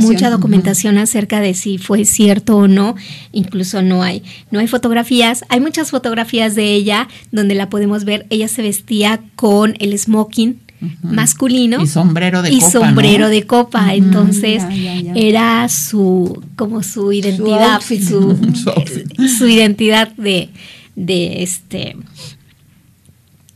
mucha 0.00 0.30
documentación 0.30 0.98
acerca 0.98 1.40
de 1.40 1.54
si 1.54 1.78
fue 1.78 2.04
cierto 2.04 2.56
o 2.56 2.68
no. 2.68 2.96
Incluso 3.32 3.82
no 3.82 4.02
hay, 4.02 4.22
no 4.50 4.60
hay 4.60 4.66
fotografías. 4.66 5.44
Hay 5.48 5.60
muchas 5.60 5.90
fotografías 5.90 6.54
de 6.54 6.72
ella 6.72 7.08
donde 7.30 7.54
la 7.54 7.68
podemos 7.68 8.04
ver. 8.04 8.26
Ella 8.30 8.48
se 8.48 8.62
vestía 8.62 9.20
con 9.36 9.74
el 9.78 9.96
smoking 9.98 10.58
masculino 11.02 11.82
y 11.82 11.86
sombrero 11.86 12.42
de 12.42 12.52
y 12.52 12.60
copa, 12.60 12.70
sombrero 12.70 13.28
de 13.28 13.46
copa. 13.46 13.94
Entonces 13.94 14.62
era 15.14 15.68
su 15.68 16.42
como 16.56 16.82
su 16.82 17.12
identidad 17.12 17.80
su, 17.88 19.48
identidad 19.48 20.12
de, 20.16 20.50
de 20.96 21.42
este 21.42 21.96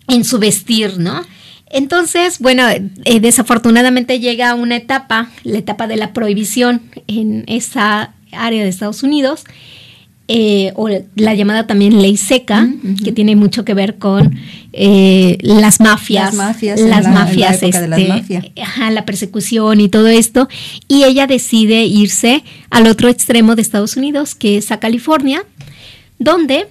en 0.09 0.25
su 0.25 0.39
vestir 0.39 0.99
no 0.99 1.23
entonces, 1.73 2.39
bueno, 2.39 2.69
eh, 2.69 3.21
desafortunadamente 3.21 4.21
llega 4.21 4.55
una 4.55 4.77
etapa, 4.77 5.31
la 5.43 5.57
etapa 5.57 5.87
de 5.87 5.97
la 5.97 6.13
prohibición 6.13 6.83
en 7.07 7.45
esa 7.47 8.13
área 8.31 8.63
de 8.63 8.69
Estados 8.69 9.03
Unidos, 9.03 9.45
eh, 10.29 10.73
o 10.77 10.89
la 11.17 11.35
llamada 11.35 11.67
también 11.67 12.01
ley 12.01 12.17
seca, 12.17 12.69
que 13.05 13.13
tiene 13.13 13.37
mucho 13.37 13.65
que 13.65 13.75
ver 13.75 13.99
con 13.99 14.39
eh, 14.73 15.37
las 15.43 15.81
mafias, 15.81 16.35
Las 16.35 16.35
mafias, 16.35 16.81
las 16.81 17.05
la- 17.05 17.11
mafias, 17.11 17.63
en 17.63 17.71
la 17.71 17.79
época 17.79 17.81
de 17.81 17.89
las 17.89 17.99
este, 17.99 18.13
mafias. 18.13 18.45
ajá, 18.63 18.91
la 18.91 19.05
persecución 19.05 19.81
y 19.81 19.89
todo 19.89 20.07
esto, 20.09 20.49
y 20.89 21.05
ella 21.05 21.27
decide 21.27 21.85
irse 21.85 22.45
al 22.71 22.87
otro 22.87 23.09
extremo 23.09 23.57
de 23.57 23.63
Estados 23.63 23.97
Unidos, 23.97 24.35
que 24.35 24.57
es 24.57 24.71
a 24.71 24.79
California, 24.81 25.43
donde 26.19 26.67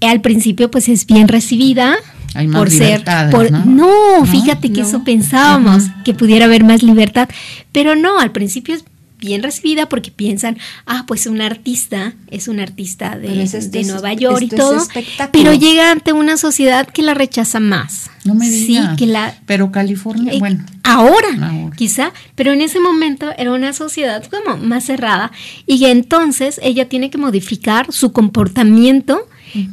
al 0.00 0.20
principio 0.20 0.70
pues 0.70 0.88
es 0.88 1.06
bien 1.06 1.28
recibida 1.28 1.96
Hay 2.34 2.46
más 2.46 2.58
por 2.60 2.70
ser 2.70 3.04
por 3.30 3.50
¿no? 3.50 3.64
no, 3.64 4.24
fíjate 4.26 4.72
que 4.72 4.80
No. 4.82 4.86
eso 4.88 5.04
pensábamos 5.04 5.84
que 6.04 6.14
pudiera 6.14 6.44
haber 6.44 6.62
más 6.62 6.82
libertad 6.84 7.28
pero 7.72 7.96
no 7.96 8.18
al 8.20 8.30
principio 8.30 8.76
es 8.76 8.84
bien 9.18 9.42
recibida 9.42 9.88
porque 9.88 10.10
piensan 10.10 10.58
ah 10.86 11.04
pues 11.06 11.26
un 11.26 11.40
artista 11.40 12.14
es 12.28 12.48
un 12.48 12.60
artista 12.60 13.18
de, 13.18 13.42
es- 13.42 13.70
de 13.72 13.80
es- 13.80 13.86
Nueva 13.88 14.12
York 14.14 14.42
y 14.42 14.44
es 14.46 14.54
todo 14.54 14.76
espectáculo. 14.76 15.30
pero 15.32 15.54
llega 15.54 15.90
ante 15.90 16.12
una 16.12 16.36
sociedad 16.36 16.86
que 16.88 17.02
la 17.02 17.14
rechaza 17.14 17.58
más 17.60 18.10
No 18.24 18.34
me 18.34 18.46
sí 18.48 18.66
digas. 18.68 18.96
que 18.96 19.06
la 19.06 19.34
Pero 19.46 19.70
California, 19.72 20.32
eh, 20.32 20.38
bueno. 20.38 20.64
ahora, 20.84 21.28
Ahora. 21.40 21.76
quizá, 21.76 22.12
pero 22.34 22.52
en 22.52 22.60
ese 22.60 22.78
momento 22.80 23.30
era 23.36 23.52
una 23.52 23.72
sociedad 23.72 24.24
como 24.26 24.56
más 24.56 24.84
cerrada 24.84 25.32
y 25.66 25.84
entonces 25.86 26.60
ella 26.62 26.88
tiene 26.88 27.10
que 27.10 27.18
modificar 27.18 27.92
su 27.92 28.12
comportamiento, 28.12 29.28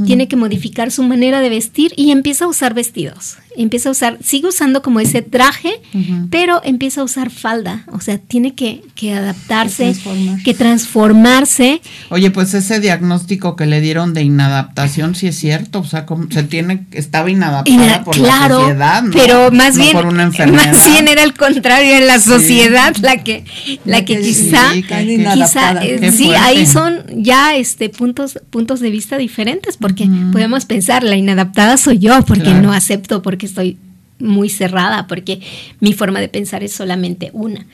tiene 0.05 0.27
que 0.27 0.35
modificar 0.37 0.89
su 0.91 1.03
manera 1.03 1.41
de 1.41 1.49
vestir 1.49 1.93
y 1.97 2.11
empieza 2.11 2.45
a 2.45 2.47
usar 2.47 2.73
vestidos. 2.73 3.37
Empieza 3.57 3.89
a 3.89 3.91
usar, 3.93 4.17
sigue 4.23 4.47
usando 4.49 4.81
como 4.81 4.99
ese 4.99 5.21
traje, 5.21 5.81
pero 6.29 6.61
empieza 6.63 7.01
a 7.01 7.03
usar 7.03 7.29
falda, 7.29 7.83
o 7.91 7.99
sea, 8.01 8.17
tiene 8.17 8.53
que, 8.53 8.81
que 8.95 9.13
adaptarse, 9.13 9.85
Que 9.85 9.93
transformar. 9.93 10.43
que 10.43 10.53
transformarse. 10.53 11.81
Oye, 12.09 12.31
pues 12.31 12.53
ese 12.53 12.79
diagnóstico 12.79 13.55
que 13.55 13.65
le 13.65 13.81
dieron 13.81 14.13
de 14.13 14.23
inadaptación 14.23 15.15
sí 15.15 15.27
es 15.27 15.37
cierto, 15.37 15.79
o 15.79 15.83
sea, 15.85 16.05
como 16.05 16.29
se 16.31 16.43
tiene, 16.43 16.85
estaba 16.91 17.29
inadaptada 17.29 18.03
por 18.03 18.15
claro, 18.15 18.55
la 18.55 18.61
sociedad, 18.65 19.03
¿no? 19.03 19.11
pero 19.13 19.51
más 19.51 19.75
No 19.75 19.81
bien, 19.83 19.93
por 19.95 20.05
una 20.07 20.23
enfermedad. 20.23 20.71
más 20.71 20.89
bien 20.89 21.07
era 21.07 21.23
el 21.23 21.33
contrario 21.33 21.95
en 21.95 22.07
la 22.07 22.19
sociedad 22.19 22.95
la 23.01 23.17
que, 23.23 23.45
la 23.85 23.99
La 23.99 24.05
que 24.05 24.15
que 24.15 24.21
quizá, 24.21 24.71
sí, 24.73 24.79
Están 24.79 25.05
que- 25.07 25.29
quizá, 25.33 25.83
eh, 25.83 26.11
sí, 26.11 26.31
ahí 26.35 26.65
son 26.65 27.03
ya 27.15 27.55
este 27.55 27.89
puntos, 27.89 28.39
puntos 28.49 28.79
de 28.79 28.89
vista 28.91 29.17
diferentes, 29.17 29.77
porque 29.77 30.07
podemos 30.31 30.65
pensar 30.65 31.03
la 31.03 31.15
inadaptada 31.15 31.77
soy 31.77 31.99
yo, 31.99 32.23
porque 32.25 32.43
Claro. 32.43 32.61
no 32.61 32.73
acepto, 32.73 33.21
porque 33.21 33.44
estoy 33.45 33.77
muy 34.17 34.49
cerrada, 34.49 35.07
porque 35.07 35.41
mi 35.81 35.91
forma 35.93 36.21
de 36.21 36.29
pensar 36.29 36.63
es 36.63 36.71
solamente 36.71 37.31
una. 37.33 37.65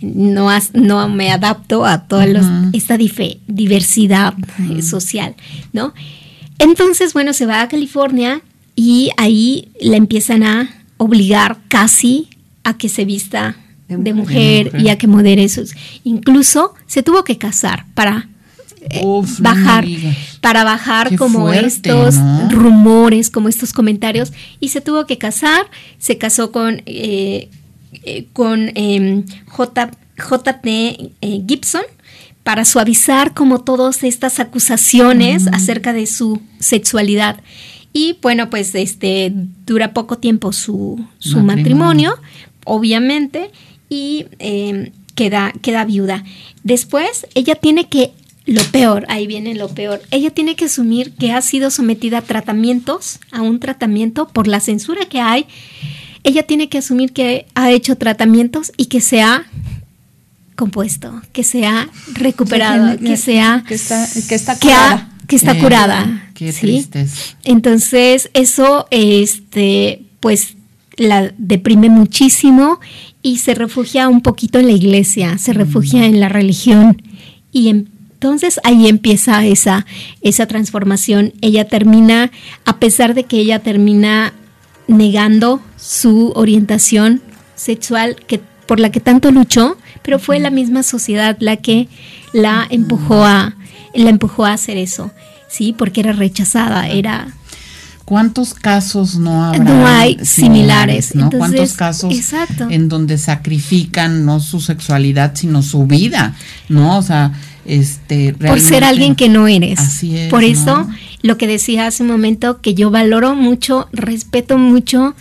No, 0.00 0.48
as- 0.48 0.72
no 0.74 1.08
me 1.10 1.30
adapto 1.30 1.84
a 1.84 2.06
toda 2.08 2.26
esta 2.72 2.96
diversidad 2.96 4.34
social, 4.82 5.34
¿no? 5.74 5.92
Entonces, 6.58 7.12
bueno, 7.12 7.32
se 7.34 7.44
va 7.46 7.60
a 7.62 7.68
California 7.68 8.40
y 8.76 9.10
ahí 9.18 9.68
la 9.80 9.96
empiezan 9.96 10.42
a 10.42 10.70
obligar 10.96 11.58
casi 11.68 12.28
a 12.64 12.78
que 12.78 12.88
se 12.88 13.04
vista 13.04 13.56
De 13.88 13.96
de 13.98 14.14
mujer. 14.14 14.66
mujer, 14.72 14.82
y 14.82 14.88
a 14.88 14.96
que 14.96 15.06
modere 15.06 15.46
sus. 15.50 15.74
Incluso 16.04 16.74
se 16.86 17.02
tuvo 17.02 17.24
que 17.24 17.36
casar 17.36 17.84
para 17.94 18.28
eh, 18.88 19.02
Uf, 19.04 19.40
bajar, 19.40 19.84
para 20.40 20.64
bajar 20.64 21.10
Qué 21.10 21.16
como 21.16 21.40
fuerte, 21.40 21.66
estos 21.66 22.16
¿no? 22.16 22.48
rumores, 22.50 23.30
como 23.30 23.48
estos 23.48 23.72
comentarios, 23.72 24.32
y 24.60 24.68
se 24.68 24.80
tuvo 24.80 25.06
que 25.06 25.18
casar. 25.18 25.66
Se 25.98 26.18
casó 26.18 26.52
con 26.52 26.82
eh, 26.86 27.48
eh, 28.04 28.26
con 28.32 28.70
em, 28.74 29.24
J, 29.46 29.90
JT 30.16 31.12
Gibson 31.46 31.82
para 32.42 32.64
suavizar 32.64 33.34
como 33.34 33.60
todas 33.60 34.02
estas 34.02 34.40
acusaciones 34.40 35.46
acerca 35.48 35.92
de 35.92 36.06
su 36.06 36.40
sexualidad. 36.58 37.40
Y 37.92 38.18
bueno, 38.22 38.50
pues 38.50 38.74
este 38.74 39.32
dura 39.66 39.92
poco 39.92 40.18
tiempo 40.18 40.52
su, 40.52 41.04
su 41.18 41.40
Matrimonio. 41.40 42.10
matrimonio, 42.10 42.14
obviamente, 42.64 43.50
y 43.88 44.26
em, 44.38 44.92
queda, 45.14 45.52
queda 45.60 45.84
viuda. 45.84 46.24
Después, 46.62 47.26
ella 47.34 47.56
tiene 47.56 47.88
que, 47.88 48.12
lo 48.52 48.62
peor, 48.64 49.04
ahí 49.08 49.26
viene 49.26 49.54
lo 49.54 49.68
peor, 49.68 50.00
ella 50.10 50.30
tiene 50.30 50.56
que 50.56 50.64
asumir 50.66 51.12
que 51.12 51.30
ha 51.32 51.40
sido 51.40 51.70
sometida 51.70 52.18
a 52.18 52.22
tratamientos, 52.22 53.20
a 53.30 53.42
un 53.42 53.60
tratamiento 53.60 54.26
por 54.28 54.46
la 54.48 54.58
censura 54.60 55.06
que 55.06 55.20
hay. 55.20 55.46
Ella 56.24 56.42
tiene 56.42 56.68
que 56.68 56.78
asumir 56.78 57.12
que 57.12 57.46
ha 57.54 57.70
hecho 57.70 57.96
tratamientos 57.96 58.72
y 58.76 58.86
que 58.86 59.00
se 59.00 59.22
ha 59.22 59.44
compuesto, 60.56 61.22
que 61.32 61.42
se 61.44 61.64
ha 61.66 61.88
recuperado, 62.12 62.98
que 62.98 63.16
se 63.16 63.40
ha 63.40 63.64
que 63.66 63.74
está, 63.74 64.06
que 64.28 64.34
está 64.34 64.58
que, 64.58 64.72
ha- 64.72 64.76
curada. 64.76 65.10
que 65.26 65.36
está 65.36 65.52
Eh, 65.52 65.58
curada. 65.60 66.30
Qué. 66.34 66.52
Entonces, 67.44 68.30
eso, 68.34 68.86
este, 68.90 70.02
pues, 70.20 70.56
la 70.96 71.32
deprime 71.38 71.88
muchísimo 71.88 72.80
y 73.22 73.38
se 73.38 73.54
refugia 73.54 74.08
un 74.08 74.20
poquito 74.22 74.58
en 74.58 74.66
la 74.66 74.72
iglesia, 74.72 75.38
se 75.38 75.52
refugia 75.52 76.04
en 76.06 76.20
la 76.20 76.28
religión. 76.28 77.00
Y 77.52 77.84
entonces 78.20 78.60
ahí 78.64 78.86
empieza 78.86 79.46
esa, 79.46 79.86
esa 80.20 80.44
transformación. 80.44 81.32
Ella 81.40 81.66
termina, 81.68 82.30
a 82.66 82.76
pesar 82.76 83.14
de 83.14 83.24
que 83.24 83.38
ella 83.38 83.60
termina 83.60 84.34
negando 84.88 85.62
su 85.78 86.30
orientación 86.36 87.22
sexual 87.56 88.16
que 88.26 88.42
por 88.66 88.78
la 88.78 88.90
que 88.90 89.00
tanto 89.00 89.32
luchó, 89.32 89.78
pero 90.02 90.18
fue 90.18 90.38
la 90.38 90.50
misma 90.50 90.82
sociedad 90.82 91.38
la 91.40 91.56
que 91.56 91.88
la 92.34 92.66
empujó 92.68 93.24
a 93.24 93.54
la 93.94 94.10
empujó 94.10 94.44
a 94.44 94.52
hacer 94.52 94.76
eso, 94.76 95.10
sí, 95.48 95.74
porque 95.76 96.00
era 96.00 96.12
rechazada, 96.12 96.88
era 96.88 97.28
¿Cuántos 98.04 98.54
casos 98.54 99.16
no 99.16 99.44
habrá? 99.44 99.62
No 99.62 99.86
hay 99.86 100.18
similares. 100.24 101.14
¿no? 101.14 101.26
Entonces, 101.26 101.38
¿Cuántos 101.38 101.72
casos 101.74 102.12
exacto. 102.12 102.68
en 102.68 102.88
donde 102.88 103.16
sacrifican 103.16 104.24
no 104.24 104.40
su 104.40 104.60
sexualidad, 104.60 105.30
sino 105.36 105.62
su 105.62 105.86
vida? 105.86 106.34
¿No? 106.68 106.98
O 106.98 107.02
sea, 107.02 107.32
este. 107.78 108.32
por 108.34 108.60
ser 108.60 108.84
alguien 108.84 109.14
que 109.14 109.28
no 109.28 109.46
eres. 109.48 109.78
Así 109.78 110.16
es, 110.16 110.30
Por 110.30 110.42
¿no? 110.42 110.48
eso, 110.48 110.88
lo 111.22 111.36
que 111.38 111.46
decía 111.46 111.86
hace 111.86 112.02
un 112.02 112.08
momento, 112.08 112.60
que 112.60 112.74
yo 112.74 112.90
valoro 112.90 113.34
mucho, 113.34 113.88
respeto 113.92 114.58
mucho 114.58 115.14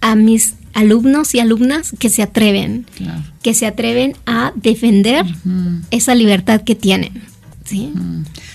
a 0.00 0.14
mis 0.14 0.54
alumnos 0.74 1.34
y 1.34 1.40
alumnas 1.40 1.92
que 1.98 2.08
se 2.10 2.22
atreven, 2.22 2.86
Claro. 2.96 3.22
que 3.42 3.54
se 3.54 3.66
atreven 3.66 4.14
a 4.26 4.52
defender 4.56 5.24
esa 5.90 6.14
libertad 6.14 6.60
que 6.62 6.74
tienen. 6.74 7.22
¿sí? 7.64 7.92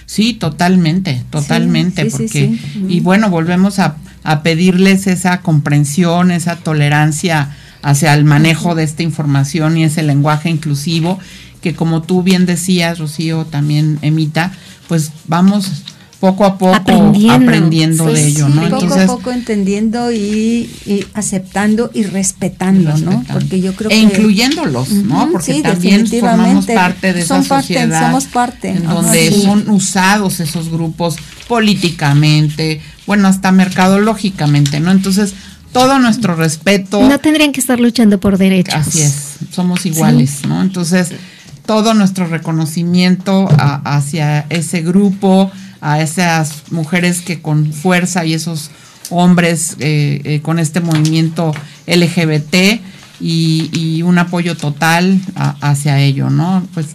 Sí, 0.06 0.34
totalmente, 0.34 1.24
totalmente, 1.30 2.04
sí, 2.04 2.10
sí, 2.10 2.18
porque 2.18 2.30
sí. 2.74 2.86
y 2.88 3.00
bueno, 3.00 3.30
volvemos 3.30 3.80
a, 3.80 3.98
a 4.24 4.44
pedirles 4.44 5.08
esa 5.08 5.42
comprensión, 5.42 6.32
esa 6.32 6.58
tolerancia 6.58 7.56
hacia 7.82 8.14
el 8.14 8.24
manejo 8.24 8.76
de 8.76 8.84
esta 8.84 9.02
información 9.04 9.76
y 9.78 9.84
ese 9.84 10.04
lenguaje 10.04 10.50
inclusivo, 10.50 11.18
que 11.62 11.74
como 11.76 12.02
tú 12.02 12.24
bien 12.24 12.46
decías, 12.46 13.00
Rocío, 13.00 13.46
también 13.46 14.00
Emita, 14.02 14.52
pues 14.88 15.12
vamos 15.28 15.84
poco 16.22 16.46
a 16.46 16.58
poco 16.58 16.76
Aprendiendo. 16.76 17.34
aprendiendo, 17.34 18.08
Sí, 18.08 18.14
de 18.14 18.28
ello, 18.28 18.48
sí, 18.48 18.54
¿no? 18.54 18.62
poco 18.70 18.84
Entonces, 18.84 19.02
a 19.02 19.08
poco 19.08 19.32
entendiendo 19.32 20.12
y, 20.12 20.70
y 20.86 21.06
aceptando 21.16 21.90
y 21.96 22.04
respetando, 22.04 22.96
¿no? 22.98 23.26
Porque 23.34 23.60
yo 23.60 23.76
creo 23.76 23.90
e 23.90 23.96
que 23.96 24.02
incluyéndolos, 24.02 24.90
¿no? 24.92 25.30
Porque 25.32 25.54
sí, 25.54 25.62
también 25.64 26.06
formamos 26.08 26.68
parte 26.68 27.14
de 27.14 27.22
esa 27.22 27.42
parte, 27.42 27.64
sociedad 27.64 28.06
somos 28.06 28.26
parte. 28.26 28.70
en 28.70 28.84
donde 28.84 29.32
son 29.32 29.68
usados 29.72 30.40
esos 30.40 30.70
grupos 30.70 31.16
políticamente, 31.48 32.82
bueno, 33.08 33.28
hasta 33.28 33.52
mercadológicamente, 33.52 34.80
¿no? 34.80 34.92
Entonces, 34.92 35.34
todo 35.74 36.00
nuestro 36.00 36.36
respeto 36.36 37.02
No 37.02 37.18
tendrían 37.20 37.52
que 37.52 37.62
estar 37.62 37.80
luchando 37.80 38.20
por 38.20 38.38
derechos. 38.38 38.76
Así 38.76 39.02
es, 39.02 39.38
somos 39.52 39.86
iguales, 39.88 40.46
¿no? 40.48 40.62
Entonces, 40.62 41.14
todo 41.66 41.94
nuestro 41.94 42.28
reconocimiento 42.28 43.48
a- 43.58 43.82
hacia 43.98 44.46
ese 44.50 44.82
grupo, 44.82 45.52
a 45.82 46.02
esas 46.02 46.64
mujeres 46.72 47.22
que 47.22 47.42
con 47.42 47.72
fuerza 47.74 48.26
y 48.26 48.34
esos 48.34 48.72
hombres 49.10 49.76
eh, 49.80 50.22
eh, 50.24 50.42
con 50.42 50.60
este 50.60 50.80
movimiento 50.80 51.54
LGBT 51.88 52.82
y, 53.20 53.70
y 53.74 54.02
un 54.04 54.18
apoyo 54.18 54.56
total 54.58 55.20
a- 55.36 55.56
hacia 55.62 56.00
ello, 56.00 56.30
¿no? 56.30 56.64
Pues 56.74 56.88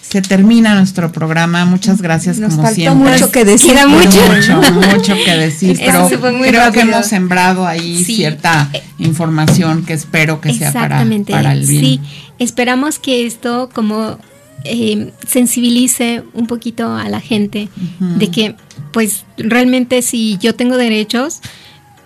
se 0.00 0.22
termina 0.22 0.74
nuestro 0.74 1.12
programa. 1.12 1.66
Muchas 1.66 2.00
gracias 2.00 2.38
Nos 2.38 2.52
como 2.52 2.62
faltó 2.62 2.74
siempre. 2.76 3.12
mucho 3.12 3.30
que 3.30 3.44
decir. 3.44 3.72
Queda 3.72 3.86
mucho. 3.86 4.10
mucho, 4.34 4.62
mucho 4.96 5.14
que 5.22 5.36
decir, 5.36 5.78
pero 5.84 6.08
creo 6.08 6.72
que 6.72 6.80
hemos 6.80 7.06
sembrado 7.06 7.66
ahí 7.66 8.02
Sí. 8.04 8.16
cierta 8.16 8.70
información 8.98 9.84
que 9.84 9.92
espero 9.92 10.40
que 10.40 10.54
sea 10.54 10.72
para 10.72 11.02
el 11.02 11.66
bien. 11.66 11.66
Sí, 11.66 12.00
esperamos 12.38 12.98
que 12.98 13.26
esto 13.26 13.68
como 13.72 14.18
eh, 14.64 15.12
sensibilice 15.26 16.22
un 16.34 16.46
poquito 16.46 16.92
a 16.92 17.08
la 17.08 17.20
gente 17.20 17.68
de 18.00 18.28
que 18.30 18.54
pues 18.92 19.24
realmente 19.36 20.02
si 20.02 20.36
yo 20.38 20.54
tengo 20.54 20.76
derechos, 20.76 21.40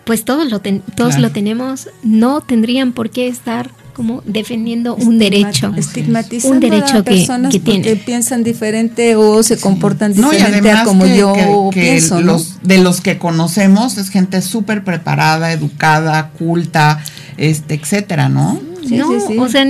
pues 0.05 0.25
todos 0.25 0.51
lo 0.51 0.61
ten- 0.61 0.83
todos 0.97 1.11
Claro. 1.15 1.29
lo 1.29 1.31
tenemos, 1.33 1.89
no 2.03 2.41
tendrían 2.41 2.93
por 2.93 3.11
qué 3.11 3.29
estar 3.29 3.71
como 3.95 4.23
defendiendo 4.27 4.95
un 4.97 5.19
derecho. 5.19 5.73
Estigmatizando 5.77 6.55
un 6.55 6.61
derecho 6.61 6.99
a 6.99 7.03
personas 7.03 7.53
que, 7.55 7.97
piensan 8.05 8.43
diferente 8.43 9.17
o 9.17 9.43
se 9.43 9.59
comportan 9.61 10.15
diferente 10.15 10.71
a 10.71 10.85
como 10.85 11.07
yo 11.07 11.71
pienso. 11.73 12.21
de 12.63 12.79
los 12.79 13.01
que 13.01 13.19
conocemos 13.19 13.99
es 13.99 14.09
gente 14.09 14.41
súper 14.43 14.83
preparada, 14.83 15.53
educada, 15.53 16.31
culta, 16.31 17.03
este, 17.37 17.75
etcétera, 17.75 18.29
¿no? 18.29 18.61
no, 18.91 19.09
o 19.39 19.49
sea, 19.49 19.65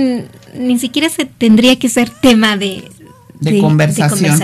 ni 0.55 0.79
siquiera 0.79 1.09
se 1.09 1.25
tendría 1.25 1.77
que 1.77 1.89
ser 1.89 2.09
tema 2.09 2.57
de, 2.57 2.89
de, 3.39 3.59
conversación. 3.59 4.39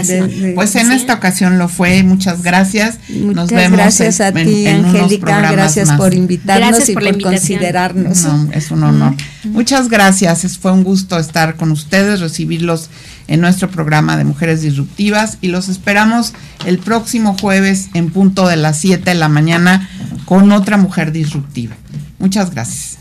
pues 0.55 0.75
en 0.75 0.91
esta 0.91 1.13
ocasión 1.15 1.57
lo 1.57 1.67
fue. 1.69 2.03
Muchas 2.03 2.43
gracias. 2.43 2.99
Nos 3.09 3.49
vemos. 3.49 3.77
Gracias 3.77 4.21
a 4.21 4.31
ti, 4.31 4.67
Angélica. 4.67 5.51
Gracias 5.51 5.91
por 5.93 6.13
invitarnos 6.13 6.87
y 6.89 6.93
por, 6.93 7.21
considerarnos. 7.21 8.25
es 8.51 8.71
un 8.71 8.83
honor. 8.83 9.15
Muchas 9.43 9.89
gracias. 9.89 10.57
Fue 10.57 10.71
un 10.71 10.83
gusto 10.83 11.17
estar 11.17 11.55
con 11.55 11.71
ustedes, 11.71 12.19
recibirlos 12.19 12.89
en 13.27 13.41
nuestro 13.41 13.69
programa 13.69 14.17
de 14.17 14.23
Mujeres 14.23 14.61
Disruptivas 14.61 15.37
y 15.41 15.49
los 15.49 15.69
esperamos 15.69 16.33
el 16.65 16.79
próximo 16.79 17.37
jueves 17.39 17.89
en 17.93 18.09
punto 18.09 18.47
de 18.47 18.57
las 18.57 18.79
7 18.79 19.03
de 19.07 19.15
la 19.15 19.29
mañana 19.29 19.89
con 20.25 20.51
otra 20.51 20.77
mujer 20.77 21.11
disruptiva. 21.11 21.75
Muchas 22.17 22.51
gracias. 22.51 22.98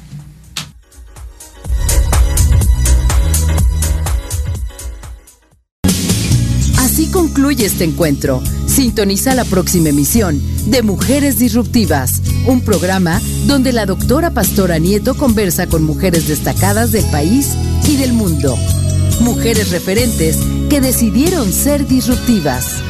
Concluye 7.12 7.66
este 7.66 7.84
encuentro. 7.84 8.42
Sintoniza 8.66 9.34
la 9.34 9.44
próxima 9.44 9.90
emisión 9.90 10.40
de 10.66 10.82
Mujeres 10.82 11.38
Disruptivas, 11.38 12.22
un 12.46 12.60
programa 12.60 13.20
donde 13.46 13.72
la 13.72 13.86
doctora 13.86 14.30
Pastora 14.30 14.78
Nieto 14.78 15.14
conversa 15.14 15.66
con 15.66 15.84
mujeres 15.84 16.28
destacadas 16.28 16.92
del 16.92 17.04
país 17.06 17.54
y 17.88 17.96
del 17.96 18.12
mundo. 18.12 18.56
Mujeres 19.20 19.70
referentes 19.70 20.38
que 20.68 20.80
decidieron 20.80 21.52
ser 21.52 21.86
disruptivas. 21.86 22.82